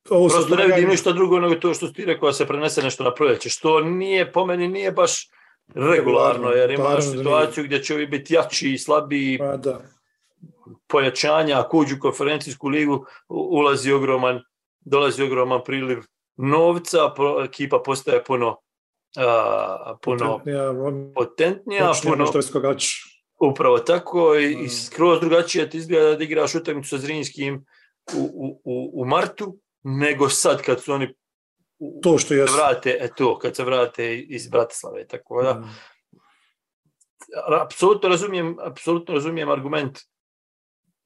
ovo 0.09 0.28
Prosto 0.28 0.55
ne 0.55 0.67
vidim 0.67 0.89
ništa 0.89 1.11
drugo 1.11 1.39
nego 1.39 1.55
to 1.55 1.74
što 1.74 1.88
ti 1.88 2.05
rekao 2.05 2.30
da 2.30 2.34
se 2.34 2.45
prenese 2.45 2.82
nešto 2.82 3.03
na 3.03 3.13
proljeće, 3.13 3.49
što 3.49 3.82
nije, 3.82 4.32
po 4.32 4.45
meni 4.45 4.67
nije 4.67 4.91
baš 4.91 5.30
regularno, 5.76 6.49
jer 6.49 6.72
imaš 6.72 7.03
situaciju 7.12 7.64
gdje 7.64 7.84
će 7.84 7.93
ovi 7.93 8.07
biti 8.07 8.34
jači 8.34 8.74
i 8.74 8.78
slabiji, 8.78 9.38
pa, 9.38 9.57
da. 9.57 9.82
pojačanja, 10.88 11.59
ako 11.59 11.78
uđu 11.78 11.95
u 11.95 11.99
konferencijsku 11.99 12.68
ligu, 12.68 13.05
ulazi 13.30 13.91
ogroman, 13.91 14.41
dolazi 14.80 15.24
ogroman 15.24 15.62
priliv 15.66 15.99
novca, 16.36 16.97
ekipa 17.45 17.82
postaje 17.86 18.24
puno 18.24 18.57
a, 19.18 19.95
puno 20.01 20.38
potentnija, 20.38 20.74
potentnija 21.16 21.91
puno, 22.03 22.26
Upravo 23.39 23.80
tako 23.80 24.36
i, 24.36 24.53
i 24.64 24.70
skroz 24.70 25.20
drugačije 25.20 25.70
ti 25.70 25.78
izgleda 25.78 26.16
da 26.16 26.24
igraš 26.24 26.55
utakmicu 26.55 26.89
sa 26.89 26.97
Zrinskim 26.97 27.66
u, 28.16 28.59
u, 28.64 29.01
u, 29.01 29.05
martu, 29.05 29.57
nego 29.84 30.30
sad 30.30 30.62
kad 30.62 30.82
su 30.82 30.93
oni 30.93 31.16
to 32.03 32.17
što 32.17 32.34
je 32.34 32.45
vrate, 32.55 32.97
e 32.99 33.09
to, 33.17 33.39
kad 33.39 33.55
se 33.55 33.63
vrate 33.63 34.17
iz 34.17 34.49
Bratislave, 34.49 35.07
tako 35.07 35.43
da 35.43 35.53
mm. 35.53 35.69
apsolutno 37.61 38.09
razumijem, 38.09 38.57
apsolutno 38.59 39.13
razumijem 39.13 39.49
argument 39.49 39.99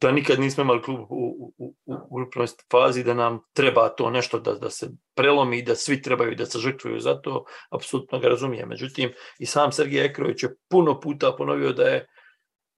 da 0.01 0.11
nikad 0.11 0.39
nismo 0.39 0.63
imali 0.63 0.81
klub 0.81 0.99
u, 0.99 1.53
u, 1.57 1.75
u, 1.85 1.93
u 1.95 2.45
fazi, 2.71 3.03
da 3.03 3.13
nam 3.13 3.39
treba 3.53 3.89
to 3.89 4.09
nešto 4.09 4.39
da, 4.39 4.53
da 4.53 4.69
se 4.69 4.89
prelomi, 5.15 5.61
da 5.61 5.75
svi 5.75 6.01
trebaju 6.01 6.35
da 6.35 6.45
se 6.45 6.59
žrtvuju 6.59 6.99
za 6.99 7.21
to, 7.21 7.45
apsolutno 7.69 8.19
ga 8.19 8.27
razumijem. 8.27 8.69
Međutim, 8.69 9.13
i 9.39 9.45
sam 9.45 9.71
Sergij 9.71 10.05
Ekrović 10.05 10.43
je 10.43 10.55
puno 10.69 10.99
puta 10.99 11.35
ponovio 11.37 11.73
da 11.73 11.83
je 11.83 12.07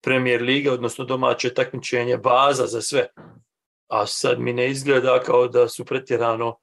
premijer 0.03 0.41
liga, 0.41 0.73
odnosno 0.73 1.05
domaće 1.05 1.53
takmičenje, 1.53 2.17
baza 2.17 2.65
za 2.65 2.81
sve. 2.81 3.07
A 3.87 4.05
sad 4.05 4.39
mi 4.39 4.53
ne 4.53 4.69
izgleda 4.69 5.19
kao 5.19 5.47
da 5.47 5.67
su 5.67 5.85
pretjerano 5.85 6.57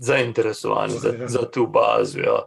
zainteresovani 0.00 0.92
za, 0.92 1.14
za 1.26 1.50
tu 1.50 1.66
bazu. 1.66 2.18
Ja. 2.18 2.46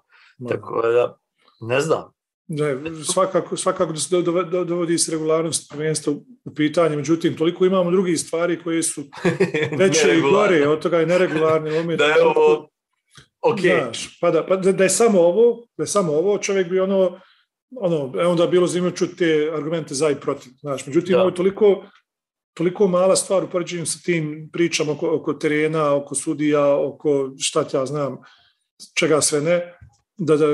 Tako 0.49 0.81
da, 0.81 1.17
ne 1.61 1.81
znam. 1.81 2.17
Ne, 2.47 2.77
svakako, 3.13 3.57
svakako 3.57 3.93
da 3.93 3.99
se 3.99 4.21
dovodi 4.65 4.97
se 4.97 5.11
regularnost 5.11 5.69
prvenstva 5.69 6.13
u 6.45 6.55
pitanje, 6.55 6.95
međutim, 6.95 7.37
toliko 7.37 7.65
imamo 7.65 7.91
drugih 7.91 8.19
stvari 8.19 8.63
koje 8.63 8.83
su 8.83 9.03
veće 9.79 10.17
i 10.17 10.21
gore, 10.21 10.67
od 10.67 10.79
toga 10.79 10.99
je 10.99 11.05
neregularni 11.05 11.71
moment. 11.71 11.99
da 11.99 12.05
je 12.05 12.23
ovo 12.23 12.69
ok. 13.41 13.59
Znaš, 13.59 14.19
pa 14.19 14.31
da, 14.31 14.45
pa 14.45 14.55
da, 14.55 14.83
je 14.83 14.89
samo 14.89 15.21
ovo, 15.21 15.67
da 15.77 15.83
je 15.83 15.87
samo 15.87 16.13
ovo, 16.13 16.37
čovjek 16.37 16.69
bi 16.69 16.79
ono, 16.79 17.19
ono, 17.75 18.21
e, 18.21 18.25
onda 18.25 18.47
bilo 18.47 18.67
zanimljivo 18.67 18.97
čuti 18.97 19.15
te 19.15 19.51
argumente 19.55 19.95
za 19.95 20.09
i 20.09 20.15
protiv. 20.15 20.51
Znaš, 20.59 20.87
međutim, 20.87 21.15
ovo 21.15 21.29
je 21.29 21.35
toliko, 21.35 21.83
toliko 22.57 22.87
mala 22.87 23.15
stvar 23.15 23.43
u 23.43 23.49
poređenju 23.49 23.85
sa 23.85 23.99
tim 24.05 24.49
pričama 24.53 24.91
oko, 24.91 25.15
oko 25.15 25.33
terena, 25.33 25.95
oko 25.95 26.15
sudija, 26.15 26.77
oko 26.77 27.31
šta 27.39 27.65
ja 27.73 27.85
znam, 27.85 28.17
čega 28.99 29.21
sve 29.21 29.41
ne, 29.41 29.77
da, 30.17 30.37
da 30.37 30.45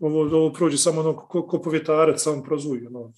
ovo, 0.00 0.20
ovo 0.20 0.52
prođe 0.52 0.78
samo 0.78 1.00
ono 1.00 1.16
ko, 1.16 1.46
ko 1.46 1.62
povjetarac, 1.62 2.22
samo 2.22 2.42
prozuje, 2.42 2.86
ono, 2.86 3.12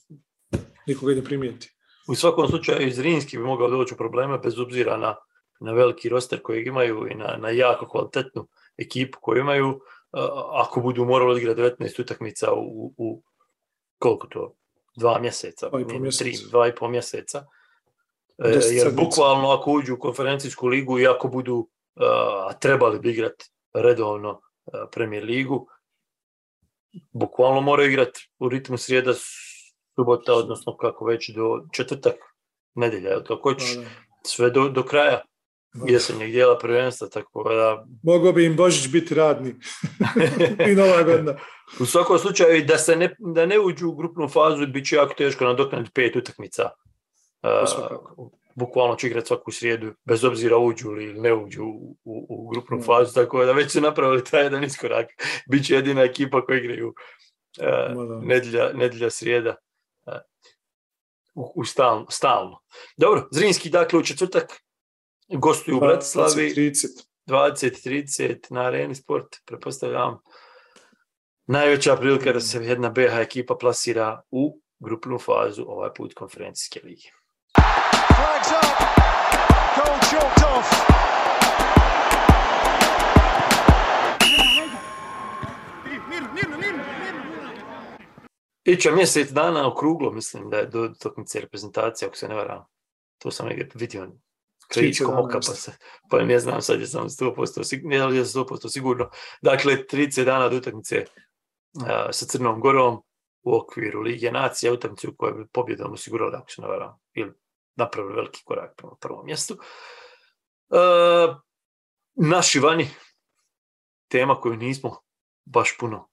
nikoga 0.86 1.14
ne 1.14 1.24
primijeti. 1.24 1.74
U 2.08 2.14
svakom 2.14 2.48
slučaju 2.48 2.88
iz 2.88 2.98
Rinski 2.98 3.38
bi 3.38 3.44
mogao 3.44 3.70
doći 3.70 3.94
u 3.94 3.96
probleme 3.96 4.38
bez 4.38 4.58
obzira 4.58 4.96
na, 4.96 5.16
na 5.60 5.72
veliki 5.72 6.08
roster 6.08 6.42
kojeg 6.42 6.66
imaju 6.66 7.06
i 7.10 7.14
na, 7.14 7.36
na 7.40 7.50
jako 7.50 7.86
kvalitetnu 7.86 8.48
ekipu 8.78 9.18
koju 9.20 9.40
imaju, 9.40 9.80
ako 10.52 10.80
budu 10.80 11.04
morali 11.04 11.32
odigrati 11.32 11.60
19 11.60 12.00
utakmica 12.00 12.52
u, 12.52 12.94
u 12.96 13.22
koliko 13.98 14.26
to, 14.26 14.54
dva 14.96 15.18
mjeseca, 15.18 15.68
dva 15.68 15.80
i 15.80 15.84
pol 15.84 15.98
mjeseca. 15.98 16.24
Tri, 16.24 16.50
dva 16.50 16.68
i 16.68 16.74
pol 16.74 16.88
mjeseca. 16.88 17.46
E, 18.38 18.60
jer 18.70 18.92
bukvalno 18.92 19.50
ako 19.50 19.72
uđu 19.72 19.94
u 19.94 19.98
konferencijsku 19.98 20.66
ligu 20.66 20.98
i 20.98 21.06
ako 21.06 21.28
budu, 21.28 21.68
a 22.48 22.52
trebali 22.60 22.98
bi 22.98 23.10
igrati 23.10 23.50
redovno 23.74 24.40
Premier 24.92 25.24
ligu, 25.24 25.66
bukvalno 27.12 27.60
moraju 27.60 27.90
igrati 27.90 28.30
u 28.38 28.48
ritmu 28.48 28.76
srijeda, 28.76 29.12
subota, 29.94 30.34
odnosno 30.34 30.76
kako 30.76 31.04
već 31.04 31.30
do 31.30 31.66
četvrtak, 31.72 32.14
nedelja, 32.74 33.10
je 33.10 33.24
to 33.24 33.40
ko 33.40 33.54
sve 34.26 34.50
do, 34.50 34.68
do 34.68 34.82
kraja. 34.82 35.22
Jesenjeg 35.86 36.30
dijela 36.30 36.58
prvenstva, 36.58 37.08
tako 37.08 37.42
da... 37.42 37.86
Mogao 38.02 38.32
bi 38.32 38.46
im 38.46 38.56
Božić 38.56 38.88
biti 38.92 39.14
radni 39.14 39.54
i 40.70 40.74
nova 40.74 41.02
godina. 41.02 41.36
u 41.80 41.86
svakom 41.86 42.18
slučaju, 42.18 42.64
da, 42.64 42.78
se 42.78 42.96
ne, 42.96 43.16
da 43.18 43.46
ne 43.46 43.60
uđu 43.60 43.88
u 43.88 43.94
grupnu 43.94 44.28
fazu, 44.28 44.66
bit 44.66 44.86
će 44.86 44.96
jako 44.96 45.14
teško 45.14 45.44
nadoknaditi 45.44 45.92
pet 45.94 46.16
utakmica. 46.16 46.70
Uh, 47.42 48.28
bukvalno 48.54 48.96
će 48.96 49.06
igrati 49.06 49.26
svaku 49.26 49.52
srijedu, 49.52 49.94
bez 50.04 50.24
obzira 50.24 50.56
uđu 50.56 50.88
ili 50.88 51.20
ne 51.20 51.34
uđu 51.34 51.64
u, 51.64 51.96
u, 52.04 52.26
u 52.28 52.48
grupnu 52.48 52.76
no. 52.76 52.82
fazu, 52.82 53.14
tako 53.14 53.44
da 53.44 53.52
već 53.52 53.72
su 53.72 53.80
napravili 53.80 54.24
taj 54.24 54.42
jedan 54.42 54.64
iskorak. 54.64 55.06
Biće 55.50 55.74
jedina 55.74 56.02
ekipa 56.02 56.44
koja 56.44 56.58
igraju 56.58 56.88
uh, 56.88 58.24
nedjelja, 58.24 58.72
nedjelja 58.72 59.10
srijeda 59.10 59.56
uh, 60.06 60.14
u, 61.34 61.52
u 61.56 61.64
stalno, 61.64 62.06
stalno. 62.10 62.60
Dobro, 62.96 63.28
Zrinski 63.30 63.70
dakle 63.70 63.98
u 63.98 64.02
četvrtak 64.02 64.62
gostuju 65.28 65.76
u 65.76 65.80
Bratislavi 65.80 66.72
20-30 67.26 68.36
na 68.50 68.60
Areni 68.60 68.94
Sport, 68.94 69.36
prepostavljam. 69.44 70.18
Najveća 71.46 71.96
prilika 71.96 72.32
da 72.32 72.40
se 72.40 72.64
jedna 72.64 72.90
BH 72.90 73.18
ekipa 73.20 73.54
plasira 73.54 74.22
u 74.30 74.60
grupnu 74.78 75.18
fazu 75.18 75.64
ovaj 75.66 75.90
put 75.96 76.14
konferencijske 76.14 76.80
lige. 76.84 77.21
Flags 77.54 78.52
up. 78.52 78.78
Goal 79.76 79.98
chalked 80.00 80.44
off. 80.44 80.92
Iće 88.64 88.90
mjesec 88.90 89.30
dana 89.30 89.68
okruglo, 89.68 90.10
mislim 90.10 90.50
da 90.50 90.56
je 90.56 90.66
do 90.66 90.88
toknice 90.88 91.40
reprezentacije, 91.40 92.06
ako 92.06 92.16
se 92.16 92.28
ne 92.28 92.34
varam. 92.34 92.64
To 93.18 93.30
sam 93.30 93.46
negdje 93.46 93.68
vidio 93.74 94.08
krajičkom 94.68 95.18
oka, 95.18 95.38
pa, 95.46 95.54
se, 95.54 95.72
pa 96.10 96.24
ne 96.24 96.38
znam 96.38 96.62
sad 96.62 96.80
je 96.80 96.86
sam 96.86 97.08
100%, 97.08 97.64
sigurno, 97.64 98.08
ne 98.08 98.24
100% 98.24 98.68
sigurno. 98.68 99.10
Dakle, 99.42 99.76
30 99.92 100.24
dana 100.24 100.48
do 100.48 100.56
utakmice 100.56 101.04
uh, 101.74 101.86
sa 102.10 102.26
Crnom 102.26 102.60
Gorom 102.60 103.02
u 103.42 103.56
okviru 103.56 104.00
Lige 104.00 104.32
nacija, 104.32 104.72
utakmicu 104.72 105.14
koja 105.16 105.32
bi 105.32 105.46
pobjedom 105.52 105.92
osigurala, 105.92 106.38
ako 106.38 106.50
se 106.50 106.62
ne 106.62 106.68
varam, 106.68 106.98
ili 107.12 107.32
napravili 107.76 108.14
veliki 108.14 108.42
korak 108.44 108.76
prema 108.76 108.92
prvom 109.00 109.26
mjestu. 109.26 109.58
E, 110.70 110.76
naši 112.14 112.60
vani, 112.60 112.88
tema 114.08 114.40
koju 114.40 114.56
nismo 114.56 114.96
baš 115.44 115.76
puno 115.78 116.08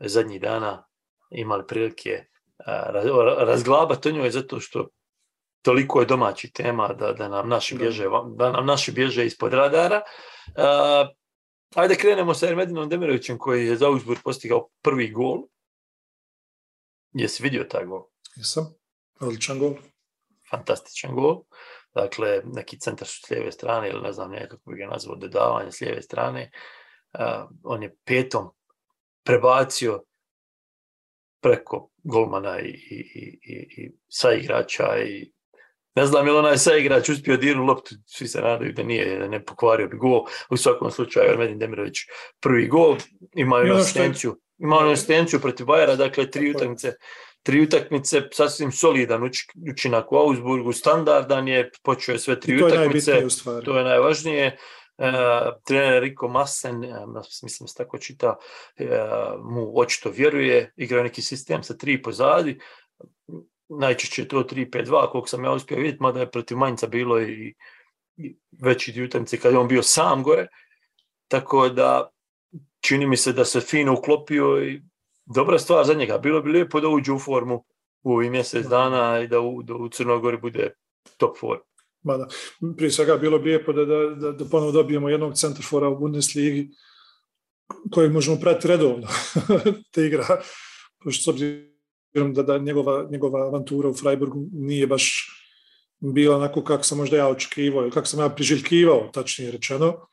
zadnjih 0.00 0.40
dana 0.40 0.88
imali 1.30 1.66
prilike 1.66 2.10
e, 2.10 2.26
razglabati 3.38 4.08
o 4.08 4.12
njoj 4.12 4.30
zato 4.30 4.60
što 4.60 4.88
toliko 5.62 6.00
je 6.00 6.06
domaći 6.06 6.52
tema 6.52 6.88
da, 6.88 7.12
da, 7.12 7.28
nam 7.28 7.48
naši 7.48 7.74
bježe, 7.74 8.04
da 8.36 8.52
nam 8.52 8.66
naši 8.66 8.92
bježe 8.92 9.26
ispod 9.26 9.52
radara. 9.52 10.02
Uh, 10.46 11.08
ajde 11.74 11.94
krenemo 11.94 12.34
sa 12.34 12.46
Ermedinom 12.46 12.88
Demirovićem 12.88 13.38
koji 13.38 13.66
je 13.66 13.76
za 13.76 13.86
Augsburg 13.86 14.20
postigao 14.24 14.68
prvi 14.82 15.10
gol. 15.10 15.42
Jesi 17.12 17.42
vidio 17.42 17.64
taj 17.64 17.84
gol? 17.84 18.02
Jesam, 18.36 18.74
odličan 19.20 19.58
gol 19.58 19.74
fantastičan 20.52 21.14
gol. 21.14 21.42
Dakle, 21.94 22.42
neki 22.44 22.78
centar 22.78 23.08
s 23.08 23.30
lijeve 23.30 23.52
strane 23.52 23.88
ili 23.88 24.02
ne 24.02 24.12
znam 24.12 24.30
nekako 24.30 24.70
bi 24.70 24.76
ga 24.76 24.86
nazvao 24.86 25.16
dodavanje 25.16 25.72
s 25.72 25.80
lijeve 25.80 26.02
strane. 26.02 26.50
Uh, 27.12 27.50
on 27.64 27.82
je 27.82 27.96
petom 28.04 28.50
prebacio 29.24 30.02
preko 31.40 31.88
golmana 32.02 32.60
i, 32.60 32.68
i, 32.68 33.38
i, 33.42 33.82
i 33.82 33.92
saigrača 34.08 34.98
i 34.98 35.32
ne 35.94 36.06
znam 36.06 36.26
je 36.26 36.32
li 36.32 36.38
onaj 36.38 36.56
saigrač 36.58 37.08
uspio 37.08 37.36
dirnu 37.36 37.64
loptu, 37.64 37.94
svi 38.06 38.28
se 38.28 38.40
nadaju 38.40 38.72
da 38.72 38.82
nije, 38.82 39.18
da 39.18 39.28
ne 39.28 39.44
pokvario 39.44 39.88
bi 39.88 39.96
gol. 39.96 40.24
U 40.50 40.56
svakom 40.56 40.90
slučaju, 40.90 41.30
Ermedin 41.30 41.58
Demirović 41.58 41.98
prvi 42.40 42.68
gol, 42.68 42.96
imaju 43.34 43.74
asistenciju, 43.74 44.40
imaju 44.58 44.92
asistenciju 44.92 45.40
protiv 45.40 45.66
Bajara, 45.66 45.96
dakle 45.96 46.30
tri 46.30 46.50
utakmice 46.50 46.92
tri 47.42 47.62
utakmice, 47.62 48.22
sasvim 48.32 48.72
solidan 48.72 49.30
učinak 49.72 50.12
u 50.12 50.16
Augsburgu, 50.16 50.72
standardan 50.72 51.48
je, 51.48 51.70
počeo 51.82 52.12
je 52.12 52.18
sve 52.18 52.40
tri 52.40 52.58
to 52.58 52.66
utakmice, 52.66 53.10
je 53.10 53.26
to 53.64 53.78
je 53.78 53.84
najvažnije. 53.84 54.56
Uh, 54.98 55.08
trener 55.64 56.02
Riko 56.02 56.28
Massen, 56.28 56.84
ja, 56.84 57.06
mislim 57.42 57.68
se 57.68 57.74
tako 57.76 57.98
čita, 57.98 58.36
uh, 58.80 58.86
mu 59.44 59.72
očito 59.78 60.10
vjeruje, 60.10 60.72
igra 60.76 61.02
neki 61.02 61.22
sistem 61.22 61.62
sa 61.62 61.76
tri 61.76 62.02
pozadi, 62.02 62.58
najčešće 63.68 64.22
je 64.22 64.28
to 64.28 64.42
3-5-2, 64.42 65.10
koliko 65.10 65.28
sam 65.28 65.44
ja 65.44 65.52
uspio 65.52 65.76
vidjeti, 65.76 66.02
mada 66.02 66.20
je 66.20 66.30
protiv 66.30 66.56
Manjca 66.56 66.86
bilo 66.86 67.20
i, 67.20 67.54
i 68.16 68.36
veći 68.60 69.02
utakmice 69.02 69.40
kad 69.40 69.52
je 69.52 69.58
on 69.58 69.68
bio 69.68 69.82
sam 69.82 70.22
gore, 70.22 70.46
tako 71.28 71.68
da 71.68 72.10
čini 72.80 73.06
mi 73.06 73.16
se 73.16 73.32
da 73.32 73.44
se 73.44 73.60
fino 73.60 73.92
uklopio 73.92 74.64
i 74.64 74.82
dobra 75.26 75.58
stvar 75.58 75.84
za 75.86 75.94
njega. 75.94 76.18
Bilo 76.18 76.42
bi 76.42 76.50
lijepo 76.50 76.80
da 76.80 76.88
uđe 76.88 77.12
u 77.12 77.18
formu 77.18 77.64
u 78.02 78.12
ovih 78.12 78.30
mjesec 78.30 78.66
dana 78.66 79.20
i 79.20 79.28
da 79.28 79.40
u, 79.40 79.62
da 79.62 79.74
u 79.74 79.88
Crnogori 79.88 80.36
bude 80.36 80.74
top 81.16 81.38
form. 81.38 81.60
Ma 82.02 82.16
da. 82.16 82.28
Prije 82.76 82.90
svega 82.90 83.16
bilo 83.16 83.38
bi 83.38 83.48
lijepo 83.48 83.72
da, 83.72 83.84
da, 83.84 83.96
da, 83.96 84.32
da 84.32 84.44
ponovo 84.44 84.72
dobijemo 84.72 85.08
jednog 85.08 85.34
centrafora 85.34 85.88
u 85.88 85.98
Bundesligi 85.98 86.70
kojeg 87.90 88.12
možemo 88.12 88.40
pratiti 88.40 88.68
redovno 88.68 89.06
te 89.92 90.06
igra. 90.06 90.26
Pošto 91.04 91.22
s 91.22 91.28
obzirom 91.28 92.34
da, 92.34 92.42
da 92.42 92.58
njegova, 92.58 93.08
njegova 93.10 93.46
avantura 93.46 93.88
u 93.88 93.94
Freiburgu 93.94 94.46
nije 94.52 94.86
baš 94.86 95.28
bila 96.00 96.36
onako 96.36 96.64
kako 96.64 96.82
sam 96.82 96.98
možda 96.98 97.16
ja 97.16 97.28
očekivao, 97.28 97.90
kako 97.90 98.06
sam 98.06 98.20
ja 98.20 98.28
priželjkivao, 98.28 99.10
tačnije 99.12 99.50
rečeno. 99.50 100.06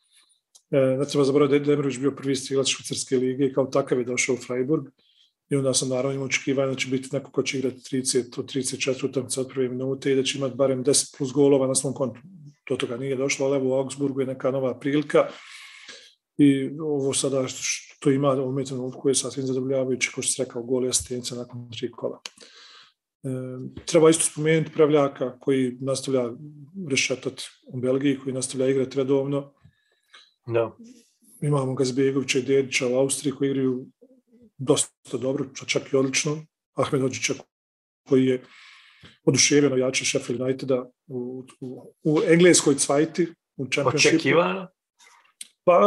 E, 0.72 0.78
ne 0.78 1.06
treba 1.06 1.26
zaboraviti 1.26 1.66
da 1.66 1.72
je 1.72 1.76
Demrović 1.76 1.98
bio 1.98 2.12
prvi 2.12 2.36
strilac 2.36 2.68
Švicarske 2.68 3.18
lige 3.18 3.46
i 3.46 3.54
kao 3.54 3.66
takav 3.66 4.00
je 4.00 4.06
došao 4.06 4.36
u 4.36 4.38
Freiburg. 4.38 4.86
I 5.50 5.56
onda 5.56 5.74
sam 5.74 5.90
naravno 5.90 6.14
imao 6.14 6.26
očekivanje 6.26 6.72
da 6.72 6.78
će 6.78 6.88
biti 6.88 7.10
neko 7.12 7.32
ko 7.32 7.44
će 7.44 7.58
igrati 7.58 7.78
30 7.78 8.40
od 8.40 8.46
34 8.46 9.06
utakmice 9.06 9.42
od 9.42 9.48
prve 9.48 9.70
minute 9.70 10.12
i 10.12 10.16
da 10.16 10.24
će 10.24 10.38
imati 10.38 10.56
barem 10.56 10.84
10 10.84 11.18
plus 11.18 11.32
golova 11.34 11.68
na 11.68 11.76
svom 11.76 11.94
kontu. 11.94 12.20
Do 12.70 12.76
toga 12.76 12.98
nije 12.98 13.16
došlo, 13.16 13.46
ali 13.46 13.68
u 13.68 13.74
Augsburgu 13.74 14.22
je 14.22 14.28
neka 14.28 14.52
nova 14.52 14.80
prilika. 14.80 15.28
I 16.38 16.70
ovo 16.80 17.14
sada 17.14 17.48
što 17.48 18.12
ima 18.12 18.32
u 18.32 18.52
metu 18.52 18.94
koje 19.02 19.12
je 19.12 19.16
sasvim 19.16 19.46
zadovoljavajuće, 19.46 20.12
kao 20.16 20.22
što 20.22 20.32
se 20.34 20.44
rekao, 20.44 20.64
gol 20.64 20.86
i 20.86 20.90
asistencija 20.90 21.38
nakon 21.38 21.70
tri 21.72 21.92
kola. 21.92 22.22
treba 23.86 24.10
isto 24.10 24.24
spomenuti 24.24 24.72
Pravljaka 24.74 25.40
koji 25.40 25.78
nastavlja 25.82 26.32
rešetati 26.90 27.44
u 27.68 27.80
Belgiji, 27.80 28.20
koji 28.24 28.34
nastavlja 28.34 28.68
igrati 28.68 28.98
redovno. 28.98 29.54
Da. 30.54 30.76
Imamo 31.42 31.74
Gazbegovića 31.74 32.40
i 32.40 32.42
Dedića 32.42 32.88
u 32.88 32.96
Austriji 32.96 33.34
koji 33.34 33.50
igraju 33.50 33.86
dosta 34.58 35.18
dobro, 35.18 35.46
čak 35.68 35.94
i 35.94 35.96
odlično. 35.96 36.46
Ahmed 36.74 37.04
Ođića 37.04 37.34
koji 38.08 38.26
je 38.26 38.44
oduševljeno 39.26 39.78
jače 39.78 40.06
Sheffield 40.06 40.42
Uniteda 40.42 40.86
u, 41.08 41.46
u, 41.62 41.94
u 42.04 42.20
engleskoj 42.28 42.76
cvajti, 42.76 43.34
u 43.58 43.68
čempionšipu. 43.68 44.16
Očekivano? 44.16 44.68
Pa, 45.64 45.80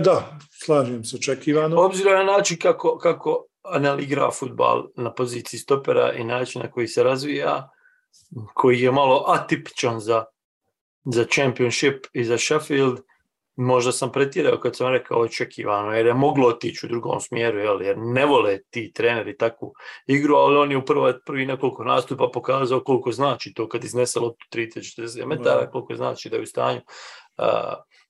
da, 0.00 0.38
slažem 0.64 1.04
se, 1.04 1.16
očekivano. 1.16 1.80
Obzirom 1.80 2.14
na 2.14 2.24
način 2.24 2.58
kako, 2.58 2.98
kako 2.98 3.46
Anel 3.62 4.00
igra 4.00 4.30
futbal 4.30 4.88
na 4.96 5.14
poziciji 5.14 5.60
stopera 5.60 6.12
i 6.12 6.24
način 6.24 6.62
na 6.62 6.70
koji 6.70 6.88
se 6.88 7.02
razvija, 7.02 7.70
koji 8.54 8.80
je 8.80 8.92
malo 8.92 9.24
atipičan 9.28 10.00
za, 10.00 10.24
za 11.04 11.24
championship 11.24 12.06
i 12.12 12.24
za 12.24 12.38
Sheffield, 12.38 13.00
možda 13.56 13.92
sam 13.92 14.12
pretirao 14.12 14.60
kad 14.60 14.76
sam 14.76 14.92
rekao 14.92 15.20
očekivano, 15.20 15.92
jer 15.92 16.06
je 16.06 16.14
moglo 16.14 16.48
otići 16.48 16.86
u 16.86 16.88
drugom 16.88 17.20
smjeru, 17.20 17.58
jel, 17.58 17.82
jer 17.82 17.98
ne 17.98 18.26
vole 18.26 18.58
ti 18.70 18.92
treneri 18.92 19.36
takvu 19.36 19.74
igru, 20.06 20.34
ali 20.34 20.56
on 20.56 20.70
je 20.70 20.76
u 20.76 20.84
prvo, 20.84 21.12
prvi 21.26 21.46
nekoliko 21.46 21.84
nastupa 21.84 22.30
pokazao 22.32 22.80
koliko 22.80 23.12
znači 23.12 23.54
to 23.54 23.68
kad 23.68 23.84
iznese 23.84 24.20
loptu 24.20 24.46
30-40 24.52 25.26
metara, 25.26 25.70
koliko 25.70 25.94
znači 25.94 26.28
da 26.28 26.36
je 26.36 26.42
u 26.42 26.46
stanju 26.46 26.80
uh, 27.38 27.44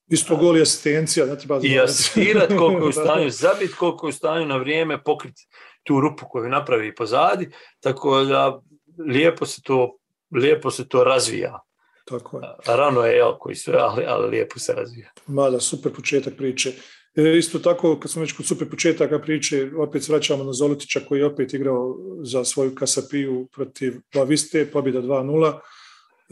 Isto 0.09 0.37
gol 0.37 0.57
i 0.57 0.63
asistencija, 0.63 1.27
ne 1.27 1.39
treba 1.39 1.61
I 1.63 1.81
asistirati 1.81 2.57
koliko 2.57 2.83
je 2.83 2.89
u 2.89 2.93
stanju 3.03 3.31
zabiti, 3.31 3.75
koliko 3.75 4.07
je 4.07 4.09
u 4.09 4.13
stanju 4.13 4.47
na 4.47 4.57
vrijeme 4.57 5.03
pokriti 5.03 5.47
tu 5.83 6.01
rupu 6.01 6.27
koju 6.29 6.49
napravi 6.49 6.95
pozadi, 6.95 7.51
tako 7.81 8.21
da 8.21 8.61
lijepo 9.07 9.47
se 9.47 9.63
to, 9.63 9.97
lijepo 10.35 10.71
se 10.71 10.89
to 10.89 11.05
razvija. 11.05 11.61
Tako 12.05 12.39
je. 12.39 12.49
Rano 12.67 13.01
je, 13.01 13.17
jel, 13.17 13.33
koji 13.39 13.57
sve, 13.57 13.75
ali, 13.79 14.05
ali 14.07 14.31
lijepo 14.31 14.59
se 14.59 14.73
razvija. 14.73 15.11
Mada, 15.27 15.61
super 15.61 15.93
početak 15.93 16.37
priče. 16.37 16.73
E, 17.17 17.39
isto 17.39 17.59
tako, 17.59 18.01
kad 18.01 18.11
smo 18.11 18.23
već 18.23 18.33
kod 18.33 18.47
super 18.47 18.71
početaka 18.71 19.19
priče, 19.19 19.71
opet 19.79 20.05
se 20.05 20.13
vraćamo 20.13 20.45
na 20.45 20.53
Zolotića 20.53 21.01
koji 21.09 21.19
je 21.19 21.27
opet 21.27 21.55
igrao 21.55 21.97
za 22.23 22.45
svoju 22.45 22.75
kasapiju 22.75 23.49
protiv 23.53 23.95
Baviste, 24.15 24.71
pobjeda 24.73 25.01
2-0. 25.03 25.59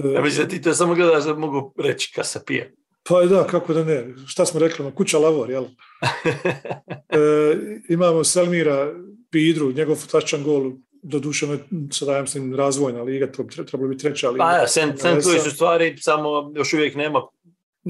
E, 0.05 0.12
ja 0.12 0.23
mislim 0.23 0.45
da 0.45 0.51
ti 0.51 0.62
to 0.62 0.75
samo 0.75 0.95
gledaš 0.95 1.25
da 1.25 1.35
mogu 1.35 1.75
reći 1.79 2.12
kasapija. 2.14 2.66
Pa 3.03 3.25
da, 3.25 3.47
kako 3.47 3.75
da 3.75 3.85
ne. 3.85 4.14
Šta 4.27 4.47
smo 4.47 4.61
rekli, 4.61 4.85
no, 4.85 4.95
kuća 4.95 5.18
Lavor, 5.18 5.51
jel? 5.51 5.64
e, 7.09 7.57
imamo 7.89 8.25
Selmira 8.25 8.95
Pidru, 9.31 9.73
njegov 9.73 9.97
fantastičan 9.97 10.43
gol, 10.43 10.73
doduše 11.03 11.47
ono 11.47 11.59
sada 11.93 12.17
ja 12.17 12.23
mislim 12.23 12.55
razvojna 12.55 13.03
liga, 13.03 13.33
to 13.33 13.43
bi 13.43 13.55
trebalo 13.55 13.89
biti 13.89 14.03
treća 14.03 14.31
liga. 14.31 14.45
Pa 14.45 14.53
ja, 14.53 14.67
St. 14.67 15.05
Louis 15.05 15.47
u 15.47 15.51
stvari 15.51 15.97
samo 16.01 16.53
još 16.55 16.73
uvijek 16.73 16.95
nema 16.95 17.23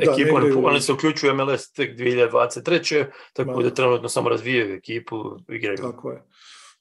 ekipu, 0.00 0.40
da, 0.40 0.46
ne 0.46 0.54
oni 0.54 0.80
se 0.80 0.92
uključuju 0.92 1.34
MLS 1.34 1.72
tek 1.72 1.98
2023. 1.98 3.04
Tako 3.32 3.50
Ma, 3.50 3.62
da 3.62 3.74
trenutno 3.74 4.08
samo 4.08 4.28
razvijaju 4.28 4.74
ekipu, 4.74 5.16
igraju. 5.48 5.76
Tako 5.76 6.10
je. 6.10 6.22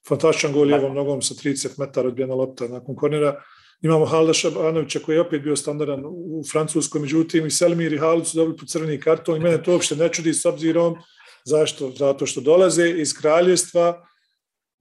Fantastičan 0.08 0.54
gol 0.54 0.64
lijevom 0.64 0.96
nogom 0.96 1.22
sa 1.22 1.34
30 1.34 1.80
metara 1.80 2.08
odbijena 2.08 2.36
lopta 2.36 2.68
nakon 2.68 2.96
kornera. 2.96 3.42
Imamo 3.82 4.06
Halda 4.06 4.34
Šabanovića 4.34 5.00
koji 5.00 5.16
je 5.16 5.22
opet 5.22 5.42
bio 5.42 5.56
standardan 5.56 6.06
u 6.06 6.44
Francuskoj, 6.52 7.02
međutim 7.02 7.46
i 7.46 7.52
Selmir 7.52 7.94
i 7.94 7.98
Halid 7.98 8.28
su 8.28 8.38
dobili 8.38 8.58
po 8.58 8.66
crveni 8.66 9.00
karton 9.00 9.38
i 9.38 9.40
mene 9.40 9.64
to 9.64 9.72
uopšte 9.72 9.96
ne 9.96 10.10
čudi 10.10 10.34
s 10.34 10.46
obzirom 10.46 10.96
zašto? 11.46 11.92
Zato 11.92 12.26
što 12.26 12.42
dolaze 12.42 12.90
iz 12.90 13.14
kraljevstva 13.14 14.06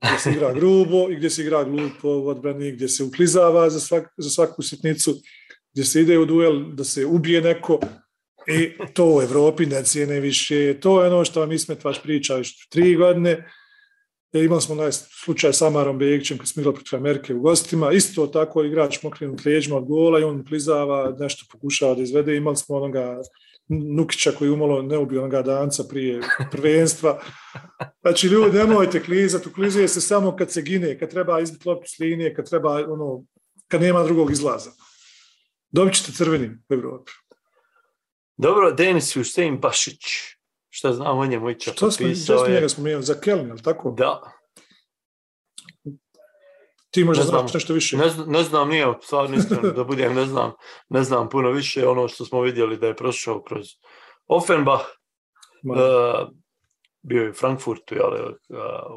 gdje 0.01 0.19
se 0.19 0.31
igra 0.31 0.53
grubo 0.53 1.09
i 1.09 1.15
gdje 1.15 1.29
se 1.29 1.41
igra 1.41 1.63
glupo 1.63 2.09
u 2.09 2.27
odbrani, 2.27 2.71
gdje 2.71 2.89
se 2.89 3.03
uklizava 3.03 3.69
za, 3.69 3.79
svak, 3.79 4.13
za 4.17 4.29
svaku 4.29 4.63
sitnicu, 4.63 5.15
gdje 5.73 5.85
se 5.85 6.01
ide 6.01 6.17
u 6.17 6.25
duel 6.25 6.75
da 6.75 6.83
se 6.83 7.05
ubije 7.05 7.41
neko 7.41 7.79
i 8.47 8.71
to 8.93 9.15
u 9.15 9.21
Evropi 9.21 9.65
ne 9.65 9.83
cijene 9.83 10.19
više. 10.19 10.79
To 10.79 11.01
je 11.03 11.07
ono 11.07 11.25
što 11.25 11.39
vam 11.39 11.51
Ismet 11.51 11.83
vaš 11.83 12.03
priča 12.03 12.37
još 12.37 12.69
tri 12.69 12.95
godine 12.95 13.45
E, 14.33 14.43
imali 14.43 14.61
smo 14.61 14.75
onaj 14.75 14.91
slučaj 14.91 15.53
sa 15.53 15.67
Amarom 15.67 15.97
Begićem 15.97 16.37
kad 16.37 16.47
smo 16.47 16.59
igrali 16.59 16.75
protiv 16.75 16.99
Amerike 16.99 17.33
u 17.33 17.41
gostima. 17.41 17.91
Isto 17.91 18.27
tako 18.27 18.63
igrač 18.63 19.03
mokrenut 19.03 19.45
leđima 19.45 19.77
od 19.77 19.85
gola 19.85 20.19
i 20.19 20.23
on 20.23 20.45
klizava, 20.45 21.15
nešto 21.19 21.45
pokušava 21.51 21.95
da 21.95 22.01
izvede. 22.01 22.35
Imali 22.35 22.55
smo 22.55 22.75
onoga 22.75 23.21
Nukića 23.69 24.31
koji 24.31 24.49
umalo 24.49 24.81
ne 24.81 24.97
ubio 24.97 25.21
onoga 25.21 25.41
danca 25.41 25.83
prije 25.89 26.21
prvenstva. 26.51 27.21
Znači, 28.01 28.27
ljudi, 28.27 28.57
nemojte 28.57 29.03
klizati, 29.03 29.49
uklizuje 29.49 29.87
se 29.87 30.01
samo 30.01 30.35
kad 30.35 30.51
se 30.51 30.61
gine, 30.61 30.99
kad 30.99 31.09
treba 31.09 31.39
izbiti 31.39 31.69
loptu 31.69 31.87
s 31.87 31.99
linije, 31.99 32.35
kad 32.35 32.49
treba, 32.49 32.73
ono, 32.93 33.23
kad 33.67 33.81
nema 33.81 34.03
drugog 34.03 34.31
izlaza. 34.31 34.71
Dobit 35.71 35.93
ćete 35.93 36.11
crveni 36.11 36.47
u 36.69 36.73
Evropi. 36.73 37.11
Dobro, 38.37 38.71
Denis 38.71 39.13
Hussein 39.13 39.59
Bašić 39.59 40.05
šta 40.69 40.93
znam 40.93 41.17
o 41.17 41.25
njemu. 41.25 41.49
Što 41.59 41.91
smo, 41.91 42.07
njega 42.47 42.69
spomenuli? 42.69 43.03
Za 43.03 43.15
ali 43.27 43.61
tako? 43.61 43.91
Da. 43.91 44.38
Ti 46.91 47.03
možda 47.03 47.23
ne 47.23 47.29
znaš 47.29 47.53
nešto 47.53 47.73
više. 47.73 47.97
Ne, 47.97 48.05
ne 48.27 48.43
znam, 48.43 48.69
nije, 48.69 48.93
stvarno 49.01 49.37
iskreno 49.37 49.69
da 49.69 49.83
budem, 49.83 50.15
ne 50.15 50.25
znam, 50.25 50.51
ne 50.89 51.03
znam 51.03 51.29
puno 51.29 51.51
više 51.51 51.87
ono 51.87 52.07
što 52.07 52.25
smo 52.25 52.41
vidjeli 52.41 52.77
da 52.77 52.87
je 52.87 52.95
prošao 52.95 53.43
kroz 53.43 53.67
Offenbach, 54.27 54.83
uh, 55.63 56.29
bio 57.01 57.23
je 57.23 57.29
u 57.29 57.33
Frankfurtu, 57.33 57.95
jale, 57.95 58.21
uh, 58.21 58.35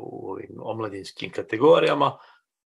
u 0.02 0.30
ovim 0.30 0.56
omladinskim 0.58 1.30
kategorijama, 1.30 2.18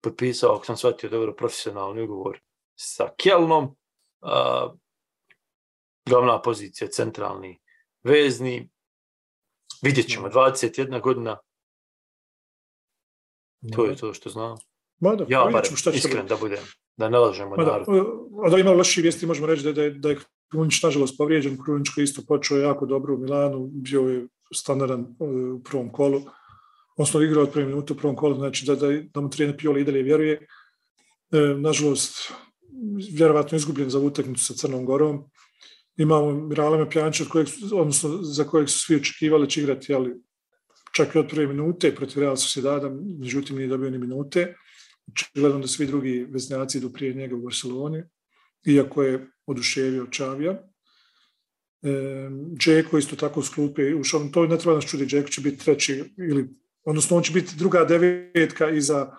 potpisao, 0.03 0.55
ako 0.55 0.65
sam 0.65 0.77
shvatio 0.77 1.11
dobro, 1.11 1.35
profesionalni 1.35 2.03
ugovor 2.03 2.41
sa 2.75 3.09
Kelnom, 3.23 3.65
uh, 3.65 4.73
glavna 6.07 6.43
pozicija, 6.43 6.89
centralni 6.89 7.61
vezni, 8.03 8.73
Vidjet 9.83 10.09
ćemo, 10.09 10.29
21 10.29 11.01
godina. 11.01 11.39
To 13.75 13.85
je 13.85 13.97
to 13.97 14.15
što 14.15 14.31
znam. 14.31 14.57
Mada, 15.03 15.27
ja 15.29 15.49
bar 15.53 15.67
iskren 15.95 16.27
da 16.27 16.37
budem, 16.37 16.65
da 16.97 17.09
ne 17.09 17.19
lažemo 17.19 17.57
Mada, 17.57 17.73
narod. 17.73 18.07
A 18.45 18.51
da 18.51 18.59
ima 18.59 18.71
loši 18.71 19.03
vijesti, 19.03 19.27
možemo 19.27 19.47
reći 19.47 19.65
da, 19.65 19.73
da, 19.73 19.91
da 19.91 20.11
je 20.11 20.19
Krunić 20.51 20.83
nažalost 20.83 21.19
povrijeđen. 21.19 21.59
Krunić 21.65 21.89
koji 21.95 22.05
isto 22.05 22.23
počeo 22.29 22.59
jako 22.59 22.87
dobro 22.87 23.15
u 23.15 23.19
Milanu, 23.19 23.69
bio 23.73 24.01
je 24.01 24.27
standardan 24.55 25.01
e, 25.01 25.25
u 25.25 25.63
prvom 25.63 25.93
kolu. 25.93 26.23
On 26.97 27.07
smo 27.07 27.23
igrao 27.23 27.43
od 27.43 27.53
prve 27.53 27.67
minute 27.67 27.93
u 27.93 27.97
prvom 27.97 28.17
kolu, 28.17 28.35
znači 28.35 28.67
da, 28.67 28.77
da, 28.77 28.87
da 29.15 29.21
mu 29.21 29.31
trener 29.31 29.57
Pioli 29.57 29.81
i 29.81 29.85
dalje 29.85 30.03
vjeruje. 30.03 30.47
E, 31.33 31.39
nažalost, 31.57 32.33
vjerovatno 33.13 33.57
izgubljen 33.57 33.91
za 33.91 33.99
utakmicu 33.99 34.45
sa 34.45 34.55
Crnom 34.55 34.85
Gorom 34.85 35.25
imamo 35.97 36.33
Miralema 36.33 36.89
Pjanića, 36.89 37.25
kojeg, 37.25 37.49
odnosno 37.75 38.19
za 38.23 38.45
kojeg 38.45 38.69
su 38.69 38.79
svi 38.79 38.97
očekivali 38.97 39.51
će 39.51 39.61
igrati, 39.61 39.95
ali 39.95 40.15
čak 40.97 41.15
i 41.15 41.19
od 41.19 41.29
prve 41.29 41.47
minute 41.47 41.95
protiv 41.95 42.21
Real 42.23 42.37
Sociedada, 42.37 42.91
međutim 43.21 43.57
nije 43.57 43.69
dobio 43.69 43.91
ni 43.91 43.99
minute. 43.99 44.55
Očigledno 45.11 45.59
da 45.59 45.69
svi 45.69 45.87
drugi 45.87 46.27
veznjaci 46.31 46.79
idu 46.79 46.93
prije 46.93 47.15
njega 47.15 47.37
u 47.37 47.41
Barceloni, 47.41 48.03
iako 48.67 49.03
je 49.03 49.27
oduševio 49.47 50.07
Čavija. 50.07 50.63
Džeko 52.59 52.99
isto 52.99 53.17
tako 53.17 53.41
u 53.41 53.43
sklupe 53.43 53.95
ušao, 53.95 54.29
to 54.33 54.47
ne 54.47 54.59
treba 54.59 54.75
nas 54.75 54.91
čudi, 54.91 55.07
Džeko 55.07 55.29
će 55.29 55.41
biti 55.41 55.65
treći, 55.65 56.05
ili, 56.19 56.49
odnosno 56.85 57.17
on 57.17 57.23
će 57.23 57.33
biti 57.33 57.57
druga 57.57 57.85
devetka 57.85 58.71
iza, 58.71 59.17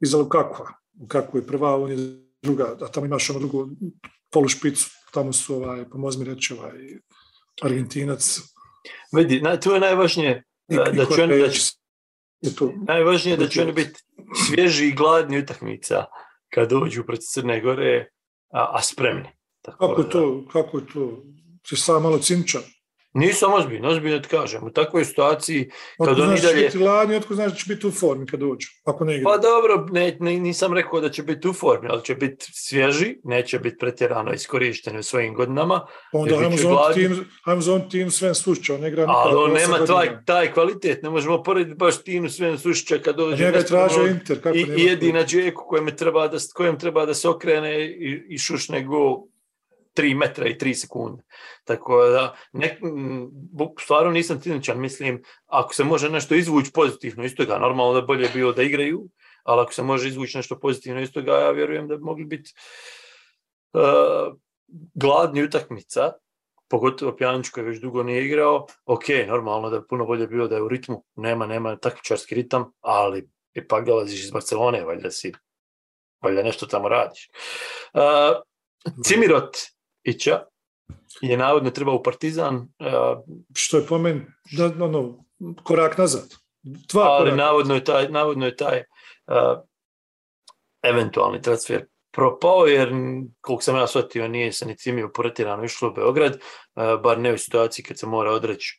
iza 0.00 0.18
Lukakova. 0.18 0.72
Lukaku 1.00 1.38
je 1.38 1.46
prva, 1.46 1.76
on 1.76 1.90
je 1.90 1.96
druga, 2.42 2.76
a 2.80 2.88
tamo 2.88 3.06
imaš 3.06 3.30
ono 3.30 3.38
drugu 3.38 3.68
polušpicu 4.30 4.90
tamo 5.10 5.32
su, 5.32 5.54
ovaj, 5.54 5.88
pomozi 5.90 6.18
mi 6.18 6.24
reći, 6.24 6.54
ovaj, 6.54 6.72
Argentinac. 7.62 8.40
Vidi, 9.12 9.40
na, 9.40 9.60
tu 9.60 9.70
je 9.70 9.80
najvažnije 9.80 10.44
da, 10.68 10.84
da 10.84 11.06
će 11.16 11.26
da 11.26 11.48
će, 11.48 11.72
tu. 12.58 12.72
najvažnije 12.86 13.36
da 13.36 13.48
će 13.48 13.62
oni 13.62 13.72
biti 13.72 14.00
svježi 14.46 14.86
i 14.86 14.94
gladni 14.94 15.38
utakmica 15.38 16.04
kad 16.48 16.70
dođu 16.70 17.04
protiv 17.04 17.26
Crne 17.32 17.60
Gore, 17.60 18.10
a, 18.52 18.70
a 18.76 18.82
spremni. 18.82 19.28
Tako 19.62 19.88
kako, 19.88 20.00
je 20.00 20.10
to, 20.10 20.44
kako 20.52 20.78
je 20.78 20.86
to? 20.86 21.22
Si 21.66 21.76
sam 21.76 22.02
malo 22.02 22.18
cinčan. 22.18 22.62
Nisam 23.14 23.52
ozbiljno, 23.52 23.88
ozbiljno 23.88 24.18
ti 24.18 24.28
kažem. 24.28 24.64
U 24.64 24.70
takvoj 24.70 25.04
situaciji, 25.04 25.70
kad 25.98 26.08
otko 26.08 26.22
oni 26.22 26.38
znači 26.38 26.54
dalje... 26.54 26.66
Biti 26.66 26.78
ladni, 26.78 27.16
otko 27.16 27.34
znači 27.34 27.50
da 27.50 27.56
će 27.56 27.74
biti 27.74 27.86
u 27.86 27.90
formi 27.90 28.26
kad 28.26 28.40
dođu, 28.40 28.68
ako 28.84 29.04
ne 29.04 29.16
igra. 29.16 29.30
Pa 29.30 29.38
dobro, 29.38 29.86
ne, 29.90 30.16
ne, 30.20 30.40
nisam 30.40 30.74
rekao 30.74 31.00
da 31.00 31.10
će 31.10 31.22
biti 31.22 31.48
u 31.48 31.52
formi, 31.52 31.88
ali 31.90 32.04
će 32.04 32.14
biti 32.14 32.46
svježi, 32.52 33.16
neće 33.24 33.58
biti 33.58 33.76
pretjerano 33.78 34.32
iskorišteni 34.32 34.98
u 34.98 35.02
svojim 35.02 35.34
godinama. 35.34 35.86
Onda 36.12 36.38
ajmo 36.38 36.56
za, 36.56 36.68
on 36.68 36.94
tim, 36.94 37.24
ajmo 37.44 37.60
za 37.60 37.74
on 37.74 37.88
tim 37.88 38.10
Sven 38.10 38.34
Sušća, 38.34 38.74
on 38.74 38.86
igra 38.86 39.04
Ali 39.08 39.36
on 39.36 39.52
nema 39.52 39.86
taj, 39.86 40.24
taj 40.24 40.52
kvalitet, 40.52 41.02
ne 41.02 41.10
možemo 41.10 41.42
porediti 41.42 41.76
baš 41.76 42.02
tim 42.02 42.30
Sven 42.30 42.58
Sušća 42.58 42.98
kad 42.98 43.16
dođe... 43.16 43.44
Njega 43.44 43.58
je 43.58 43.66
tražio 43.66 44.06
Inter, 44.06 44.42
kako 44.42 44.56
I, 44.56 44.66
i 44.76 44.84
jedina 44.84 45.24
Džeku 45.24 45.64
kojem 45.68 45.96
treba 45.96 46.28
da, 46.28 46.38
kojem 46.54 46.78
treba 46.78 47.06
da 47.06 47.14
se 47.14 47.28
okrene 47.28 47.84
i, 47.86 48.22
i 48.28 48.38
šušne 48.38 48.84
gol 48.84 49.29
3 49.96 50.16
metra 50.16 50.48
i 50.48 50.58
3 50.58 50.74
sekunde. 50.74 51.22
Tako 51.64 52.04
da, 52.04 52.34
ne, 52.52 52.78
stvarno 53.80 54.10
nisam 54.10 54.40
ciničan, 54.40 54.80
mislim, 54.80 55.22
ako 55.46 55.74
se 55.74 55.84
može 55.84 56.10
nešto 56.10 56.34
izvući 56.34 56.72
pozitivno 56.72 57.24
iz 57.24 57.34
toga, 57.34 57.58
normalno 57.58 57.94
da 57.94 58.06
bolje 58.06 58.28
bilo 58.34 58.52
da 58.52 58.62
igraju, 58.62 59.08
ali 59.42 59.60
ako 59.60 59.72
se 59.72 59.82
može 59.82 60.08
izvući 60.08 60.36
nešto 60.36 60.58
pozitivno 60.58 61.00
iz 61.00 61.12
toga, 61.12 61.32
ja 61.32 61.50
vjerujem 61.50 61.88
da 61.88 61.96
bi 61.96 62.02
mogli 62.02 62.24
biti 62.24 62.52
uh, 63.72 64.36
gladni 64.94 65.42
utakmica, 65.42 66.12
pogotovo 66.68 67.16
Pjanić 67.16 67.48
koji 67.48 67.66
već 67.66 67.80
dugo 67.80 68.02
nije 68.02 68.24
igrao, 68.24 68.66
ok, 68.84 69.04
normalno 69.26 69.70
da 69.70 69.76
je 69.76 69.86
puno 69.86 70.04
bolje 70.04 70.26
bilo 70.26 70.48
da 70.48 70.56
je 70.56 70.62
u 70.62 70.68
ritmu, 70.68 71.04
nema, 71.16 71.46
nema 71.46 71.76
takmičarski 71.76 72.34
ritam, 72.34 72.72
ali 72.80 73.28
ipak 73.54 73.86
dolaziš 73.86 74.24
iz 74.24 74.30
Barcelone, 74.30 74.84
valjda 74.84 75.10
si, 75.10 75.32
valjda 76.22 76.42
nešto 76.42 76.66
tamo 76.66 76.88
radiš. 76.88 77.30
Uh, 77.94 78.42
Cimirot 79.04 79.56
Ića 80.02 80.42
je 81.20 81.36
navodno 81.36 81.70
trebao 81.70 81.94
u 81.94 82.02
Partizan. 82.02 82.68
Što 83.54 83.76
je 83.76 83.86
po 83.86 83.98
meni 83.98 84.22
da, 84.52 84.84
ono, 84.84 85.24
korak 85.62 85.98
nazad. 85.98 86.34
Dva 86.62 87.02
ali 87.02 87.30
koraka. 87.30 87.36
navodno 87.36 87.74
je 87.74 87.84
taj, 87.84 88.08
navodno 88.08 88.46
je 88.46 88.56
taj 88.56 88.78
uh, 88.78 89.58
eventualni 90.82 91.42
transfer 91.42 91.86
propao, 92.12 92.66
jer 92.66 92.92
koliko 93.40 93.62
sam 93.62 93.76
ja 93.76 93.86
shvatio 93.86 94.28
nije 94.28 94.52
se 94.52 94.66
ni 94.66 94.76
Cimio 94.76 95.10
poretirano 95.14 95.64
išlo 95.64 95.88
u 95.88 95.92
Beograd, 95.92 96.32
uh, 96.34 97.02
bar 97.02 97.18
ne 97.18 97.34
u 97.34 97.38
situaciji 97.38 97.84
kad 97.84 97.98
se 97.98 98.06
mora 98.06 98.30
odreći 98.30 98.78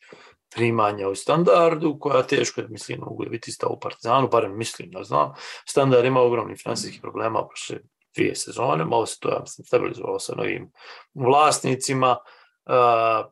primanja 0.55 1.09
u 1.09 1.15
standardu, 1.15 1.97
koja 1.99 2.24
teško, 2.24 2.61
mislim, 2.69 2.99
mogu 2.99 3.26
biti 3.30 3.51
stav 3.51 3.72
u 3.72 3.80
Partizanu, 3.80 4.28
barem 4.28 4.57
mislim 4.57 4.91
da 4.91 5.03
znam. 5.03 5.34
Standard 5.65 6.05
ima 6.05 6.22
ogromnih 6.22 6.59
finansijskih 6.63 7.01
problema 7.01 7.47
prošle 7.47 7.78
dvije 8.16 8.36
sezone, 8.36 8.86
malo 8.86 9.05
se 9.05 9.18
to, 9.20 9.30
ja 9.30 9.39
mislim, 9.39 9.66
stabilizovalo 9.66 10.20
sa 10.20 10.36
novim 10.36 10.72
vlasnicima. 11.14 12.18
Uh, 12.66 13.32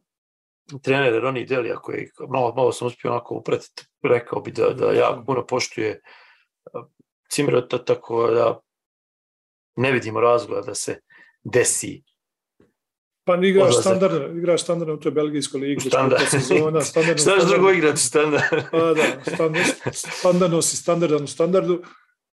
trener 0.81 1.21
Roni 1.21 1.45
Delija, 1.45 1.75
koji 1.75 2.09
malo, 2.29 2.53
malo 2.55 2.71
sam 2.71 2.87
uspio 2.87 3.11
onako 3.11 3.35
upratiti, 3.35 3.85
rekao 4.03 4.41
bi 4.41 4.51
da, 4.51 4.69
da 4.69 4.91
jako 4.91 5.23
puno 5.25 5.45
poštuje 5.45 6.01
Cimirota, 7.31 7.77
tako 7.77 8.27
da 8.27 8.59
ne 9.75 9.91
vidimo 9.91 10.21
razloga 10.21 10.61
da 10.61 10.75
se 10.75 10.99
desi 11.43 12.03
pa 13.29 13.35
igraš 13.35 13.79
standardno, 13.79 14.37
igraš 14.37 14.63
standardno 14.63 14.93
u 14.93 14.99
toj 14.99 15.11
belgijskoj 15.11 15.61
ligi. 15.61 15.89
Standard. 15.89 16.23
Sezona, 16.29 16.81
standardno, 16.81 17.21
Šta 17.23 17.45
drugo 17.45 17.71
igrati 17.71 17.99
standard? 17.99 18.43
pa 18.71 18.93
da, 18.93 19.33
standard, 19.35 19.65
standardno 19.93 20.61
si 20.61 20.77
standardan 20.77 21.23
u 21.23 21.27
standardu 21.27 21.83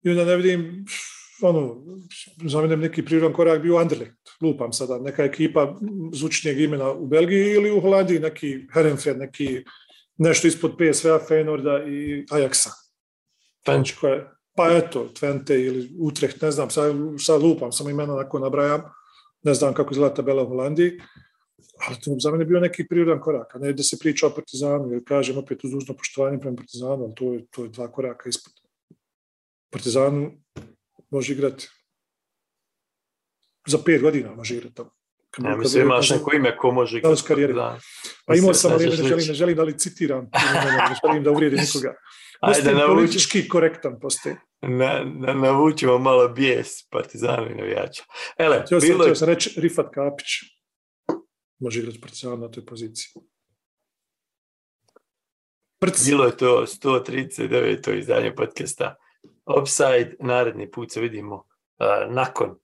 i 0.04 0.10
onda 0.10 0.26
ne 0.26 0.36
vidim 0.36 0.86
ono, 1.42 1.84
za 2.46 2.62
mene 2.62 2.78
neki 2.78 3.06
prirodan 3.06 3.34
korak 3.34 3.62
bio 3.62 3.78
Anderlecht, 3.78 4.18
lupam 4.42 4.74
sada, 4.74 5.00
neka 5.00 5.24
ekipa 5.24 5.76
zvučnijeg 6.14 6.62
imena 6.62 6.92
u 6.92 7.08
Belgiji 7.08 7.52
ili 7.52 7.72
u 7.72 7.82
Holandiji, 7.82 8.20
neki 8.20 8.68
Herenfeld, 8.74 9.18
neki 9.18 9.64
nešto 10.18 10.48
ispod 10.48 10.72
PSV-a, 10.72 11.20
Feynorda 11.30 11.88
i 11.88 12.26
Ajaxa. 12.32 12.70
Znači, 13.66 13.96
koje, 14.00 14.32
pa 14.56 14.72
eto, 14.72 15.10
Twente 15.14 15.66
ili 15.66 15.92
Utrecht, 16.00 16.42
ne 16.42 16.52
znam, 16.52 16.70
sad, 16.70 16.96
sad 17.20 17.42
lupam, 17.42 17.72
samo 17.72 17.90
imena 17.90 18.14
onako 18.14 18.40
nabrajam, 18.40 18.82
ne 19.44 19.54
znam 19.54 19.74
kako 19.74 19.94
izgleda 19.94 20.16
tabela 20.16 20.44
u 20.44 20.48
Holandiji, 20.48 21.00
ali 21.88 21.98
to 22.04 22.16
za 22.20 22.32
mene 22.32 22.46
bio 22.46 22.60
neki 22.60 22.88
prirodan 22.88 23.22
korak, 23.22 23.56
a 23.56 23.60
ne 23.60 23.74
da 23.74 23.84
se 23.84 23.98
priča 24.00 24.28
o 24.28 24.30
Partizanu, 24.36 24.92
jer 24.92 25.04
kažem 25.06 25.38
opet 25.38 25.64
uz 25.64 25.72
dužno 25.72 25.94
poštovanje 25.94 26.40
prema 26.40 26.56
Partizanu, 26.56 27.04
ali 27.04 27.16
to 27.16 27.34
je, 27.34 27.46
to 27.52 27.64
je 27.64 27.70
dva 27.70 27.92
koraka 27.92 28.30
ispod. 28.30 28.54
Partizanu 29.72 30.32
može 31.16 31.34
igrati 31.34 31.70
za 33.68 33.78
pet 33.86 34.02
godina 34.02 34.36
može 34.36 34.56
igrati 34.56 34.76
tamo. 34.76 34.92
Ja, 35.44 35.58
mislim, 35.58 35.84
imaš 35.84 36.10
neko 36.10 36.36
ime 36.36 36.58
ko 36.58 36.72
može 36.72 36.98
igrati. 36.98 37.54
Da. 37.54 37.80
Pa 38.26 38.36
imao 38.36 38.54
sam, 38.54 38.72
ali 38.72 38.86
ne 38.86 38.92
želim, 38.92 39.28
ne 39.28 39.34
želim 39.34 39.56
da 39.56 39.64
li 39.64 39.80
citiram, 39.80 40.30
ne 40.90 40.96
želim 41.04 41.24
da 41.24 41.32
uvrijedim 41.32 41.60
nikoga. 41.60 41.96
Ajde, 42.40 42.74
navuči, 42.74 42.96
politički 42.96 43.48
korektan 43.50 44.00
postoji. 44.00 44.36
Na, 44.62 45.04
na, 45.04 45.34
navučimo 45.34 45.98
malo 45.98 46.30
bijes 46.30 46.68
partizanu 46.90 47.52
i 47.52 47.56
navijača. 47.56 48.04
Ele, 48.38 48.62
htio 48.66 48.80
bilo... 48.80 48.98
sam, 48.98 49.02
htio 49.02 49.16
sam 49.16 49.28
reći 49.28 49.54
Rifat 49.62 49.86
Kapić. 49.94 50.28
Može 51.60 51.80
igrati 51.80 52.02
partizanu 52.02 52.38
na 52.38 52.52
toj 52.52 52.66
poziciji. 52.66 53.12
Prc. 55.80 56.06
Bilo 56.06 56.26
je 56.26 56.38
to 56.38 56.66
139. 56.84 58.00
izdanje 58.00 58.36
podcasta 58.36 58.96
Offside, 59.46 60.16
naredni 60.20 60.72
put 60.72 60.92
se 60.92 61.02
vidimo 61.02 61.36
uh, 61.36 62.14
nakon 62.14 62.56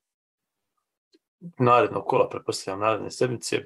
narednog 1.59 2.05
kola, 2.05 2.29
pretpostavljam, 2.29 2.79
naredne 2.79 3.11
sedmice. 3.11 3.63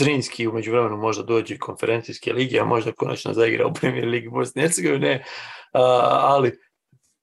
Zrinski 0.00 0.46
umeđu 0.46 0.72
vremenu 0.72 0.96
možda 0.96 1.22
dođe 1.22 1.58
konferencijske 1.58 2.32
lige, 2.32 2.60
a 2.60 2.64
možda 2.64 2.92
konačno 2.92 3.32
zaigra 3.32 3.66
u 3.66 3.74
Premier 3.74 4.08
Ligi 4.08 4.28
Bosne 4.28 4.62
i 4.62 4.64
Hercegovine, 4.64 5.16
uh, 5.16 5.80
ali 6.04 6.58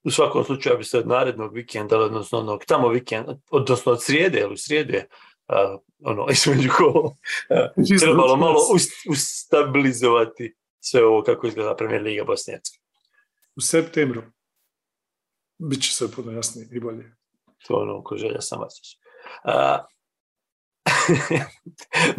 u 0.04 0.12
svakom 0.12 0.44
slučaju 0.44 0.78
bi 0.78 0.84
se 0.84 1.00
od 1.00 1.08
narednog 1.08 1.54
vikenda, 1.54 2.00
odnosno 2.00 2.40
onog 2.40 2.66
tamo 2.66 2.88
vikenda, 2.88 3.38
odnosno 3.52 3.92
od 3.92 4.04
srijede, 4.04 4.40
ili 4.40 4.54
u 4.54 4.58
srijedu 4.58 4.94
je 4.94 5.08
uh, 5.48 5.80
ono, 6.04 6.28
između 6.32 6.70
kola, 6.78 7.02
uh, 7.02 8.00
trebalo 8.00 8.36
malo 8.36 8.60
ustabilizovati 9.10 10.56
sve 10.80 11.06
ovo 11.06 11.24
kako 11.24 11.48
izgleda 11.48 11.76
Premier 11.76 12.02
Liga 12.02 12.24
Bosne 12.24 12.54
i 12.54 12.56
Hercegovine. 12.56 12.90
U 13.56 13.62
septembru 13.62 14.22
bit 15.60 15.84
će 15.84 15.94
sve 15.94 16.08
puno 16.08 16.32
jasnije 16.32 16.68
i 16.72 16.80
bolje. 16.80 17.16
To 17.68 17.74
ono 17.74 18.04
ko 18.04 18.18
želja 18.18 18.42
sam 18.42 18.60
vas. 18.60 18.74
Uh, 19.44 19.86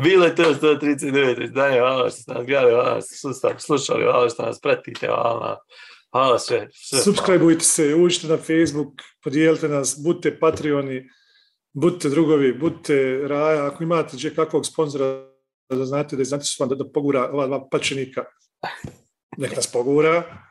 Bilo 0.04 0.24
je 0.24 0.34
to 0.34 0.42
139 0.42 1.44
izdanje, 1.44 1.78
hvala 1.78 2.10
što 2.10 2.20
ste 2.20 2.34
nas 2.34 2.46
gledali, 2.46 2.72
hvala 2.72 3.00
što 3.00 3.32
ste 3.32 3.54
slušali, 3.58 4.02
hvala 4.02 4.28
što 4.28 4.42
nas 4.42 4.60
pratite, 4.60 5.06
hvala, 5.06 5.58
hvala 6.12 6.38
sve. 6.38 6.68
sve 6.72 6.98
Subscribeujte 6.98 7.64
se, 7.64 7.94
uđite 7.94 8.26
na 8.26 8.36
Facebook, 8.36 8.92
podijelite 9.24 9.68
nas, 9.68 9.96
budite 10.04 10.38
Patreoni, 10.38 11.08
budite 11.72 12.08
drugovi, 12.08 12.58
budite 12.58 13.20
Raja, 13.26 13.66
ako 13.66 13.82
imate 13.82 14.16
gdje 14.16 14.34
kakvog 14.34 14.66
sponzora 14.66 15.26
da 15.70 15.84
znate 15.84 16.16
da 16.16 16.24
znate 16.24 16.44
su 16.44 16.62
vam 16.62 16.68
da, 16.68 16.74
da 16.74 16.90
pogura 16.94 17.30
ova 17.32 17.46
dva 17.46 17.68
pačenika, 17.70 18.24
nek 19.36 19.56
nas 19.56 19.72
pogura. 19.72 20.49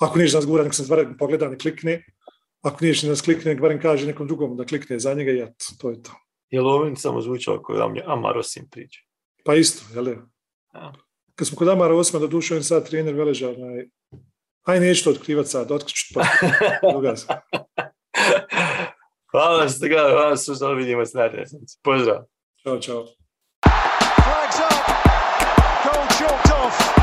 Ako 0.00 0.18
niš 0.18 0.34
nas 0.34 0.46
gura, 0.46 0.64
nek 0.64 0.74
se 0.74 0.86
barem 0.88 1.16
pogleda, 1.18 1.48
ne 1.48 1.58
klikne. 1.58 2.04
Ako 2.62 2.84
niš 2.84 3.02
nas 3.02 3.22
klikne, 3.22 3.54
nek 3.54 3.60
barem 3.60 3.80
kaže 3.80 4.06
nekom 4.06 4.26
drugom 4.26 4.56
da 4.56 4.64
klikne 4.64 4.98
za 4.98 5.14
njega 5.14 5.32
i 5.32 5.40
eto, 5.40 5.64
to 5.80 5.90
je 5.90 6.02
to. 6.02 6.12
Je 6.50 6.60
li 6.60 6.68
ovim 6.68 6.96
samo 6.96 7.20
zvučao 7.20 7.62
koji 7.62 7.78
vam 7.78 7.96
je 7.96 8.04
Amar 8.06 8.38
Osim 8.38 8.68
priča? 8.70 9.00
Pa 9.44 9.54
isto, 9.54 9.84
jel 9.94 10.08
je? 10.08 10.18
Ja. 10.74 10.92
Kad 11.34 11.48
smo 11.48 11.56
kod 11.56 11.68
Amara 11.68 11.94
Osima, 11.94 12.20
da 12.20 12.26
duše 12.26 12.56
on 12.56 12.62
sad 12.62 12.88
trener 12.88 13.14
Veleža, 13.14 13.50
onaj, 13.50 13.88
aj 14.62 14.80
neću 14.80 15.04
to 15.04 15.10
otkrivat 15.10 15.46
sad, 15.46 15.70
otkriću 15.70 16.14
pa 16.14 16.20
Hvala 19.30 19.68
što 19.68 19.68
ste 19.68 19.88
gledali, 19.88 20.12
hvala 20.12 20.36
što 20.36 20.54
ste 20.54 20.74
vidimo 20.74 21.06
s 21.06 21.14
naredne. 21.14 21.44
Pozdrav. 21.82 22.24
Ćao, 22.62 22.80
čao. 22.80 23.06
Flags 24.24 24.58
up. 24.58 24.86
Goal 25.84 26.06
chalked 26.08 26.52
off. 26.52 26.95